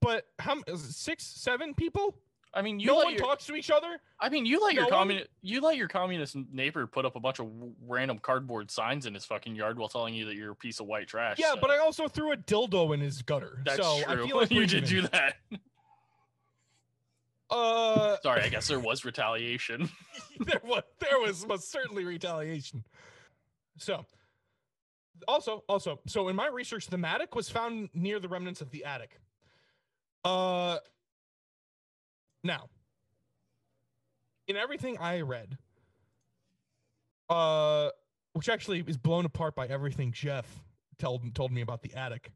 [0.00, 2.16] but how it six, seven people?
[2.54, 3.98] I mean, you no one your, talks to each other.
[4.18, 7.14] I mean, you let your no one- communist you let your communist neighbor put up
[7.14, 10.36] a bunch of w- random cardboard signs in his fucking yard while telling you that
[10.36, 11.38] you're a piece of white trash.
[11.38, 13.60] Yeah, so but I also threw a dildo in his gutter.
[13.64, 14.24] that's so true.
[14.24, 15.34] I feel like you did do that.
[17.48, 19.88] Uh, Sorry, I guess there was retaliation.
[20.40, 22.82] there was there was most certainly retaliation.
[23.78, 24.04] So,
[25.28, 28.84] also also so in my research, the mattock was found near the remnants of the
[28.84, 29.18] attic.
[30.24, 30.78] Uh,
[32.42, 32.68] now,
[34.48, 35.58] in everything I read,
[37.28, 37.90] uh,
[38.32, 40.46] which actually is blown apart by everything Jeff
[40.98, 42.32] told told me about the attic.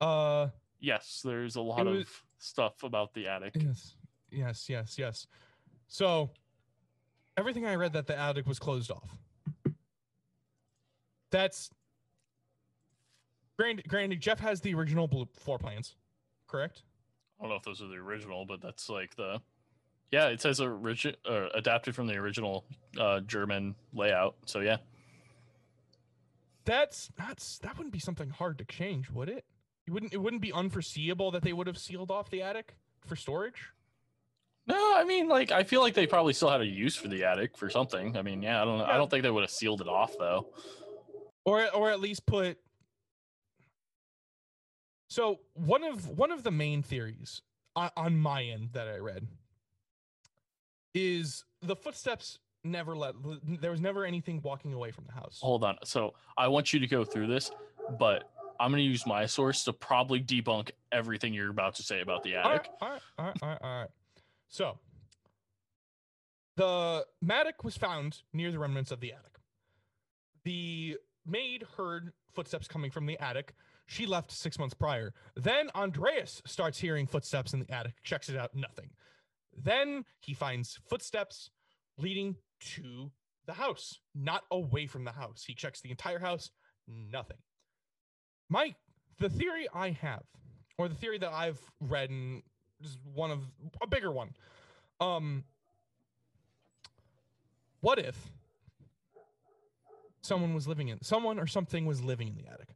[0.00, 0.48] Uh,
[0.80, 3.56] yes, there's a lot was- of stuff about the attic.
[3.56, 3.96] Yes,
[4.30, 5.26] yes, yes, yes.
[5.88, 6.30] So,
[7.36, 9.18] everything I read that the attic was closed off.
[11.30, 11.70] That's
[13.58, 13.88] granted.
[13.88, 15.94] Granted, Jeff has the original blue floor plans,
[16.46, 16.82] correct?
[17.38, 19.40] I don't know if those are the original, but that's like the
[20.10, 20.28] yeah.
[20.28, 22.64] It says origi- uh, adapted from the original
[22.98, 24.36] uh, German layout.
[24.46, 24.78] So yeah,
[26.64, 29.44] That's that's that wouldn't be something hard to change, would it?
[29.86, 30.12] It wouldn't.
[30.12, 32.74] It wouldn't be unforeseeable that they would have sealed off the attic
[33.06, 33.70] for storage.
[34.66, 37.24] no, I mean like I feel like they probably still had a use for the
[37.24, 38.16] attic for something.
[38.16, 38.84] I mean, yeah, I don't know.
[38.84, 40.48] I don't think they would have sealed it off though.
[41.48, 42.58] Or or at least put
[45.08, 47.40] so one of one of the main theories
[47.74, 49.26] on, on my end that i read
[50.94, 53.14] is the footsteps never let
[53.60, 55.78] there was never anything walking away from the house Hold on.
[55.84, 57.50] So I want you to go through this,
[57.98, 58.30] but
[58.60, 62.34] I'm gonna use my source to probably debunk everything you're about to say about the
[62.34, 62.68] attic.
[62.82, 63.90] right, all right, all right, all right, all right.
[64.48, 64.78] So,
[66.56, 69.36] the mattock was found near the remnants of the attic.
[70.44, 70.98] The
[71.28, 73.54] maid heard footsteps coming from the attic.
[73.86, 75.12] She left six months prior.
[75.36, 78.90] Then Andreas starts hearing footsteps in the attic, checks it out, nothing.
[79.56, 81.50] Then he finds footsteps
[81.96, 82.36] leading
[82.74, 83.10] to
[83.46, 85.44] the house, not away from the house.
[85.46, 86.50] He checks the entire house,
[86.86, 87.38] nothing.
[88.48, 88.74] My
[89.18, 90.22] the theory I have,
[90.76, 92.10] or the theory that I've read
[92.82, 93.40] is one of
[93.82, 94.30] a bigger one.
[95.00, 95.44] Um
[97.80, 98.16] what if
[100.20, 102.68] someone was living in someone or something was living in the attic,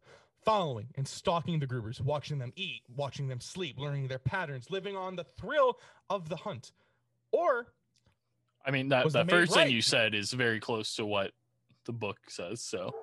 [0.44, 4.96] following and stalking the Grubers, watching them eat, watching them sleep, learning their patterns, living
[4.96, 5.78] on the thrill
[6.10, 6.72] of the hunt.
[7.32, 7.68] Or
[8.64, 9.70] I mean that the first thing right?
[9.70, 11.32] you said is very close to what
[11.84, 12.60] the book says.
[12.62, 12.94] So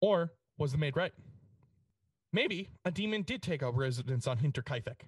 [0.00, 1.12] Or was the maid right?
[2.32, 5.02] Maybe a demon did take up residence on Hinterkaifeck.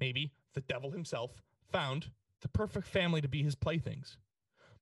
[0.00, 1.30] Maybe the devil himself
[1.70, 4.16] found the perfect family to be his playthings.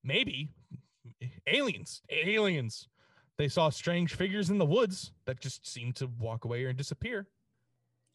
[0.03, 0.51] Maybe
[1.47, 2.89] aliens, aliens.
[3.39, 7.27] They saw strange figures in the woods that just seemed to walk away or disappear.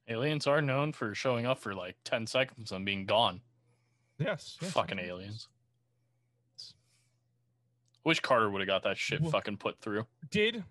[0.07, 3.41] aliens are known for showing up for like ten seconds and being gone.
[4.19, 4.57] Yes.
[4.61, 5.07] yes, Fucking yes.
[5.07, 5.47] aliens.
[8.03, 10.05] Wish Carter would have got that shit Wha- fucking put through.
[10.29, 10.63] Did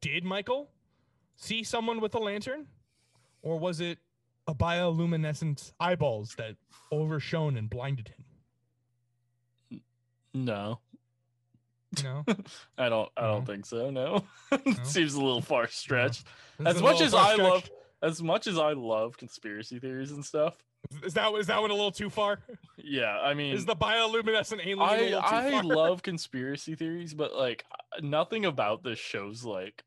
[0.00, 0.70] did Michael
[1.36, 2.66] see someone with a lantern?
[3.42, 3.98] Or was it
[4.48, 6.56] a bioluminescent eyeballs that
[6.90, 9.80] overshone and blinded him?
[10.34, 10.80] No,
[12.02, 12.24] No.
[12.78, 13.08] I don't.
[13.16, 13.44] I don't No.
[13.46, 13.90] think so.
[13.90, 14.24] No,
[14.66, 14.74] No?
[14.84, 16.24] seems a little far stretched.
[16.58, 17.68] This As much as I love,
[18.02, 20.56] as much as I love conspiracy theories and stuff.
[21.02, 22.38] Is that is that one a little too far?
[22.80, 25.18] Yeah, I mean, Is the bioluminescent alien I
[25.58, 27.64] I love conspiracy theories, but like
[28.00, 29.82] nothing about this shows like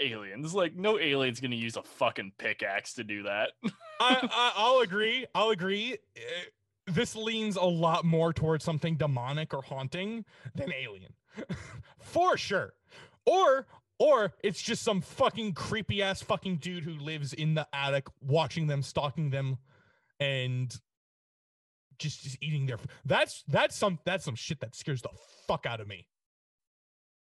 [0.00, 0.54] aliens.
[0.54, 3.50] Like no alien's gonna use a fucking pickaxe to do that.
[4.00, 5.26] I, I I'll agree.
[5.34, 5.98] I'll agree.
[6.16, 6.20] Eh,
[6.88, 10.24] This leans a lot more towards something demonic or haunting
[10.54, 11.12] than alien,
[11.98, 12.74] for sure.
[13.26, 13.66] Or
[13.98, 18.68] or it's just some fucking creepy ass fucking dude who lives in the attic, watching
[18.68, 19.58] them, stalking them,
[20.20, 20.74] and
[21.98, 22.78] just, just eating their.
[23.04, 25.10] That's that's some that's some shit that scares the
[25.46, 26.06] fuck out of me.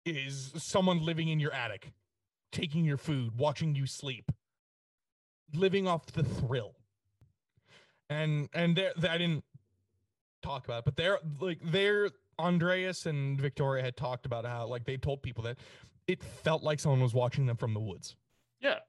[0.05, 1.93] Is someone living in your attic,
[2.51, 4.31] taking your food, watching you sleep,
[5.53, 6.75] living off the thrill.
[8.09, 9.45] And and there I didn't
[10.45, 14.85] talk about it, but they're like they're Andreas and Victoria had talked about how like
[14.85, 15.57] they told people that
[16.07, 18.15] it felt like someone was watching them from the woods.
[18.61, 18.79] Yeah,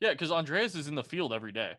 [0.00, 1.72] yeah, because Andreas is in the field every day.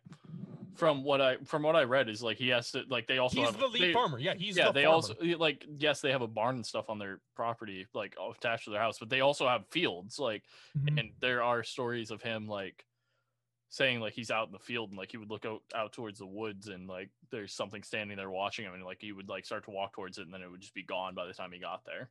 [0.75, 3.37] From what I from what I read is like he has to like they also
[3.37, 4.17] He's have the lead they- farmer.
[4.17, 4.95] Yeah, he's yeah, the they farmer.
[4.95, 8.71] also like yes, they have a barn and stuff on their property, like attached to
[8.71, 10.43] their house, but they also have fields, like,
[10.77, 10.99] Mhm.
[10.99, 12.85] and there are stories of him like
[13.73, 16.19] saying like he's out in the field and like he would look out out towards
[16.19, 19.45] the woods and like there's something standing there watching him and like he would like
[19.47, 21.51] start to walk towards it and then it would just be gone by the time
[21.51, 22.07] he got there.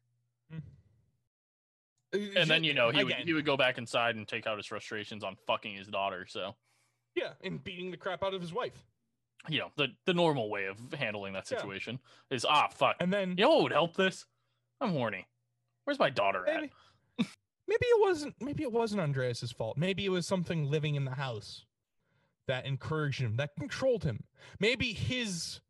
[2.13, 4.67] And then you know he would he would go back inside and take out his
[4.67, 6.27] frustrations on fucking his daughter.
[6.29, 6.57] So
[7.15, 8.85] yeah, and beating the crap out of his wife.
[9.49, 11.59] you know the the normal way of handling that Yeah.
[11.59, 12.01] situation
[12.31, 12.97] is ah fuck.
[13.01, 14.27] And then You know what would help this?
[14.81, 15.27] I'm horny.
[15.85, 16.71] Where's my daughter at?
[17.69, 19.77] Maybe, it wasn't maybe it wasn't Andreas's fault.
[19.77, 21.65] Maybe it was something living in the house
[22.47, 24.25] that encouraged him, that controlled him.
[24.59, 25.61] Maybe his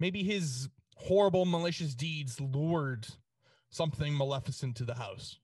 [0.00, 3.06] maybe his horrible malicious deeds lured
[3.70, 5.38] something maleficent to the house.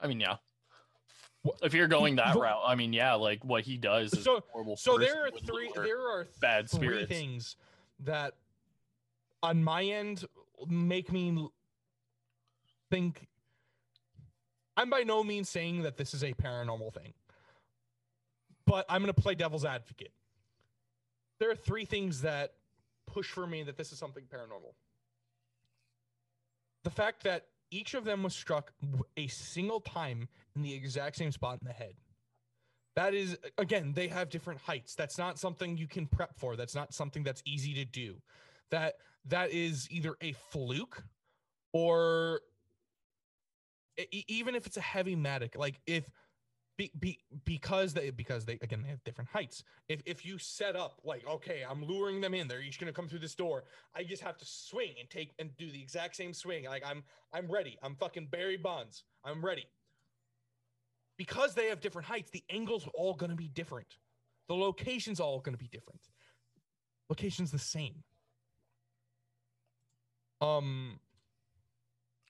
[0.00, 0.36] I mean, yeah.
[1.62, 4.76] If you're going that route, I mean, yeah, like what he does is So- horrible.
[4.76, 7.08] So there are three there are bad three spirits.
[7.08, 7.56] things
[8.00, 8.34] that
[9.42, 10.24] on my end
[10.68, 11.48] make me
[12.90, 13.28] think
[14.78, 17.12] I'm by no means saying that this is a paranormal thing.
[18.64, 20.12] But I'm going to play devil's advocate.
[21.40, 22.52] There are three things that
[23.08, 24.74] push for me that this is something paranormal.
[26.84, 28.72] The fact that each of them was struck
[29.16, 31.94] a single time in the exact same spot in the head.
[32.94, 34.94] That is, again, they have different heights.
[34.94, 36.54] That's not something you can prep for.
[36.54, 38.22] That's not something that's easy to do.
[38.70, 38.94] That
[39.26, 41.02] that is either a fluke
[41.72, 42.42] or
[44.12, 46.10] even if it's a heavy mattock, like if
[46.78, 49.64] be, be, because they because they again they have different heights.
[49.88, 53.08] If if you set up like okay, I'm luring them in, they're each gonna come
[53.08, 53.64] through this door.
[53.96, 56.66] I just have to swing and take and do the exact same swing.
[56.66, 57.02] Like I'm
[57.34, 57.76] I'm ready.
[57.82, 59.02] I'm fucking Barry Bonds.
[59.24, 59.66] I'm ready.
[61.16, 63.96] Because they have different heights, the angles are all gonna be different.
[64.46, 66.00] The location's all gonna be different.
[67.10, 68.04] Location's the same.
[70.40, 71.00] Um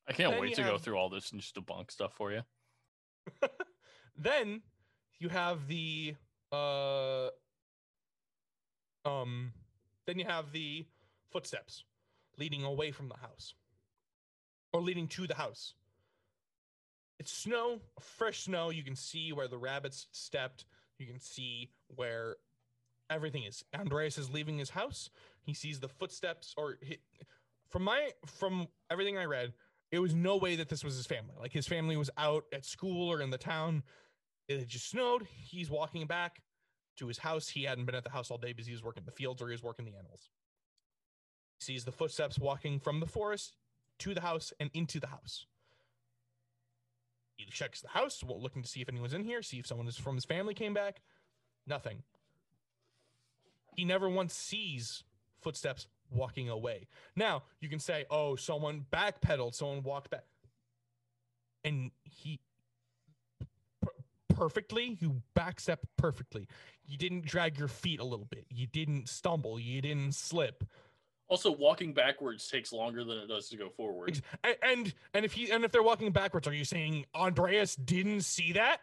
[0.09, 2.43] I can't then wait to go through all this and just debunk stuff for you.
[4.17, 4.63] then
[5.19, 6.15] you have the
[6.51, 7.29] uh
[9.05, 9.53] um
[10.07, 10.87] then you have the
[11.31, 11.85] footsteps
[12.39, 13.53] leading away from the house
[14.73, 15.75] or leading to the house.
[17.19, 18.71] It's snow fresh snow.
[18.71, 20.65] You can see where the rabbits stepped.
[20.99, 22.37] You can see where
[23.11, 23.63] everything is.
[23.75, 25.11] Andreas is leaving his house.
[25.43, 26.99] He sees the footsteps or he,
[27.69, 29.53] from my from everything i read
[29.91, 32.65] it was no way that this was his family like his family was out at
[32.65, 33.83] school or in the town
[34.49, 35.27] it had just snowed.
[35.37, 36.43] He's walking back
[36.97, 37.49] to his house.
[37.49, 39.49] He hadn't been at the house all day because he was working the fields or
[39.49, 40.31] he was working the animals.
[41.61, 43.57] He sees the footsteps walking from the forest
[43.99, 45.47] to the house and into the house.
[47.37, 49.97] He checks the house, looking to see if anyone's in here, see if someone is
[49.97, 51.03] from his family came back.
[51.67, 52.03] Nothing.
[53.77, 55.05] He never once sees
[55.41, 56.89] footsteps walking away.
[57.17, 60.25] Now, you can say, oh, someone backpedaled, someone walked back.
[61.65, 62.41] And he
[64.29, 64.97] perfectly.
[65.01, 66.47] You backstep perfectly.
[66.87, 68.47] You didn't drag your feet a little bit.
[68.51, 69.59] You didn't stumble.
[69.59, 70.65] You didn't slip.
[71.29, 74.11] Also, walking backwards takes longer than it does to go forward.
[74.11, 77.77] Ex- a- And and if he and if they're walking backwards, are you saying Andreas
[77.77, 78.81] didn't see that?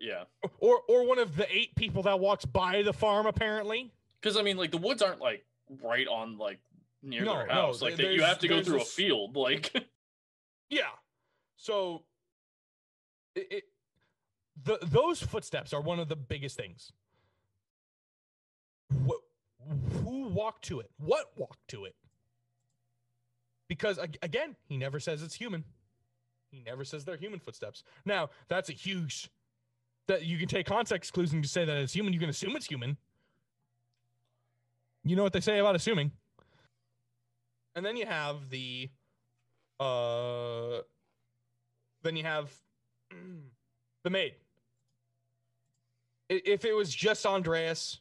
[0.00, 0.24] Yeah,
[0.60, 3.92] Or or one of the eight people that walks by the farm apparently?
[4.20, 5.44] because I mean, like the woods aren't like
[5.82, 6.60] right on like
[7.02, 7.82] near No, their no, house.
[7.82, 9.36] like there- they, you have to go through a field.
[9.36, 9.72] Like
[10.70, 10.82] Yeah.
[11.56, 12.04] So
[13.34, 13.64] it, it
[14.62, 16.92] the those footsteps are one of the biggest things.
[19.04, 19.20] What
[20.04, 20.90] who walked to it?
[20.98, 21.94] What walked to it?
[23.68, 25.64] Because again, he never says it's human.
[26.50, 27.84] He never says they're human footsteps.
[28.04, 29.30] Now, that's a huge
[30.08, 32.12] that you can take context clues and just say that it's human.
[32.12, 32.96] You can assume it's human.
[35.04, 36.12] You know what they say about assuming.
[37.74, 38.90] And then you have the
[39.78, 40.80] uh
[42.02, 42.50] then you have
[44.04, 44.34] the maid.
[46.28, 48.00] If it was just Andreas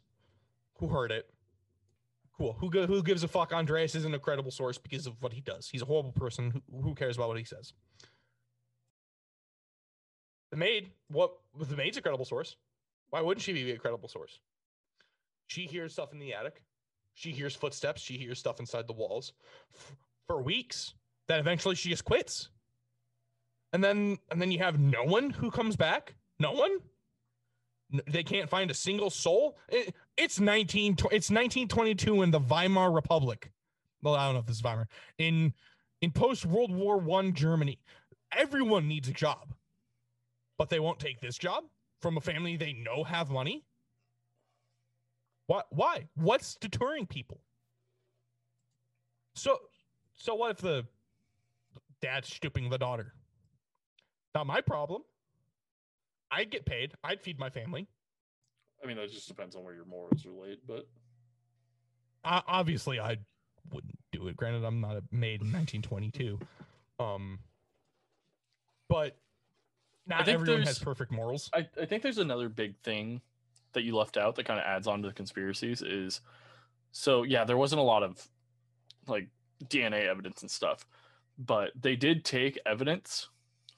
[0.77, 1.29] who heard it,
[2.37, 2.55] cool.
[2.59, 3.53] Who who gives a fuck?
[3.53, 5.67] Andreas isn't a credible source because of what he does.
[5.69, 6.61] He's a horrible person.
[6.71, 7.73] Who, who cares about what he says?
[10.51, 11.31] The maid, what?
[11.59, 12.55] The maid's a credible source.
[13.09, 14.39] Why wouldn't she be a credible source?
[15.47, 16.61] She hears stuff in the attic.
[17.19, 18.01] She hears footsteps.
[18.01, 19.33] She hears stuff inside the walls
[19.75, 20.93] f- for weeks.
[21.27, 22.49] Then eventually she just quits.
[23.73, 26.15] And then and then you have no one who comes back.
[26.39, 26.77] No one.
[28.07, 29.57] They can't find a single soul.
[29.67, 33.51] It, it's 19 tw- it's 1922 in the Weimar Republic.
[34.01, 34.87] Well, I don't know if this is Weimar.
[35.17, 35.53] In
[36.01, 37.79] in post World War 1 Germany.
[38.31, 39.53] Everyone needs a job.
[40.57, 41.65] But they won't take this job
[41.99, 43.65] from a family they know have money.
[45.49, 46.07] Why why?
[46.13, 47.39] What's deterring people?
[49.33, 49.57] So
[50.15, 50.85] so what if the
[52.01, 53.15] dad's stooping the daughter?
[54.35, 55.01] Not my problem.
[56.29, 56.93] I'd get paid.
[57.03, 57.87] I'd feed my family.
[58.83, 60.59] I mean, that just depends on where your morals are laid.
[60.67, 60.87] But
[62.23, 63.17] O- obviously, I
[63.73, 64.37] wouldn't do it.
[64.37, 66.39] Granted, I'm not a maid in 1922.
[66.99, 67.39] Um,
[68.87, 69.17] but
[70.05, 71.49] not everyone has perfect morals.
[71.55, 73.21] I, I think there's another big thing
[73.73, 76.21] that you left out that kind of adds on to the conspiracies is
[76.91, 78.27] so yeah, there wasn't a lot of
[79.07, 79.27] like
[79.63, 80.85] DNA evidence and stuff,
[81.37, 83.29] but they did take evidence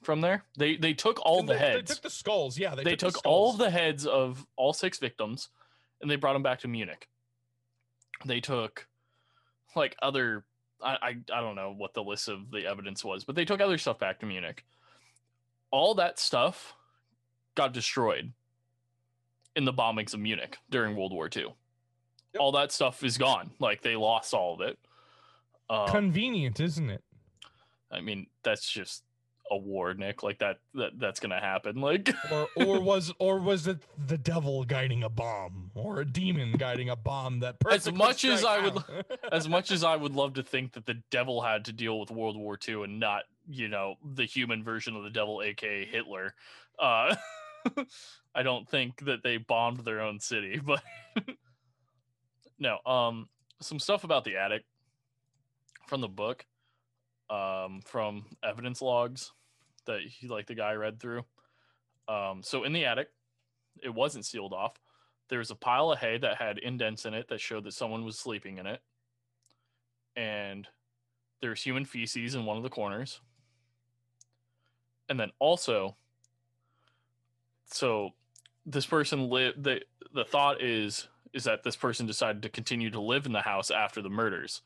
[0.02, 0.44] from there.
[0.58, 1.89] They they took all And the heads.
[1.89, 2.58] They took the skulls.
[2.58, 5.50] Yeah, they, they took, took the all the heads of all six victims
[6.02, 7.08] and they brought them back to Munich.
[8.26, 8.88] They took
[9.76, 10.46] like other
[10.82, 13.62] I, I I don't know what the list of the evidence was, but they took
[13.62, 14.66] other stuff back to Munich.
[15.70, 16.74] All that stuff
[17.56, 18.34] got destroyed
[19.56, 21.43] in the bombings of Munich during World War II.
[21.43, 22.39] Yep.
[22.39, 23.52] All that stuff is gone.
[23.60, 24.80] Like they lost all of it.
[25.70, 27.04] Um, Convenient, isn't it?
[27.91, 29.04] I mean, that's just
[29.49, 30.24] a war, Nick.
[30.24, 31.82] Like that that that's gonna happen.
[31.82, 36.54] Like Or or was or was it the devil guiding a bomb or a demon
[36.54, 40.14] guiding a bomb that As much as strike I would- as much as I would
[40.14, 43.24] love to think that the devil had to deal with World War II and not,
[43.49, 46.34] you know, the human version of the devil, aka Hitler,
[46.80, 47.14] uh,
[48.34, 50.60] I don't think that they bombed their own city.
[50.66, 50.84] But
[52.60, 53.28] no, um,
[53.60, 54.64] some stuff about the attic
[55.88, 56.46] from the book,
[57.30, 59.32] um, from evidence logs
[59.86, 61.26] that he, like the guy read through.
[62.08, 63.10] Um, so in the attic,
[63.82, 64.80] it wasn't sealed off.
[65.30, 68.20] There's a pile of hay that had indents in it that showed that someone was
[68.20, 68.82] sleeping in it
[70.16, 70.68] and
[71.42, 73.22] there's human feces in one of the corners.
[75.10, 75.96] And then also,
[77.66, 78.12] so
[78.66, 79.64] this person lived.
[79.64, 79.82] the
[80.14, 83.72] The thought is is that this person decided to continue to live in the house
[83.72, 84.62] after the murders,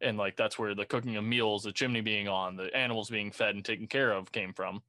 [0.00, 3.32] and like that's where the cooking of meals, the chimney being on, the animals being
[3.32, 4.82] fed and taken care of came from.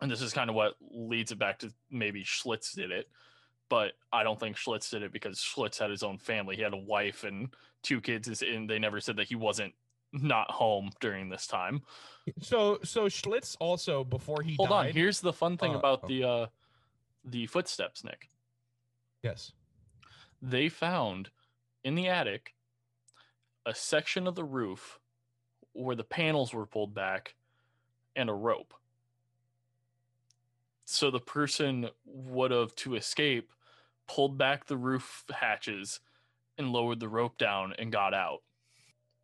[0.00, 3.08] And this is kind of what leads it back to maybe Schlitz did it,
[3.68, 6.56] but I don't think Schlitz did it because Schlitz had his own family.
[6.56, 9.72] He had a wife and two kids and they never said that he wasn't
[10.12, 11.82] not home during this time.
[12.40, 14.88] So so Schlitz also before he Hold died.
[14.88, 16.08] on, here's the fun thing Uh, about oh.
[16.08, 16.46] the uh
[17.24, 18.28] the footsteps, Nick.
[19.22, 19.52] Yes.
[20.42, 21.30] They found
[21.82, 22.54] in the attic
[23.66, 24.98] a section of the roof
[25.72, 27.34] where the panels were pulled back
[28.14, 28.74] and a rope.
[30.84, 33.50] So the person would have to escape
[34.06, 36.00] pulled back the roof hatches
[36.58, 38.42] and lowered the rope down and got out.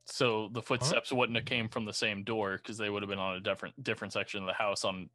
[0.07, 3.19] So the footsteps wouldn't have came from the same door because they would have been
[3.19, 5.09] on a different different section of the house on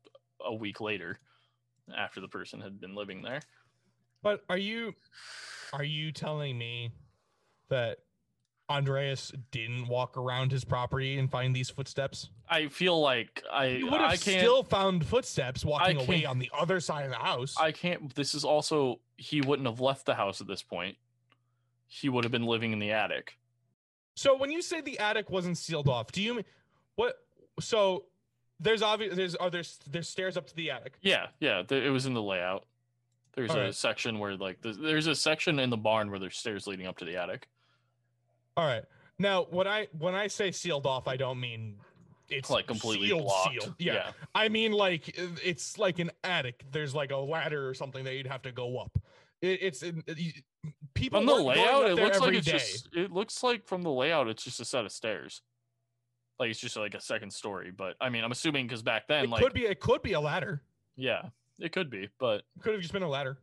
[0.46, 1.20] a week later
[1.96, 3.42] after the person had been living there.
[4.22, 4.94] But are you
[5.74, 6.92] are you telling me
[7.70, 8.00] that
[8.70, 12.30] Andreas didn't walk around his property and find these footsteps?
[12.50, 16.40] I feel like I You would have I can't still found footsteps walking away on
[16.40, 17.56] the other side of the house.
[17.60, 20.98] I can't this is also he wouldn't have left the house at this point.
[21.88, 23.38] He would have been living in the attic.
[24.16, 26.46] so when you say the attic wasn't sealed off, do you mean
[26.96, 27.16] what?
[27.60, 28.06] So
[28.60, 30.94] there's obvious there's are there's there's stairs up to the attic.
[31.02, 32.66] Yeah, yeah, th- it was in the layout.
[33.36, 33.76] There's a Alright.
[33.76, 36.98] section where like there's, there's a section in the barn where there's stairs leading up
[37.00, 37.48] to the attic.
[38.56, 38.84] All right.
[39.20, 41.76] Now when I when I say sealed off, I don't mean
[42.30, 43.62] it's like completely sealed, blocked.
[43.62, 43.76] sealed.
[43.78, 44.12] Yeah.
[44.34, 46.64] I mean like it's like an attic.
[46.72, 48.98] There's like a ladder or something that you'd have to go up.
[49.42, 50.44] It, it's it, it-
[50.94, 52.54] people From the layout, it looks like it's day.
[52.54, 55.42] just it looks like from the layout it's just a set of stairs.
[56.40, 59.26] Like it's just like a second story, but I mean, I'm assuming because back then,
[59.26, 60.62] it like, could be it could be a ladder.
[60.98, 61.30] yeah,
[61.60, 63.38] it could be, but Could have just been a ladder.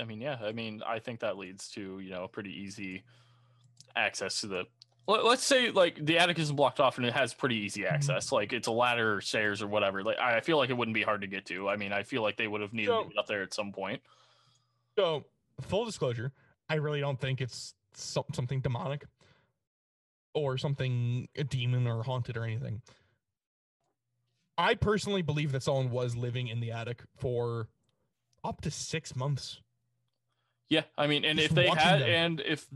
[0.00, 3.04] I mean, yeah, I mean, I think that leads to you know pretty easy
[3.96, 4.64] access to the.
[5.06, 7.94] let- Let's say like the attic isn't blocked off and it has pretty easy Mm-hmm.
[7.94, 10.02] access, like it's a ladder or stairs or whatever.
[10.02, 11.68] Like I I feel like it wouldn't be hard to get to.
[11.68, 13.54] I mean, I feel like they would have needed So- to get up there at
[13.54, 14.02] some point.
[14.98, 15.24] So
[15.60, 16.32] full disclosure,
[16.68, 19.04] I really don't think it's some, something demonic
[20.34, 22.82] or something a demon or haunted or anything.
[24.58, 27.68] I personally believe that someone was living in the attic for
[28.44, 29.60] up to six months.
[30.68, 32.08] Yeah, I mean, and Just if they had them.
[32.08, 32.66] and if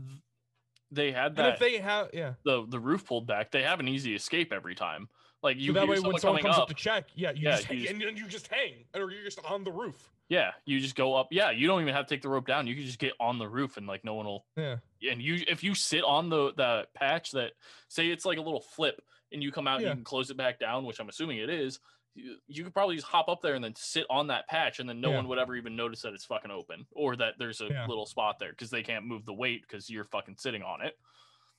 [0.91, 3.79] they had And that if they have, yeah, the the roof pulled back, they have
[3.79, 5.07] an easy escape every time.
[5.43, 6.63] Like you so that way when someone comes up.
[6.63, 8.73] up, to check, yeah, you Yeah, just you hang, just- and, and you just hang,
[8.95, 10.09] or you're just on the roof.
[10.29, 11.27] Yeah, you just go up.
[11.31, 12.65] Yeah, you don't even have to take the rope down.
[12.67, 14.77] You can just get on the roof and like no one will Yeah,
[15.11, 17.51] and you if you sit on the that patch that
[17.89, 19.01] say it's like a little flip
[19.31, 21.49] and you come out and you can close it back down which i'm assuming it
[21.49, 21.79] is
[22.13, 24.87] you, you could probably just hop up there and then sit on that patch and
[24.87, 25.17] then no Yeah.
[25.17, 27.85] one would ever even notice that it's fucking open or that there's a Yeah.
[27.87, 30.97] little spot there because they can't move the weight because you're fucking sitting on it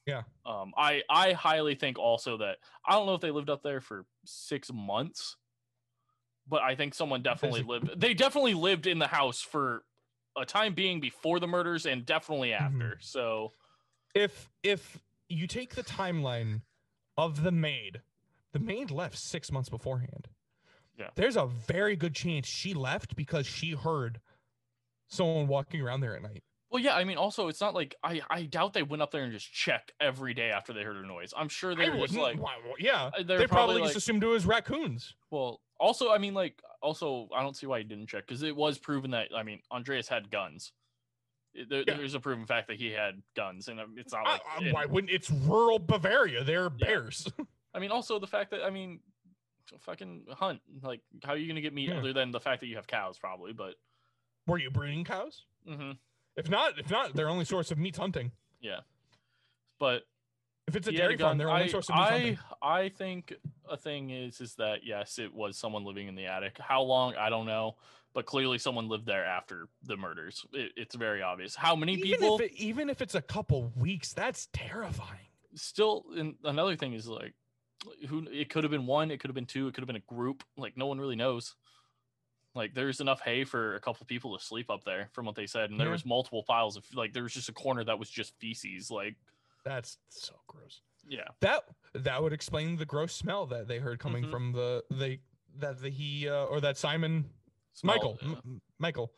[0.07, 0.23] Yeah.
[0.47, 2.59] um i i highly think also that
[2.89, 5.37] i don't know if they lived up there for six months
[6.49, 9.83] but i think someone definitely lived they definitely lived in the house for
[10.37, 12.65] a time being before the murders and definitely Mm-hmm.
[12.83, 13.53] after so
[14.15, 16.61] if if you take the timeline
[17.19, 18.01] of the maid,
[18.53, 20.29] the maid left six months beforehand.
[20.99, 21.09] Yeah.
[21.17, 24.21] There's a very good chance she left because she heard
[25.09, 26.43] someone walking around there at night.
[26.71, 29.25] Well, yeah, I mean, also, it's not like I, I doubt they went up there
[29.25, 31.33] and just checked every day after they heard a noise.
[31.37, 32.39] I'm sure they I were just like,
[32.79, 35.15] yeah, uh, they probably, probably just like- assumed it was raccoons.
[35.31, 38.55] well, also, I mean, like, also, I don't see why he didn't check because it
[38.55, 40.73] was proven that, I mean, Andreas had guns.
[41.55, 41.97] There, Yeah.
[41.97, 44.43] There's a proven fact that he had guns, and um, it's not like.
[44.47, 45.11] I- and- why wouldn't?
[45.13, 46.45] It's rural Bavaria.
[46.45, 46.87] They're Yeah.
[46.87, 47.27] bears.
[47.75, 49.01] I mean, also the fact that, I mean,
[49.81, 50.61] fucking hunt.
[50.83, 51.99] Like, how are you going to get meat Yeah.
[51.99, 53.53] other than the fact that you have cows, probably?
[53.53, 53.75] But,
[54.47, 55.45] Were you breeding cows?
[55.67, 55.93] hmm
[56.37, 58.33] If not, if not, their only source of meat's hunting.
[58.61, 58.81] yeah.
[59.79, 60.05] But
[60.67, 62.37] If it's a had dairy farm, their only I, source of I.
[62.61, 63.33] I think
[63.71, 66.59] a thing is is that yes, it was someone living in the attic.
[66.59, 67.15] How long?
[67.15, 67.77] I don't know,
[68.15, 70.45] but clearly someone lived there after the murders.
[70.53, 71.55] It, it's very obvious.
[71.55, 72.35] How many Even people?
[72.37, 75.29] if it, even if it's a couple weeks, that's terrifying.
[75.55, 77.35] Still, and another thing is like,
[78.09, 78.27] who?
[78.33, 79.13] It could have been one.
[79.13, 79.69] It could have been two.
[79.69, 80.43] It could have been a group.
[80.57, 81.55] Like no one really knows.
[82.57, 85.47] Like there's enough hay for a couple people to sleep up there, from what they
[85.47, 85.93] said, and there Yeah.
[85.93, 88.91] was multiple piles of like there was just a corner that was just feces.
[88.91, 89.15] Like
[89.67, 90.81] That's so gross.
[91.09, 91.65] yeah, That
[91.95, 94.31] that would explain the gross smell that they heard coming Mhm.
[94.31, 95.21] from the they
[95.57, 97.29] that the he uh, or that Simon
[97.75, 98.29] smell- Michael yeah.
[98.29, 99.13] M- M- Michael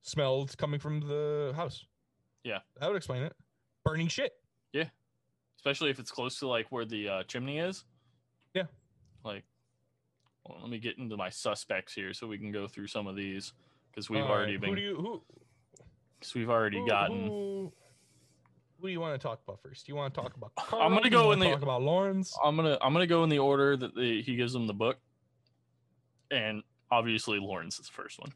[0.00, 1.84] smelled coming from the house.
[2.42, 2.60] Yeah.
[2.80, 3.36] that would explain it.
[3.84, 4.32] Burning shit.
[4.72, 4.88] Yeah.
[5.56, 7.84] Especially if it's close to like where the uh, chimney is.
[8.54, 8.66] Yeah.
[9.24, 9.44] Like,
[10.46, 13.14] well, let me get into my suspects here so we can go through some of
[13.14, 13.52] these
[13.90, 15.22] because we've All already right, been Who do you who?
[16.18, 17.26] because we've already who, gotten.
[17.26, 17.72] Who,
[18.82, 19.86] who do you want to talk about first?
[19.86, 20.50] Do you want to talk about?
[20.72, 22.36] I'm gonna go in the- talk about Lawrence.
[22.44, 24.98] I'm gonna I'm gonna go in the order that the, he gives them the book,
[26.30, 28.32] and obviously Lawrence is the first one.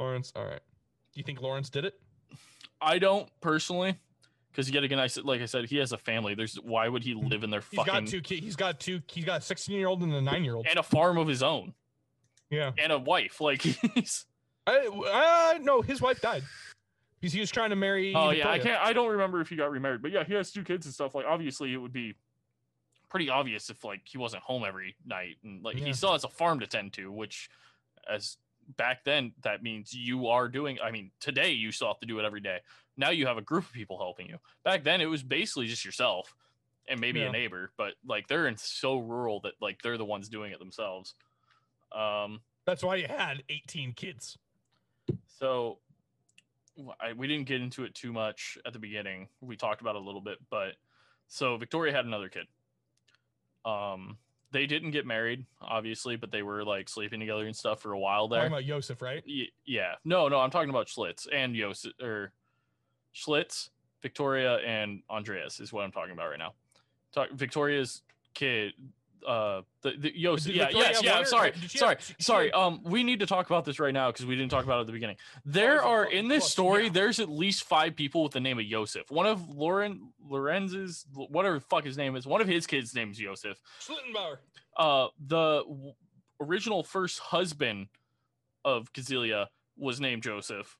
[0.00, 0.32] Lawrence.
[0.34, 0.60] All right.
[1.14, 1.94] Do you think Lawrence did it?
[2.80, 3.94] I don't personally,
[4.50, 6.34] because yet again, I said like I said, he has a family.
[6.34, 8.42] There's why would he live in their He's fucking got two kids.
[8.42, 9.00] He's got two.
[9.10, 10.66] He's got a 16 year old and a nine year old.
[10.68, 11.72] and a farm of his own
[12.50, 12.72] Yeah.
[12.76, 13.40] and a wife?
[13.40, 13.62] Like
[13.94, 14.26] he's
[14.66, 16.42] I, uh, no, his wife died
[17.26, 18.14] because he was trying to marry.
[18.14, 18.80] Oh yeah, I can't.
[18.80, 21.14] I don't remember if he got remarried, but yeah, he has two kids and stuff.
[21.14, 22.14] Like obviously, it would be
[23.08, 25.86] pretty obvious if like he wasn't home every night, and like Yeah.
[25.86, 27.50] he still has a farm to tend to, which
[28.08, 28.36] as
[28.76, 30.78] back then that means you are doing.
[30.80, 32.58] I mean, today you still have to do it every day.
[32.96, 34.38] Now you have a group of people helping you.
[34.64, 36.34] Back then it was basically just yourself
[36.88, 37.26] and maybe Yeah.
[37.26, 40.58] a neighbor, but like they're in so rural that like they're the ones doing it
[40.60, 41.14] themselves.
[41.92, 42.40] Um.
[42.64, 44.36] That's why you had 18 kids.
[45.38, 45.78] So
[47.00, 49.28] I, we didn't get into it too much at the beginning.
[49.40, 50.74] We talked about it a little bit, but
[51.28, 52.46] so Victoria had another kid.
[53.64, 54.18] Um,
[54.52, 57.98] they didn't get married, obviously, but they were like sleeping together and stuff for a
[57.98, 58.40] while there.
[58.40, 59.22] Talking about Yosef, right?
[59.26, 62.32] Y- yeah, no, no, I'm talking about Schlitz and Yos or
[63.14, 63.70] Schlitz,
[64.02, 66.54] Victoria, and Andreas is what I'm talking about right now.
[67.12, 68.02] Talk, Victoria's
[68.34, 68.74] kid,
[69.26, 71.22] uh, the, the Yos, Did yeah, yes, yeah.
[71.24, 72.52] Sorry, sorry, have- she- she sorry.
[72.52, 74.80] Um, we need to talk about this right now because we didn't talk about it
[74.82, 75.16] at the beginning.
[75.44, 76.84] There are in this story.
[76.84, 76.90] yeah.
[76.92, 79.10] There's at least five people with the name of Yosef.
[79.10, 83.18] One of Lauren Lorenz's, whatever the fuck his name is, one of his kids' name's
[83.20, 84.36] Yosef Schlittenbauer.
[84.76, 85.92] uh the w-
[86.40, 87.88] original first husband
[88.64, 89.46] of Kazelia
[89.76, 90.76] was named Joseph.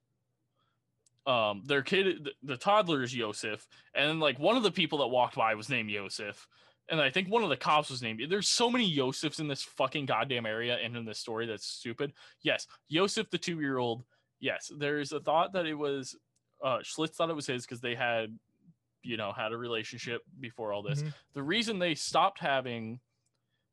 [1.27, 5.09] Um, their kid, the, the toddler is Yosef, and like one of the people that
[5.09, 6.47] walked by was named Yosef,
[6.89, 8.21] and I think one of the cops was named.
[8.29, 12.13] There's so many Yosefs in this fucking goddamn area and in this story that's stupid.
[12.43, 14.05] Yes, Yosef, the two year old.
[14.41, 16.17] Yes, there's a thought that it was
[16.63, 18.39] uh Schlitz thought it was his because they had,
[19.03, 21.13] you know, had a relationship before all this Mhm.
[21.35, 23.01] the reason they stopped having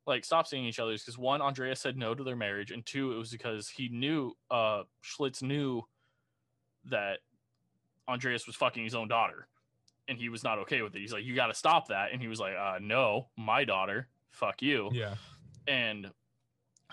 [0.06, 2.86] like stopped seeing each other is because one andreas said no to their marriage and
[2.86, 5.82] two it was because he knew uh schlitz knew
[6.86, 7.20] that
[8.10, 9.48] andreas was fucking his own daughter
[10.08, 12.22] and he was not okay with it he's like you got to stop that and
[12.22, 15.16] he was like uh no my daughter fuck you Yeah.
[15.68, 16.10] and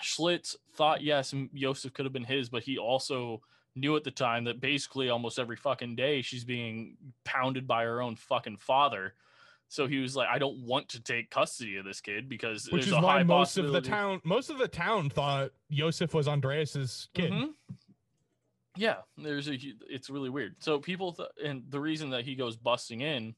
[0.03, 3.43] Schlitz thought yes, Yosef could have been his, but he also
[3.77, 8.01] knew at the time that basically almost every fucking day she's being pounded by her
[8.01, 9.15] own fucking father.
[9.69, 12.87] So he was like, I don't want to take custody of this kid because Which
[12.87, 16.27] is a why high most of the town, most of the town thought Yosef was
[16.27, 17.31] Andreas's kid.
[17.33, 17.51] Mhm.
[18.77, 19.59] Yeah, there's a.
[19.89, 20.57] It's really weird.
[20.61, 23.35] So people, th- and the reason that he goes busting in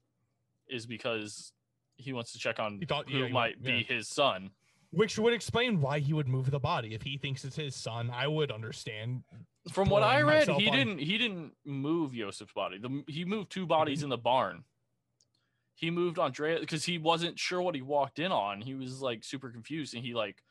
[0.69, 1.53] is because
[1.97, 4.51] he wants to check on He thought- who yeah, might be his son.
[4.91, 6.93] Which would explain why he would move the body.
[6.93, 9.23] If he thinks it's his son, I would understand.
[9.73, 10.99] From what I read, he on- didn't.
[10.99, 12.79] He didn't move Yosef's body.
[12.79, 14.07] The, he moved two bodies mm-hmm.
[14.07, 14.65] in the barn.
[15.75, 18.61] He moved Andrea because he wasn't sure what he walked in on.
[18.61, 20.43] He was like super confused, and he like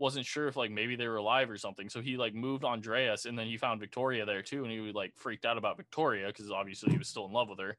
[0.00, 1.88] wasn't sure if like maybe they were alive or something.
[1.88, 4.94] So he like moved Andreas, and then he found Victoria there too, and he was
[4.94, 7.76] like freaked out about Victoria because obviously he was still in love with her.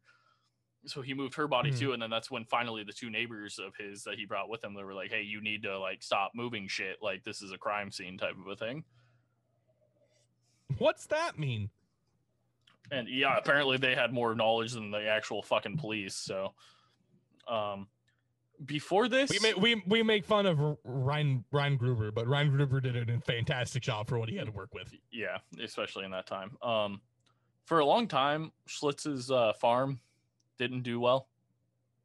[0.86, 1.78] So he moved her body Hmm.
[1.78, 4.64] too, and then that's when finally the two neighbors of his that he brought with
[4.64, 6.98] him, they were like, "Hey, you need to like stop moving shit.
[7.02, 8.84] Like this is a crime scene type of a thing."
[10.78, 11.70] What's that mean?
[12.92, 16.14] and yeah, apparently they had more knowledge than the actual fucking police.
[16.14, 16.54] So,
[17.48, 17.88] um,
[18.66, 23.20] before this, We make we we make fun of Ryan Reingruber, but Reingruber did a
[23.22, 24.94] fantastic job for what he had to work with.
[25.12, 26.58] yeah, especially in that time.
[26.62, 27.02] Um,
[27.66, 30.00] for a long time, Schlitz's uh, farm
[30.58, 31.28] didn't do well,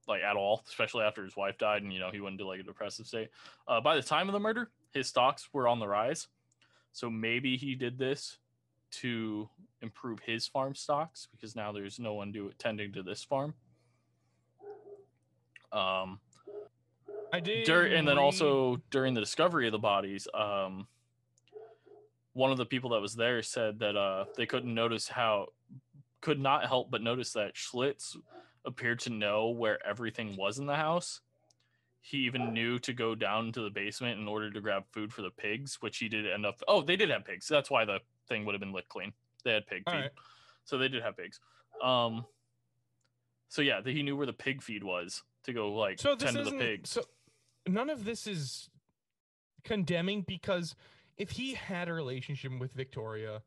[0.08, 2.60] like at all, especially after his wife died and you know he went into like
[2.60, 3.30] a depressive state.
[3.68, 6.28] Uh, by the time of the murder, his stocks were on the rise,
[6.92, 8.38] so maybe he did this
[8.92, 9.48] to
[9.82, 13.52] improve his farm stocks because now there's no one do tending to this farm.
[15.72, 16.20] Um,
[17.32, 20.86] I did, Dur- and then also during the discovery of the bodies, um,
[22.32, 25.46] one of the people that was there said that uh, they couldn't notice how,
[26.20, 28.16] could not help but notice that Schlitz
[28.64, 31.20] appeared to know where everything was in the house.
[32.00, 35.22] He even knew to go down to the basement in order to grab food for
[35.22, 36.62] the pigs, which he did end up.
[36.68, 37.48] Oh, they did have pigs.
[37.48, 37.98] That's why the
[38.28, 39.12] thing would have been licked clean.
[39.44, 40.10] They had pig All feed, right.
[40.64, 41.40] so they did have pigs.
[41.82, 42.24] Um,
[43.48, 46.36] so yeah, that he knew where the pig feed was to go like so tend
[46.36, 46.90] to the pigs.
[46.90, 47.02] so
[47.66, 48.68] none of this is
[49.64, 50.74] condemning because
[51.16, 53.42] if he had a relationship with Victoria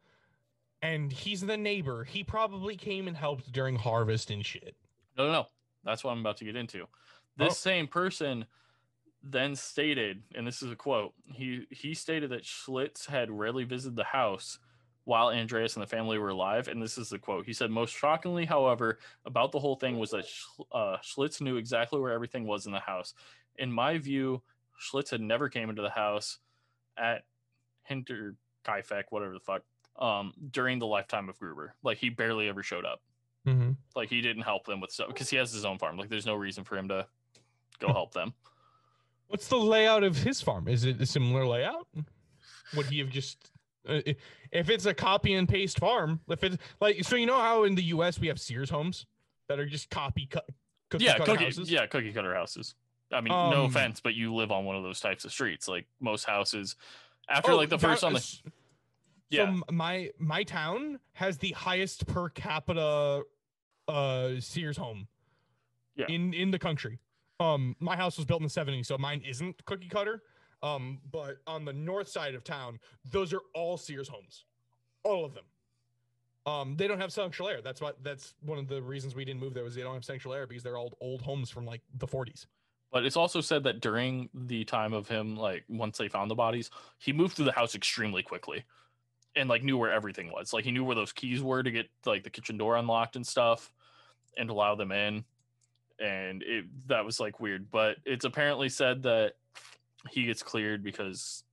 [0.82, 4.76] and he's the neighbor, he probably came and helped during harvest and shit.
[5.18, 5.46] No, no, no.
[5.84, 6.88] That's what I'm about to get into.
[7.38, 7.54] This Oh.
[7.54, 8.46] same person
[9.22, 11.14] then stated, and this is a quote.
[11.34, 14.60] He he stated that Schlitz had rarely visited the house
[15.04, 17.46] while Andreas and the family were alive, and this is the quote.
[17.46, 21.58] He said, "Most shockingly, however, about the whole thing was that Schl- uh, Schlitz knew
[21.58, 23.14] exactly where everything was in the house.
[23.60, 24.42] In my view,
[24.82, 26.40] Schlitz had never came into the house
[26.98, 27.24] at
[27.90, 29.64] Hinterkaifeck, whatever the fuck,
[29.98, 31.76] um, during the lifetime of Gruber.
[31.84, 33.02] Like he barely ever showed up."
[33.48, 33.72] Mm-hmm.
[33.96, 36.26] like he didn't help them with stuff because he has his own farm like there's
[36.26, 37.08] no reason for him to
[37.80, 38.34] go help them
[39.30, 40.68] What's the layout of his farm?
[40.68, 41.88] Is it a similar layout?
[42.76, 43.52] Would he have just
[43.88, 44.02] uh,
[44.52, 46.20] if it's a copy and paste farm?
[46.28, 48.20] If it's like so, you know how in the U.S.
[48.20, 49.06] we have Sears homes
[49.48, 50.46] that are just copy cut,
[50.90, 51.72] cookie yeah cutter cookie houses.
[51.72, 52.74] yeah cookie cutter houses
[53.12, 55.68] i mean no Um, offense but you live on one of those types of streets
[55.68, 56.76] like most houses
[57.30, 58.42] after Oh, like the first on the is-
[59.30, 59.56] yeah.
[59.56, 63.22] So my my town has the highest per capita
[63.88, 65.08] uh Sears home.
[65.96, 66.06] Yeah.
[66.10, 67.00] In in the country.
[67.40, 70.24] Um my house was built in the 70s, so mine isn't cookie cutter.
[70.64, 72.80] Um but on the north side of town,
[73.12, 74.46] those are all Sears homes.
[75.04, 75.46] All of them.
[76.48, 77.62] Um they don't have central air.
[77.62, 80.06] That's what that's one of the reasons we didn't move there was they don't have
[80.06, 82.48] central air because they're all old homes from like the 40s.
[82.92, 86.36] But it's also said that during the time of him like once they found the
[86.36, 88.64] bodies he moved through the house extremely quickly
[89.36, 90.54] and like knew where everything was.
[90.54, 93.26] Like he knew where those keys were to get like the kitchen door unlocked and
[93.26, 93.72] stuff
[94.38, 95.24] and allow them in
[96.00, 99.34] and it that was like weird but it's apparently said that
[100.10, 101.44] he gets cleared because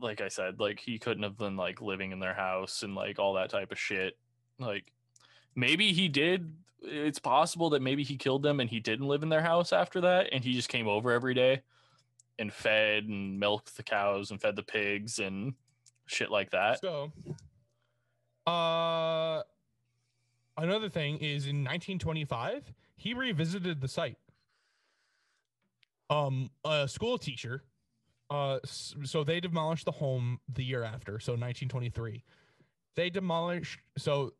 [0.00, 3.18] like i said like he couldn't have been like living in their house and like
[3.18, 4.16] all that type of shit.
[4.58, 4.92] Like
[5.54, 9.28] maybe he did it's possible that maybe he killed them and he didn't live in
[9.28, 11.62] their house after that and he just came over every day
[12.38, 15.54] and fed and milked the cows and fed the pigs and
[16.06, 17.12] shit like that So,
[18.46, 19.42] uh,
[20.56, 24.18] another thing is in 1925, he revisited the site.
[26.08, 27.64] Um, a school teacher,
[28.30, 32.22] uh, so they demolished the home the year after, so 1923.
[32.94, 34.32] They demolished, so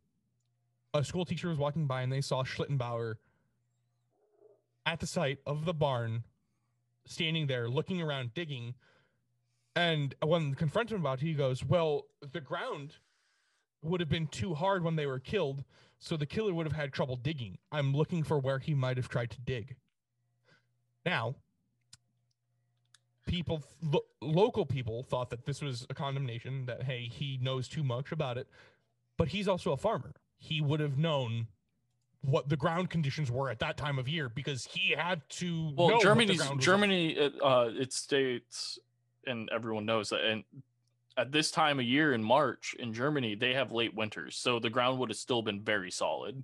[0.96, 3.14] a school teacher was walking by and they saw Schlittenbauer
[4.84, 6.24] at the site of the barn,
[7.04, 8.74] standing there looking around, digging.
[9.74, 12.94] And when confronted about it, he goes, Well, the ground
[13.82, 15.64] would have been too hard when they were killed,
[15.98, 17.58] so the killer would have had trouble digging.
[17.70, 19.76] I'm looking for where he might have tried to dig.
[21.04, 21.36] Now,
[23.26, 27.84] people, lo- local people thought that this was a condemnation, that, hey, he knows too
[27.84, 28.48] much about it,
[29.16, 30.14] but he's also a farmer.
[30.38, 31.46] He would have known
[32.22, 35.72] what the ground conditions were at that time of year because he had to.
[35.76, 36.58] well germany's like.
[36.58, 38.78] germany it, uh it states
[39.26, 40.42] and everyone knows that and
[41.16, 44.68] at this time of year in march in germany they have late winters so the
[44.70, 46.42] ground would have still been very solid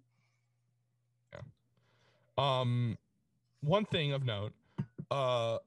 [1.32, 1.40] Yeah.
[2.38, 2.96] Um,
[3.60, 4.52] one thing of note,
[5.10, 5.58] uh,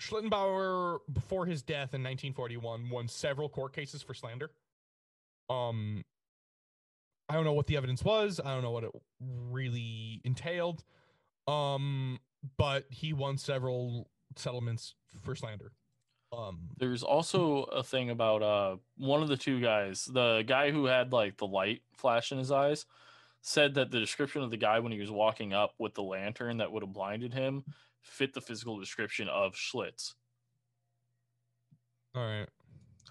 [0.00, 4.50] Schlittenbauer before his death in 1941 won several court cases for slander.
[5.50, 6.04] Um,
[7.28, 8.40] I don't know what the evidence was.
[8.44, 8.90] I don't know what it
[9.20, 10.84] really entailed.
[11.46, 12.20] Um,
[12.56, 15.72] but he won several settlements for slander.
[16.32, 20.86] Um, There's also a thing about uh one of the two guys, the guy who
[20.86, 22.86] had like the light flash in his eyes,
[23.40, 26.58] said that the description of the guy when he was walking up with the lantern
[26.58, 27.64] that would have blinded him
[28.00, 30.14] fit the physical description of Schlitz.
[32.14, 32.48] all right.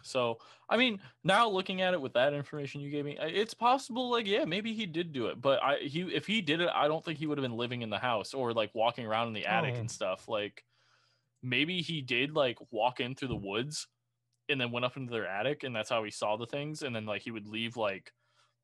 [0.03, 0.37] So,
[0.69, 4.09] I mean, now looking at it with that information you gave me, it's possible.
[4.09, 6.87] Like, yeah, maybe he did do it, but I he if he did it, I
[6.87, 9.33] don't think he would have been living in the house or like walking around in
[9.33, 9.79] the attic Oh.
[9.79, 9.91] and mm.
[9.91, 10.27] stuff.
[10.27, 10.63] Like,
[11.41, 13.87] maybe he did like walk in through the woods
[14.49, 16.83] and then went up into their attic, and that's how he saw the things.
[16.83, 18.11] And then like he would leave like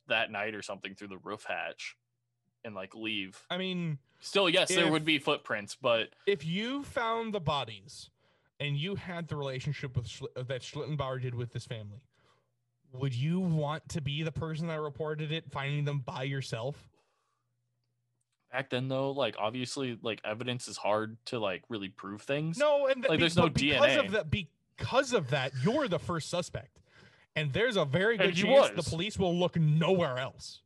[0.08, 1.96] that night or something through the roof hatch
[2.64, 3.42] and like leave.
[3.50, 8.10] I mean, Still, yes, there would be footprints, but if you found the bodies
[8.60, 12.02] and you had the relationship with Schl- that Schlittenbauer did with this family,
[12.94, 16.88] would you want to be the person that reported it, finding them by yourself?
[18.52, 22.58] back then though, like obviously, like evidence is hard to like really prove things.
[22.58, 24.06] No, and th- Like, be- there's no but because DNA.
[24.06, 24.32] of that.
[24.32, 26.80] Because of that, you're the first suspect,
[27.36, 28.86] and there's a very good chance was.
[28.86, 30.62] the police will look nowhere else.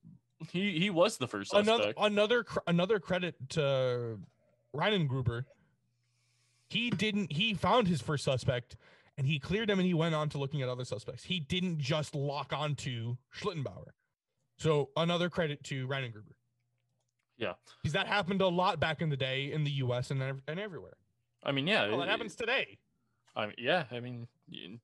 [0.50, 2.00] he he was the first Another suspect.
[2.00, 4.18] another cr- another credit to
[4.74, 5.46] Gruber.
[6.74, 7.32] He didn't.
[7.32, 8.76] He found his first suspect,
[9.18, 11.24] and he cleared him, and he went on to looking at other suspects.
[11.24, 13.92] He didn't just lock onto Schlittenbauer.
[14.58, 16.36] So another credit to Gruber.
[17.38, 17.54] Yeah.
[17.82, 20.12] because that happened a lot back in the day in the U.S.
[20.12, 20.98] and ev- and everywhere.
[21.44, 22.78] I mean, yeah, Well, it- that happens today.
[23.36, 24.80] I mean, yeah, I mean, you,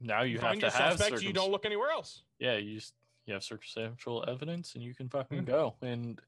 [0.00, 2.22] now you, You have to have suspects, you don't look anywhere else.
[2.38, 2.94] yeah, you just
[3.26, 5.44] you have circumstantial evidence, and you can fucking Yeah.
[5.44, 5.74] go.
[5.80, 6.20] And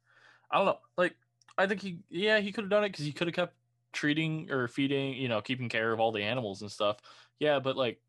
[0.50, 1.14] I don't know, like
[1.58, 3.54] I think he, yeah, he could have done it because he could have kept
[3.92, 6.98] treating or feeding, you know, keeping care of all the animals and stuff.
[7.38, 8.00] Yeah, but like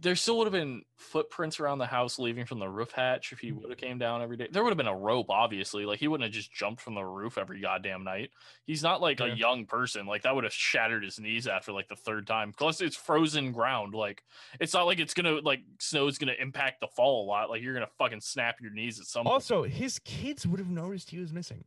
[0.00, 3.38] there still would have been footprints around the house leaving from the roof hatch if
[3.38, 3.60] he Mm.
[3.60, 4.48] would have came down every day.
[4.50, 5.86] There would have been a rope, obviously.
[5.86, 8.32] Like he wouldn't have just jumped from the roof every goddamn night.
[8.64, 9.26] He's not like Yeah.
[9.26, 10.04] a young person.
[10.06, 12.52] Like that would have shattered his knees after like the third time.
[12.52, 13.94] Plus, it's frozen ground.
[13.94, 14.24] Like
[14.58, 17.48] it's not like it's gonna like snow's gonna impact the fall a lot.
[17.48, 19.34] Like you're gonna fucking snap your knees at some point.
[19.34, 21.62] Also, his kids would have noticed he was missing.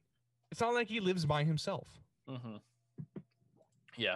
[0.51, 1.87] It's not like he lives by himself.
[2.27, 2.57] hmm
[3.99, 4.15] Yeah,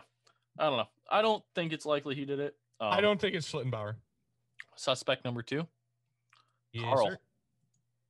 [0.58, 0.88] I don't know.
[1.12, 2.56] I don't think it's likely he did it.
[2.80, 3.96] Um, I don't think it's Schlittenbauer.
[4.76, 5.68] Suspect number two,
[6.72, 7.08] Yes, Carl.
[7.08, 7.18] sir.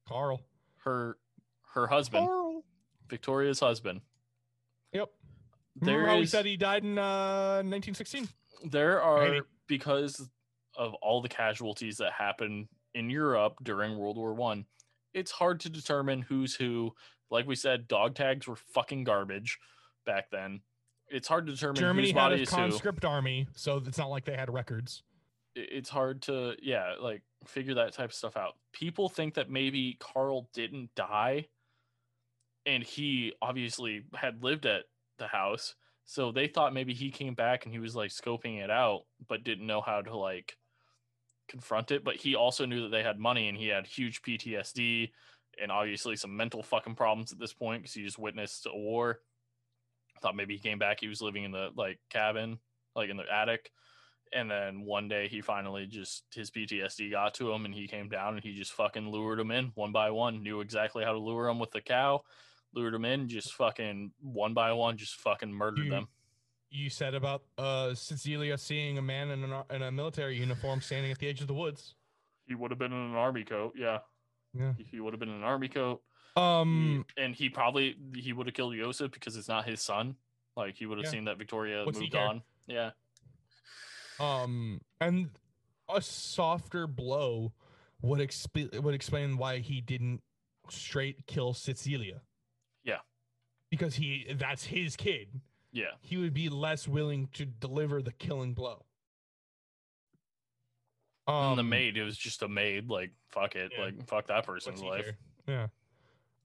[0.07, 0.41] Carl.
[0.85, 1.17] her
[1.73, 2.63] her husband, Carl.
[3.09, 4.01] Victoria's husband.
[4.93, 5.09] Yep.
[5.77, 8.29] There we said he died in uh, 1916?
[8.65, 9.41] there are Maybe.
[9.67, 10.29] because
[10.77, 14.65] of all the casualties that happened in Europe during World War One.
[15.13, 16.93] It's hard to determine who's who.
[17.31, 19.57] Like we said, dog tags were fucking garbage
[20.05, 20.61] back then.
[21.13, 22.55] It's hard to determine Germany whose had a is who.
[22.55, 25.03] conscript army, so it's not like they had records.
[25.55, 28.55] It's hard to yeah, like figure that type of stuff out.
[28.73, 31.45] People think that maybe Carl didn't die,
[32.65, 34.85] and he obviously had lived at
[35.19, 35.75] the house,
[36.05, 39.43] so they thought maybe he came back and he was like scoping it out, but
[39.43, 40.57] didn't know how to like
[41.47, 42.03] confront it.
[42.03, 45.11] But he also knew that they had money and he had huge PTSD
[45.61, 49.19] and obviously some mental fucking problems at this point because he just witnessed a war.
[50.23, 52.57] Thought maybe he came back, he was living in the like cabin,
[52.95, 53.69] like in the attic.
[54.31, 58.09] And then one day he finally just his PTSD got to him and he came
[58.09, 61.19] down and he just fucking lured him in one by one, knew exactly how to
[61.19, 62.21] lure him with the cow,
[62.73, 66.07] lured him in, just fucking one by one, just fucking murdered You- them.
[66.75, 71.11] You said about uh, Cecilia seeing a man in, an, in a military uniform standing
[71.11, 71.93] at the edge of the woods.
[72.47, 73.99] He would have been in an army coat, yeah.
[74.57, 74.73] Yeah.
[74.79, 76.01] He would have been in an army coat.
[76.35, 80.15] Um, and he probably he would have killed Yosef because it's not his son.
[80.55, 81.11] Like he would have Yeah.
[81.11, 82.41] seen that Victoria What's moved on.
[82.67, 82.91] Yeah.
[84.19, 85.29] um, and
[85.93, 87.53] a softer blow
[88.01, 90.21] would exp- would explain why he didn't
[90.69, 92.21] straight kill Cecilia.
[92.83, 92.99] Yeah.
[93.69, 95.41] Because he that's his kid.
[95.71, 95.91] Yeah.
[96.01, 98.85] He would be less willing to deliver the killing blow.
[101.27, 102.89] Um, and the maid, it was just a maid.
[102.89, 103.71] Like fuck it.
[103.77, 103.85] Yeah.
[103.85, 105.11] Like fuck that person's life.
[105.47, 105.67] Yeah.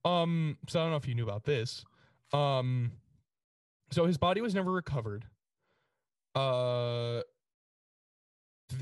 [0.05, 0.59] Um.
[0.69, 1.85] So I don't know if you knew about this.
[2.33, 2.93] Um.
[3.91, 5.25] So his body was never recovered.
[6.35, 7.23] Uh.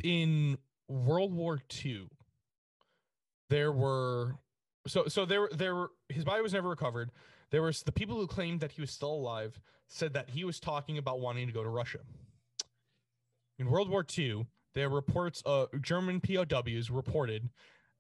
[0.03, 2.09] In World War II,
[3.51, 4.37] there were
[4.87, 7.11] so so there there were his body was never recovered.
[7.51, 10.59] There was the people who claimed that he was still alive said that he was
[10.59, 12.01] talking about wanting to go to Russia.
[13.59, 17.49] In World War II, there were reports of German POWs reported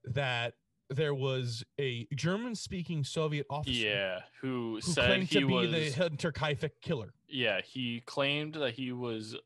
[0.05, 0.55] that
[0.88, 4.20] there was a German-speaking Soviet officer Yeah.
[4.40, 7.12] Who, who said claimed he to be was the Hinterkaifeck killer.
[7.28, 9.36] Yeah, he claimed that he was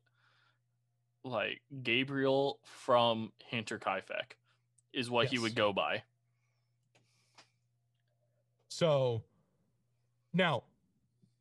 [1.25, 4.37] like Gabriel from Hinterkaifeck
[4.93, 6.03] is what he would go by.
[8.69, 9.23] So
[10.33, 10.65] now,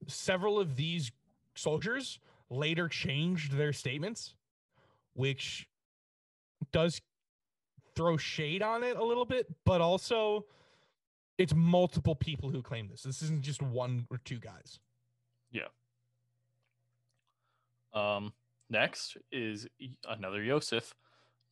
[0.08, 1.12] several of these
[1.56, 2.20] soldiers
[2.50, 4.34] later changed their statements,
[5.14, 5.68] which
[6.72, 7.02] does
[8.00, 10.46] throw shade on it a little bit, but also
[11.38, 13.04] it's multiple people who claim this.
[13.04, 14.80] This isn't just one or two guys.
[15.52, 15.68] Yeah.
[17.94, 18.32] Um,
[18.70, 19.68] next is
[20.08, 20.96] another Yosef,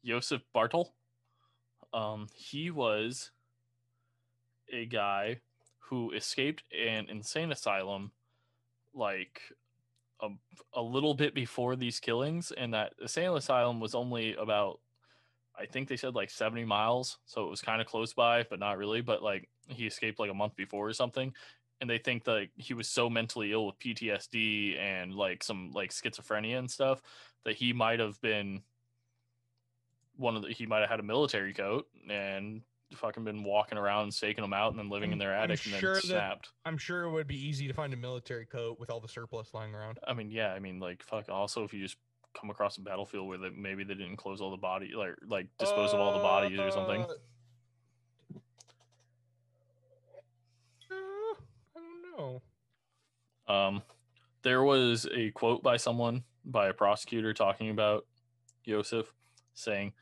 [0.06, 0.94] Josef Bartel.
[1.94, 3.32] Um, he was
[4.72, 5.42] a guy
[5.80, 8.12] who escaped an insane asylum
[8.94, 9.42] like
[10.22, 10.30] a,
[10.74, 14.80] a little bit before these killings and that insane asylum was only about
[15.60, 18.60] i think they said like 70 miles so it was kind of close by but
[18.60, 21.34] not really but like he escaped like a month before or something
[21.82, 25.92] and they think that he was so mentally ill with ptsd and like some like
[25.92, 27.02] schizophrenia and stuff
[27.46, 28.62] that he might have been
[30.16, 32.62] one of the he might have had a military coat and
[32.96, 35.66] fucking been walking around staking them out and then living in I'm- their I'm attic
[35.66, 36.50] and sure then that- snapped.
[36.66, 39.54] I'm sure it would be easy to find a military coat with all the surplus
[39.54, 40.00] lying around.
[40.08, 41.28] I mean, yeah, I mean, like, fuck.
[41.30, 41.98] Also, if you just
[42.40, 45.48] come across a battlefield where they, maybe they didn't close all the body, like, like
[45.58, 47.02] dispose of all the bodies or something.
[50.92, 51.36] Uh,
[51.76, 52.42] I don't know.
[53.54, 53.82] Um,
[54.44, 58.06] there was a quote by someone, by a prosecutor, talking about
[58.64, 59.14] Yosef,
[59.54, 59.94] saying,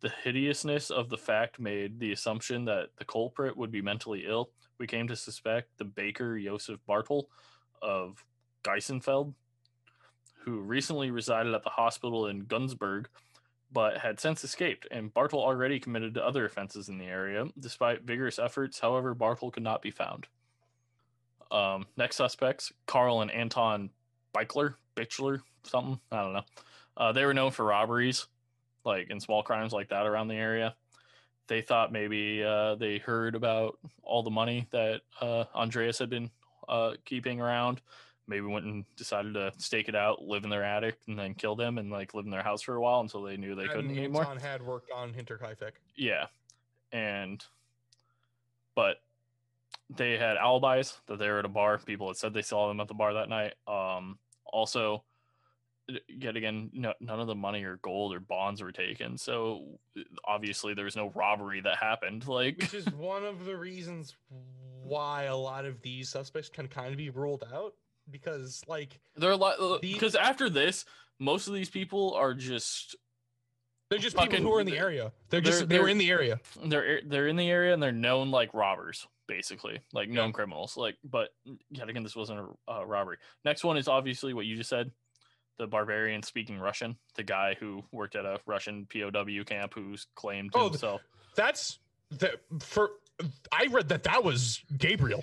[0.00, 4.50] "The hideousness of the fact made the assumption that the culprit would be mentally ill.
[4.78, 7.28] We came to suspect the baker Yosef Bartel
[7.82, 8.24] of
[8.62, 9.34] Geisenfeld,
[10.44, 13.06] who recently resided at the hospital in Günzburg."
[13.72, 17.46] But had since escaped, and Bartel already committed to other offenses in the area.
[17.58, 20.26] Despite vigorous efforts, however, Bartel could not be found.
[21.52, 23.90] Um, next suspects, Carl and Anton
[24.34, 26.00] Beichler, Bichler, something.
[26.10, 26.42] I don't know.
[26.96, 28.26] Uh, they were known for robberies,
[28.84, 30.74] like in small crimes like that around the area.
[31.46, 36.30] They thought maybe uh, they heard about all the money that uh, Andreas had been
[36.68, 37.80] uh, keeping around.
[38.26, 41.56] Maybe went and decided to stake it out, live in their attic, and then kill
[41.56, 43.90] them and like live in their house for a while until they knew they couldn't
[43.90, 44.22] And anymore.
[44.22, 45.72] Anton had worked on Hinterkaifeck.
[45.96, 46.26] Yeah.
[46.92, 47.44] And
[48.74, 49.02] but
[49.88, 51.78] they had alibis that they were at a bar.
[51.78, 53.54] People had said they saw them at the bar that night.
[53.66, 55.02] Um also
[56.08, 59.18] yet again no, none of the money or gold or bonds were taken.
[59.18, 59.78] So
[60.24, 62.28] obviously there was no robbery that happened.
[62.28, 64.14] Like which is one of the reasons
[64.82, 67.74] why a lot of these suspects can kind of be ruled out
[68.10, 70.84] because like there are a lot because after this
[71.18, 72.96] most of these people are just
[73.90, 75.12] they're just Fucking- people who are in the area.
[75.30, 76.40] They're just they're- they were they're- in the area.
[76.64, 80.32] They're they're in the area and they're known like robbers basically like known Yeah.
[80.32, 81.28] criminals like but
[81.70, 83.16] yet again this wasn't a uh, robbery.
[83.44, 84.90] Next one is obviously what you just said
[85.58, 89.10] the barbarian speaking russian the guy who worked at a russian pow
[89.44, 91.02] camp who's claimed to Oh, the- himself.
[91.36, 91.78] that's
[92.10, 92.90] the for
[93.52, 95.22] i read that that was gabriel.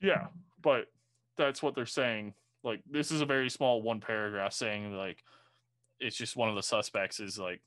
[0.00, 0.26] Yeah
[0.62, 0.86] but
[1.36, 5.24] that's what they're saying like this is a very small one paragraph saying like
[6.00, 7.60] it's just one of the suspects is like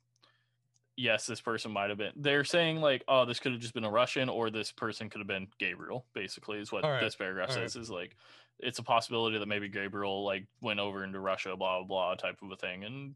[0.96, 3.84] yes this person might have been they're saying like oh this could have just been
[3.84, 7.50] a russian or this person could have been gabriel basically is what right, this paragraph
[7.50, 7.70] all right.
[7.70, 8.16] says is like
[8.60, 12.38] it's a possibility that maybe gabriel like went over into russia blah blah blah type
[12.42, 13.14] of a thing and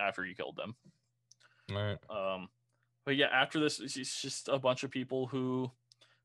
[0.00, 0.76] after he killed them
[1.74, 2.48] all right um,
[3.04, 5.70] but yeah, after this, it's just a bunch of people who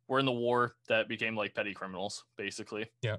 [0.08, 2.86] were in the war that became like petty criminals, basically.
[3.02, 3.18] Yeah.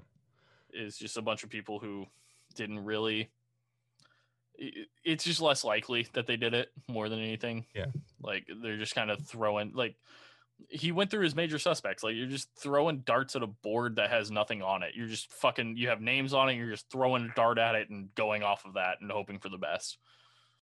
[0.73, 2.05] Is just a bunch of people who
[2.55, 3.29] didn't really.
[5.05, 7.65] It's just less likely that they did it more than anything.
[7.73, 7.85] Yeah.
[8.21, 9.95] Like they're just kind of throwing like
[10.67, 12.03] he went through his major suspects.
[12.03, 14.91] Like you're just throwing darts at a board that has nothing on it.
[14.95, 17.89] You're just fucking you have names on it, you're just throwing a dart at it
[17.89, 19.97] and going off of that and hoping for the best.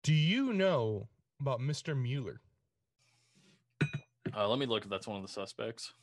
[0.03, 1.09] do you know
[1.41, 2.39] about mr mueller
[4.33, 5.93] Uh, let me look if that's one of the suspects.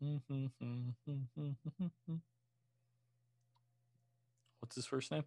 [4.62, 5.24] What's his first name?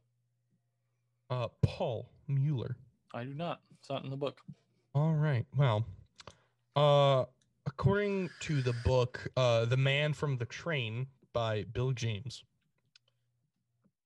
[1.29, 2.77] uh paul mueller
[3.13, 3.61] I do not.
[3.79, 4.39] It's not in the book.
[4.93, 5.85] all right well
[6.75, 7.25] uh
[7.65, 12.43] according to the book uh the man from the train by bill james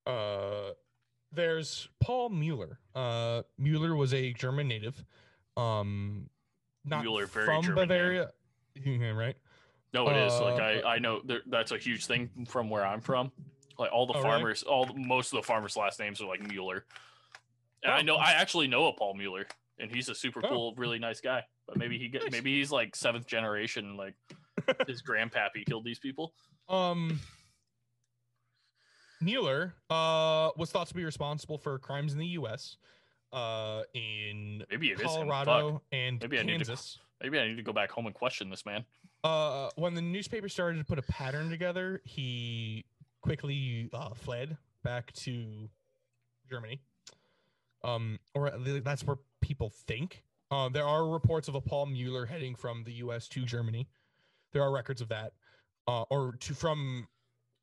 [0.08, 0.72] uh
[1.34, 5.04] there's paul mueller uh mueller was a german native
[5.58, 6.30] um
[6.86, 8.30] not Mueller, very from German bavaria
[8.76, 9.36] Yeah, right
[9.94, 10.40] No, it is.
[10.40, 13.32] Like Uh, I, I know there, that's a huge thing from where I'm from.
[13.80, 14.30] Like all the Oh, really?
[14.30, 16.86] farmers, all the, most of the farmers' last names are like Mueller.
[17.84, 18.04] And I Oh.
[18.04, 19.48] know I actually know a Paul Mueller,
[19.80, 20.50] and he's a super Oh.
[20.50, 21.44] cool, really nice guy.
[21.68, 22.32] But maybe he get, Nice.
[22.32, 24.16] maybe he's like seventh generation, like
[24.88, 26.34] his grandpappy killed these people.
[26.68, 27.20] Um,
[29.22, 32.78] Mueller uh, was thought to be responsible for crimes in the U.S.,
[33.34, 35.28] uh, in Maybe it is him.
[35.28, 35.46] Fuck.
[35.46, 37.00] Colorado and Maybe I need to- Kansas.
[37.22, 38.86] Maybe I need to go back home and question this man.
[39.26, 42.86] Uh, when the newspaper started to put a pattern together, he
[43.22, 45.70] quickly uh, fled back to
[46.50, 46.82] Germany.
[47.84, 48.52] Um, or
[48.84, 50.24] that's where people think.
[50.52, 53.28] Uh, there are reports of a Paul Mueller heading from the U.S.
[53.30, 53.88] to Germany.
[54.52, 55.34] There are records of that,
[55.88, 57.08] uh, or to from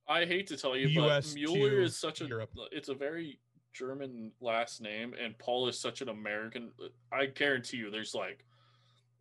[0.09, 2.51] I hate to tell you, US but Mueller is such a Europe.
[2.71, 3.41] it's a very
[3.73, 6.71] German last name and Paul is such an American.
[7.13, 8.45] I guarantee you, there's like,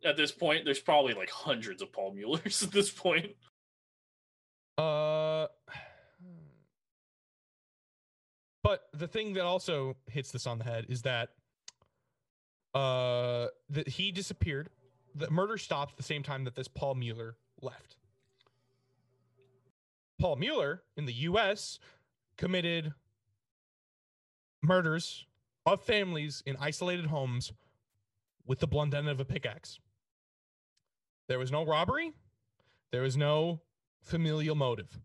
[0.04, 3.32] at this point, there's probably like hundreds of Paul Muellers at this point.
[4.78, 5.46] Uh,
[8.66, 11.28] but the thing that also hits this on the head is that
[12.74, 14.70] uh that he disappeared.
[15.14, 17.96] The murder stopped at the same time that this Paul Mueller left.
[20.18, 21.78] Paul Mueller in the U.S.
[22.36, 22.92] committed
[24.62, 25.26] murders
[25.64, 27.52] of families in isolated homes
[28.46, 29.78] with the blunt end of a pickaxe.
[31.28, 32.12] There was no robbery.
[32.90, 33.60] There was no
[34.00, 35.00] familial motive.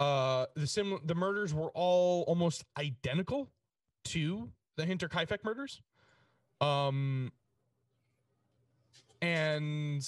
[0.00, 3.48] Uh, the sim the murders were all almost identical
[4.04, 5.80] to the Hinterkaifeck murders.
[6.60, 7.32] Um,
[9.22, 10.06] and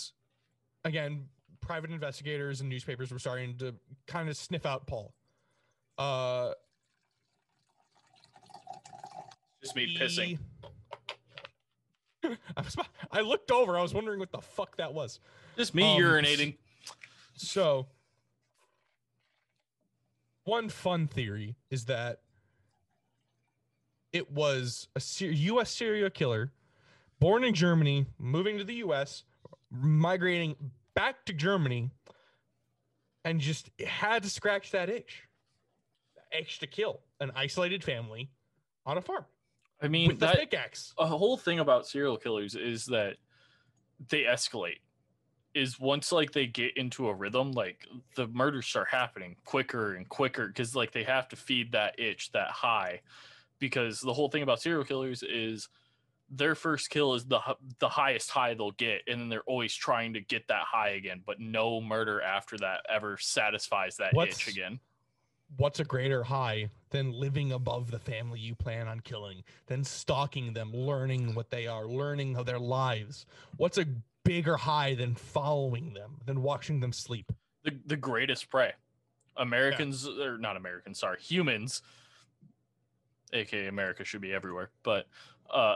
[0.85, 1.27] again,
[1.61, 3.75] private investigators and newspapers were starting to
[4.07, 5.15] kind of sniff out Paul.
[5.99, 6.51] Uh,
[9.63, 10.39] Just me pissing.
[12.25, 12.77] I, was,
[13.13, 13.79] I looked over.
[13.79, 15.21] I was wondering what the fuck that was.
[15.57, 16.57] Just me Um, urinating.
[17.37, 17.87] So,
[20.47, 22.21] one fun theory is that
[24.13, 25.71] it was a ser- U.S.
[25.71, 26.53] serial killer
[27.19, 29.25] born in Germany, moving to the U.S.,
[29.71, 30.55] migrating
[30.95, 31.91] back to Germany,
[33.25, 35.25] and just had to scratch that itch,
[36.33, 38.31] itch to kill an isolated family
[38.85, 39.25] on a farm
[39.83, 40.95] I mean, with the pickaxe.
[40.97, 43.17] a whole thing about serial killers is that
[44.09, 44.79] they escalate
[45.57, 50.09] is once like they get into a rhythm like the murders start happening quicker and
[50.09, 53.01] quicker because like they have to feed that itch that high
[53.59, 55.69] because the whole thing about serial killers is
[56.29, 57.41] their first kill is the
[57.79, 61.23] the highest high they'll get and then they're always trying to get that high again
[61.25, 64.79] but no murder after that ever satisfies that What's- itch again
[65.57, 70.53] what's a greater high than living above the family you plan on killing, than stalking
[70.53, 73.27] them, learning what they are, learning of their lives?
[73.57, 73.87] What's a
[74.27, 77.31] bigger high than following them, than watching them sleep?
[77.65, 78.73] the, the greatest prey
[79.39, 81.83] americans or not americans sorry humans
[83.33, 85.09] aka america should be everywhere but
[85.51, 85.75] uh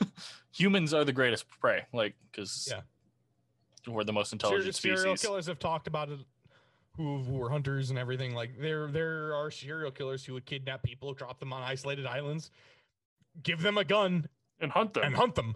[0.52, 2.82] humans are the greatest prey like because Yeah.
[3.92, 6.20] we're the most intelligent serial species Serial killers have talked about it.
[6.96, 10.82] Who, who were hunters and everything like there there are serial killers who would kidnap
[10.82, 12.50] people drop them on isolated islands
[13.42, 14.28] give them a gun
[14.60, 15.54] and hunt them and hunt them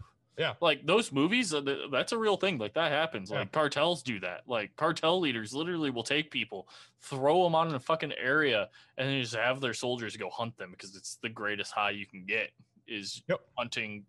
[0.61, 1.62] like those movies uh,
[1.93, 3.40] that's a real thing like that happens Yeah.
[3.40, 6.69] like cartels do that like cartel leaders literally will take people
[7.01, 10.56] throw them on in a fucking area and then just have their soldiers go hunt
[10.56, 12.51] them because it's the greatest high you can get
[12.89, 13.40] is Yep.
[13.56, 14.05] hunting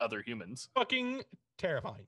[0.00, 1.22] other humans fucking
[1.58, 2.06] terrifying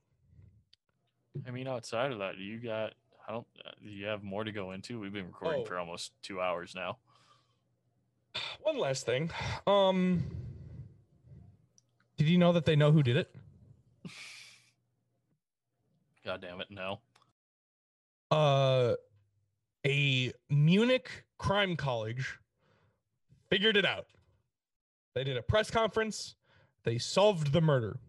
[1.47, 2.93] I mean, outside of that, you got
[3.27, 3.47] I don't.
[3.65, 4.99] Uh, you have more to go into?
[4.99, 5.65] We've been recording Oh.
[5.65, 6.97] for almost two hours now.
[8.61, 9.31] one last thing
[9.67, 10.23] um
[12.17, 13.35] did you know that they know who did it
[16.25, 16.99] God damn it, no.
[18.31, 18.95] uh
[19.85, 22.39] a Munich crime college
[23.49, 24.07] figured it out.
[25.13, 26.35] They did a press conference.
[26.83, 27.99] They solved the murder.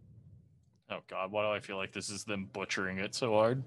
[0.89, 3.63] Oh God, why do I feel like this is them butchering it so hard?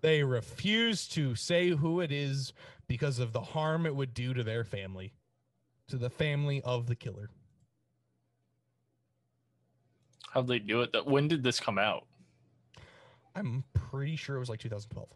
[0.00, 2.52] They refuse to say who it is
[2.86, 5.14] because of the harm it would do to their family,
[5.88, 7.30] to the family of the killer.
[10.32, 10.92] How'd they do it?
[10.92, 12.06] That when did this come out?
[13.34, 15.08] I'm pretty sure it was like 2012.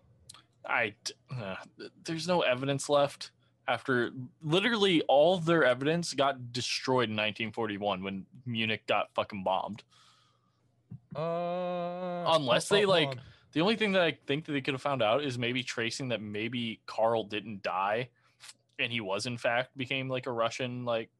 [0.69, 0.95] I
[1.31, 1.55] uh,
[2.05, 3.31] there's no evidence left
[3.69, 4.11] after
[4.43, 9.83] literally all their evidence got destroyed in 1941 when Munich got fucking bombed.
[11.15, 13.21] Uh, Unless they, like, on.
[13.53, 16.09] The only thing that I think that they could have found out is maybe tracing
[16.09, 18.09] that maybe Carl didn't die
[18.79, 21.11] and he was in fact became like a Russian like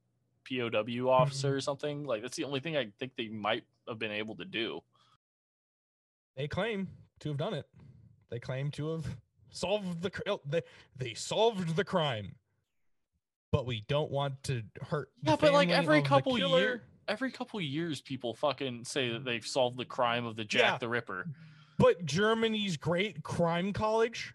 [0.49, 2.05] POW officer or something.
[2.05, 4.83] Like that's the only thing I think they might have been able to do.
[6.37, 6.89] They claim
[7.21, 7.67] to have done it.
[8.31, 9.07] They claim to have
[9.51, 10.63] solved the oh, they
[10.97, 12.35] they solved the crime.
[13.53, 15.11] But we don't want to hurt.
[15.23, 19.47] the Yeah, but, like, every couple year- Every couple years people fucking say that they've
[19.47, 20.79] solved the crime of the Jack Yeah.
[20.79, 21.29] the Ripper.
[21.79, 24.35] But Germany's great crime college.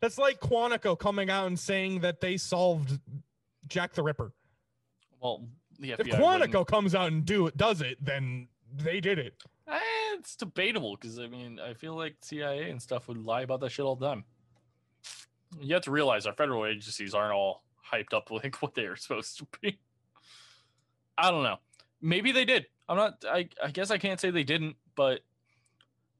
[0.00, 2.98] That's like Quantico coming out and saying that they solved
[3.66, 4.32] Jack the Ripper.
[5.20, 5.46] Well,
[5.78, 9.18] the If FBI wouldn't- Quantico comes out and do it, does it, then they did
[9.18, 9.34] it.
[9.66, 9.78] Eh,
[10.08, 13.60] Eh, it's debatable because I mean I feel like CIA and stuff would lie about
[13.60, 14.24] that shit all the time.
[15.60, 17.62] You have to realize our federal agencies aren't all
[17.92, 19.78] hyped up like what they are supposed to be.
[21.16, 21.56] I don't know.
[22.00, 22.66] Maybe they did.
[22.88, 23.24] I'm not.
[23.28, 24.76] I I guess I can't say they didn't.
[24.94, 25.20] But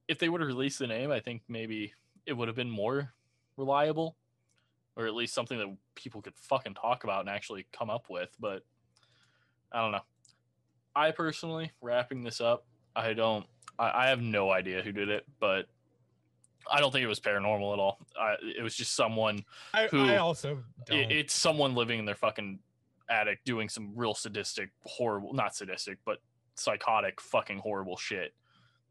[0.08, 1.92] if they would have released the name, I think maybe
[2.26, 3.12] it would have been more
[3.56, 4.16] reliable,
[4.96, 8.30] or at least something that people could fucking talk about and actually come up with.
[8.40, 8.64] But
[9.72, 10.04] I don't know.
[10.96, 12.66] I personally, wrapping this up,
[12.96, 13.46] I don't.
[13.78, 15.66] I, I have no idea who did it, but
[16.70, 17.98] I don't think it was paranormal at all.
[18.18, 19.44] I, it was just someone.
[19.72, 20.98] I, Who- I also don't.
[20.98, 22.58] It, it's someone living in their fucking
[23.10, 26.18] attic doing some real sadistic, horrible, not sadistic, but
[26.56, 28.34] psychotic, fucking horrible shit.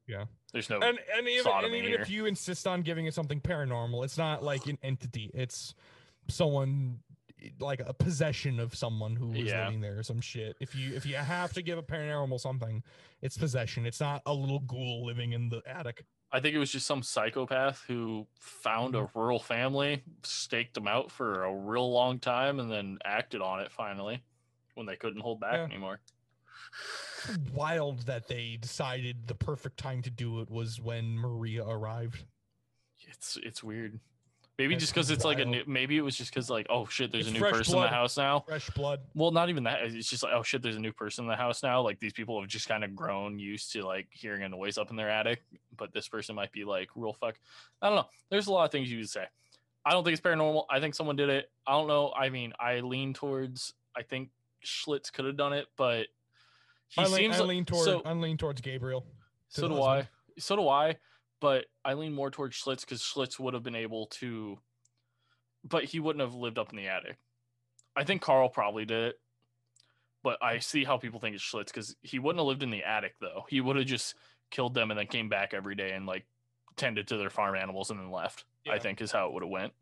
[0.08, 0.26] Yeah.
[0.54, 0.80] There's no.
[0.80, 2.00] and and even, and even here.
[2.02, 5.30] if you insist on giving it something paranormal, it's not like an entity.
[5.34, 5.76] It's
[6.30, 7.00] someone
[7.60, 9.66] like a possession of someone who was Yeah.
[9.66, 10.56] living there or some shit.
[10.60, 12.84] If you if you have to give a paranormal something,
[13.22, 13.86] it's possession.
[13.86, 16.04] It's not a little ghoul living in the attic.
[16.32, 19.18] I think it was just some psychopath who found a Mm-hmm.
[19.20, 23.72] rural family, staked them out for a real long time, and then acted on it
[23.72, 24.22] finally
[24.74, 25.64] when they couldn't hold back Yeah.
[25.64, 26.02] anymore.
[27.54, 32.26] Wild that they decided the perfect time to do it was when Maria arrived.
[33.08, 34.00] It's it's weird.
[34.58, 35.62] Maybe just because it's like a new.
[35.68, 37.82] Maybe it was just because like oh shit, there's It's a new fresh person in
[37.84, 38.40] the house now.
[38.48, 39.02] Fresh blood.
[39.14, 39.84] Well, not even that.
[39.84, 41.82] It's just like oh shit, there's a new person in the house now.
[41.82, 44.90] Like these people have just kind of grown used to like hearing a noise up
[44.90, 45.44] in their attic,
[45.78, 47.36] but this person might be like real fuck.
[47.84, 48.08] I don't know.
[48.32, 49.26] There's a lot of things you could say.
[49.86, 50.66] I don't think it's paranormal.
[50.72, 51.52] I think someone did it.
[51.68, 52.12] I don't know.
[52.18, 53.74] I mean, I lean towards.
[53.96, 54.30] I think
[54.66, 56.08] Schlitz could have done it, but
[56.90, 59.02] he I lean, seems I like- lean toward so- I lean towards Gabriel.
[59.02, 59.08] to
[59.50, 60.08] so the do husband.
[60.36, 60.40] I.
[60.40, 60.96] So do I.
[61.40, 64.60] But I lean more towards Schlitz because Schlitz would have been able to,
[65.64, 67.18] but he wouldn't have lived up in the attic.
[67.96, 69.20] I think Carl probably did it,
[70.24, 72.84] but I see how people think it's Schlitz because he wouldn't have lived in the
[72.84, 73.46] attic though.
[73.50, 74.16] He would have just
[74.50, 76.26] killed them and then came back every day and like
[76.76, 78.46] tended to their farm animals and then left.
[78.70, 79.74] I think is how it would have went.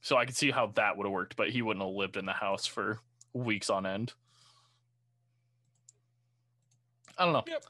[0.00, 2.26] So I could see how that would have worked, but he wouldn't have lived in
[2.26, 2.98] the house for
[3.32, 4.12] weeks on end.
[7.16, 7.44] I don't know.
[7.46, 7.64] Yep.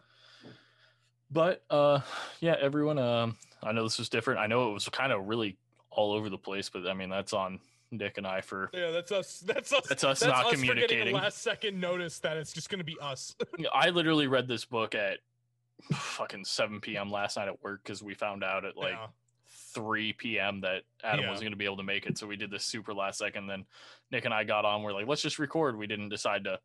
[1.33, 2.01] But uh
[2.41, 4.41] yeah, everyone um I know this was different.
[4.41, 5.57] I know it was kind of really
[5.91, 7.59] all over the place, but I mean that's on
[7.91, 9.41] Nick and I for Yeah, that's us.
[9.41, 9.87] That's us.
[9.89, 11.15] That's us that's not us communicating.
[11.15, 13.35] last second notice that it's just gonna be us.
[13.75, 15.19] I literally read this book at
[15.93, 17.11] fucking 7 p.m.
[17.11, 19.07] last night at work because we found out at like Yeah.
[19.75, 20.61] 3 p.m.
[20.61, 21.31] that Adam Yeah.
[21.31, 22.17] wasn't going to be able to make it.
[22.19, 23.47] So we did this super last second.
[23.47, 23.65] Then
[24.11, 24.83] Nick and I got on.
[24.83, 25.77] We're like, let's just record.
[25.77, 26.59] We didn't decide to.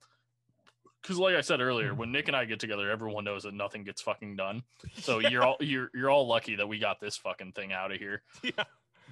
[1.07, 3.85] Because, like I said earlier, when Nick and I get together, everyone knows that nothing
[3.85, 4.61] gets fucking done.
[4.95, 7.97] So you're all you're you're all lucky that we got this fucking thing out of
[7.99, 8.23] here.
[8.43, 8.51] yeah,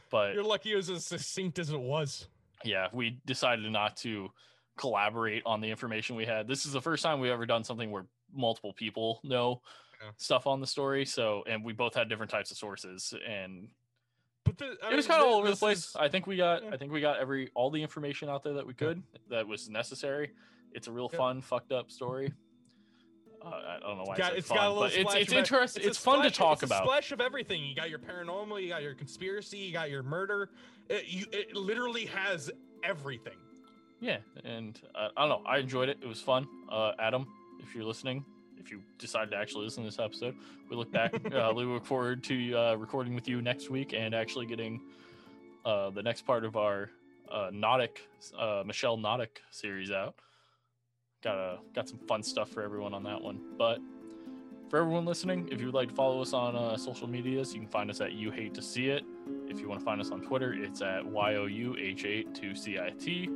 [0.09, 2.27] But you're lucky it was as succinct as it was.
[2.65, 4.29] yeah, we decided not to
[4.77, 6.49] collaborate on the information we had.
[6.49, 9.61] This is the first time we've ever done something where multiple people know
[10.03, 10.09] Yeah.
[10.17, 11.05] stuff on the story.
[11.05, 13.69] So, and we both had different types of sources, and
[14.43, 15.77] But the, it was kind of all over the place.
[15.91, 16.71] is- I think we got, yeah.
[16.73, 18.87] I think we got every all the information out there that we Yeah.
[18.87, 20.31] could that was necessary.
[20.75, 21.17] It's a real Yeah.
[21.17, 22.33] fun, fucked up story.
[23.41, 25.21] Uh, I don't know why got- I said it's fun, got a little it's splash
[25.21, 25.83] it's e- interesting.
[25.83, 26.83] a It's, fun to talk it's a about.
[26.83, 27.63] splash of everything.
[27.63, 30.49] You got your paranormal, you got your conspiracy, you got your murder.
[30.89, 32.51] It, you, it literally has
[32.83, 33.37] everything.
[34.01, 35.49] Yeah, and uh, I don't know.
[35.49, 35.99] I enjoyed it.
[36.01, 36.47] It was fun.
[36.69, 37.27] Uh, Adam,
[37.61, 38.25] if you're listening,
[38.57, 40.35] if you decide to actually listen to this episode,
[40.69, 41.13] we look back.
[41.33, 44.81] uh, we look forward to uh, recording with you next week and actually getting
[45.65, 46.89] uh, the next part of our
[47.31, 47.97] uh, Knotek,
[48.37, 50.15] uh, Michelle Knotek series out.
[51.25, 53.39] Got a got some fun stuff for everyone on that one.
[53.57, 53.79] But
[54.69, 57.61] for everyone listening, if you would like to follow us on uh, social medias, you
[57.61, 59.03] can find us at You Hate to See It.
[59.47, 63.29] If you want to find us on Twitter, it's at YOUH82CIT.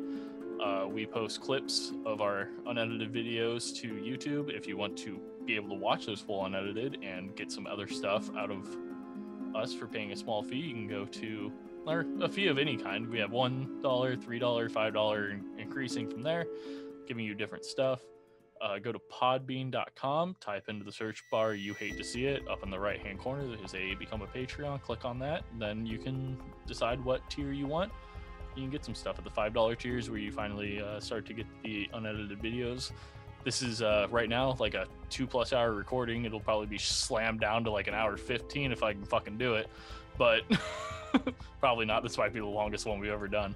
[0.62, 4.56] Uh, we post clips of our unedited videos to YouTube.
[4.56, 7.88] If you want to be able to watch those full unedited and get some other
[7.88, 8.68] stuff out of
[9.56, 11.52] us for paying a small fee, you can go to
[11.88, 13.10] or a fee of any kind.
[13.10, 16.46] We have one dollar, three dollar, five dollar, increasing from there,
[17.10, 18.02] giving you different stuff.
[18.62, 22.48] Uh, go to podbean.com, type into the search bar you hate to see it.
[22.48, 24.82] Up in the right hand corner, there's a become a Patreon.
[24.82, 25.44] Click on that.
[25.58, 27.92] Then you can decide what tier you want
[28.56, 31.26] you can get some stuff at the five dollar tiers where you finally uh, start
[31.28, 32.92] to get the unedited videos.
[33.44, 36.26] This is uh, right now like a two plus hour recording.
[36.26, 39.56] It'll probably be slammed down to like an hour fifteen if I can fucking do
[39.56, 39.68] it,
[40.18, 40.42] but
[41.60, 42.04] probably not.
[42.04, 43.56] This might be the longest one we've ever done.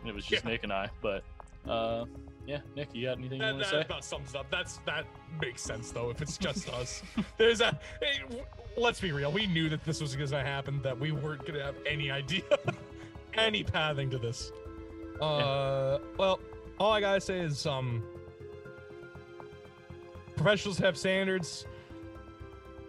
[0.00, 0.50] And it was just Yeah.
[0.50, 1.22] Nick and I, but
[1.68, 2.06] uh,
[2.46, 3.86] yeah, Nick, you got anything you That, want to that say?
[3.86, 4.46] about sums up.
[4.50, 5.06] That's that
[5.40, 6.10] makes sense though.
[6.10, 7.02] If it's just us,
[7.38, 7.78] there's a.
[8.00, 8.44] Hey, w-
[8.76, 9.32] let's be real.
[9.32, 10.80] We knew that this was going to happen.
[10.82, 12.42] That we weren't going to have any idea,
[13.34, 14.52] any pathing to this.
[15.20, 16.40] Uh, well,
[16.78, 18.02] all I gotta say is um,
[20.36, 21.66] professionals have standards,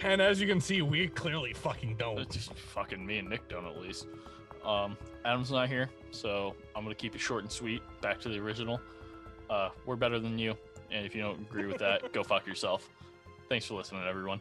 [0.02, 2.20] and as you can see, we clearly fucking don't.
[2.20, 4.08] It's just fucking me and Nick don't at least.
[4.66, 7.82] Um, Adam's not here, so I'm gonna keep it short and sweet.
[8.02, 8.82] Back to the original.
[9.50, 10.56] Uh, we're better than you,
[10.92, 12.90] and if you don't agree with that, go fuck yourself.
[13.50, 14.40] Thanks for listening, everyone.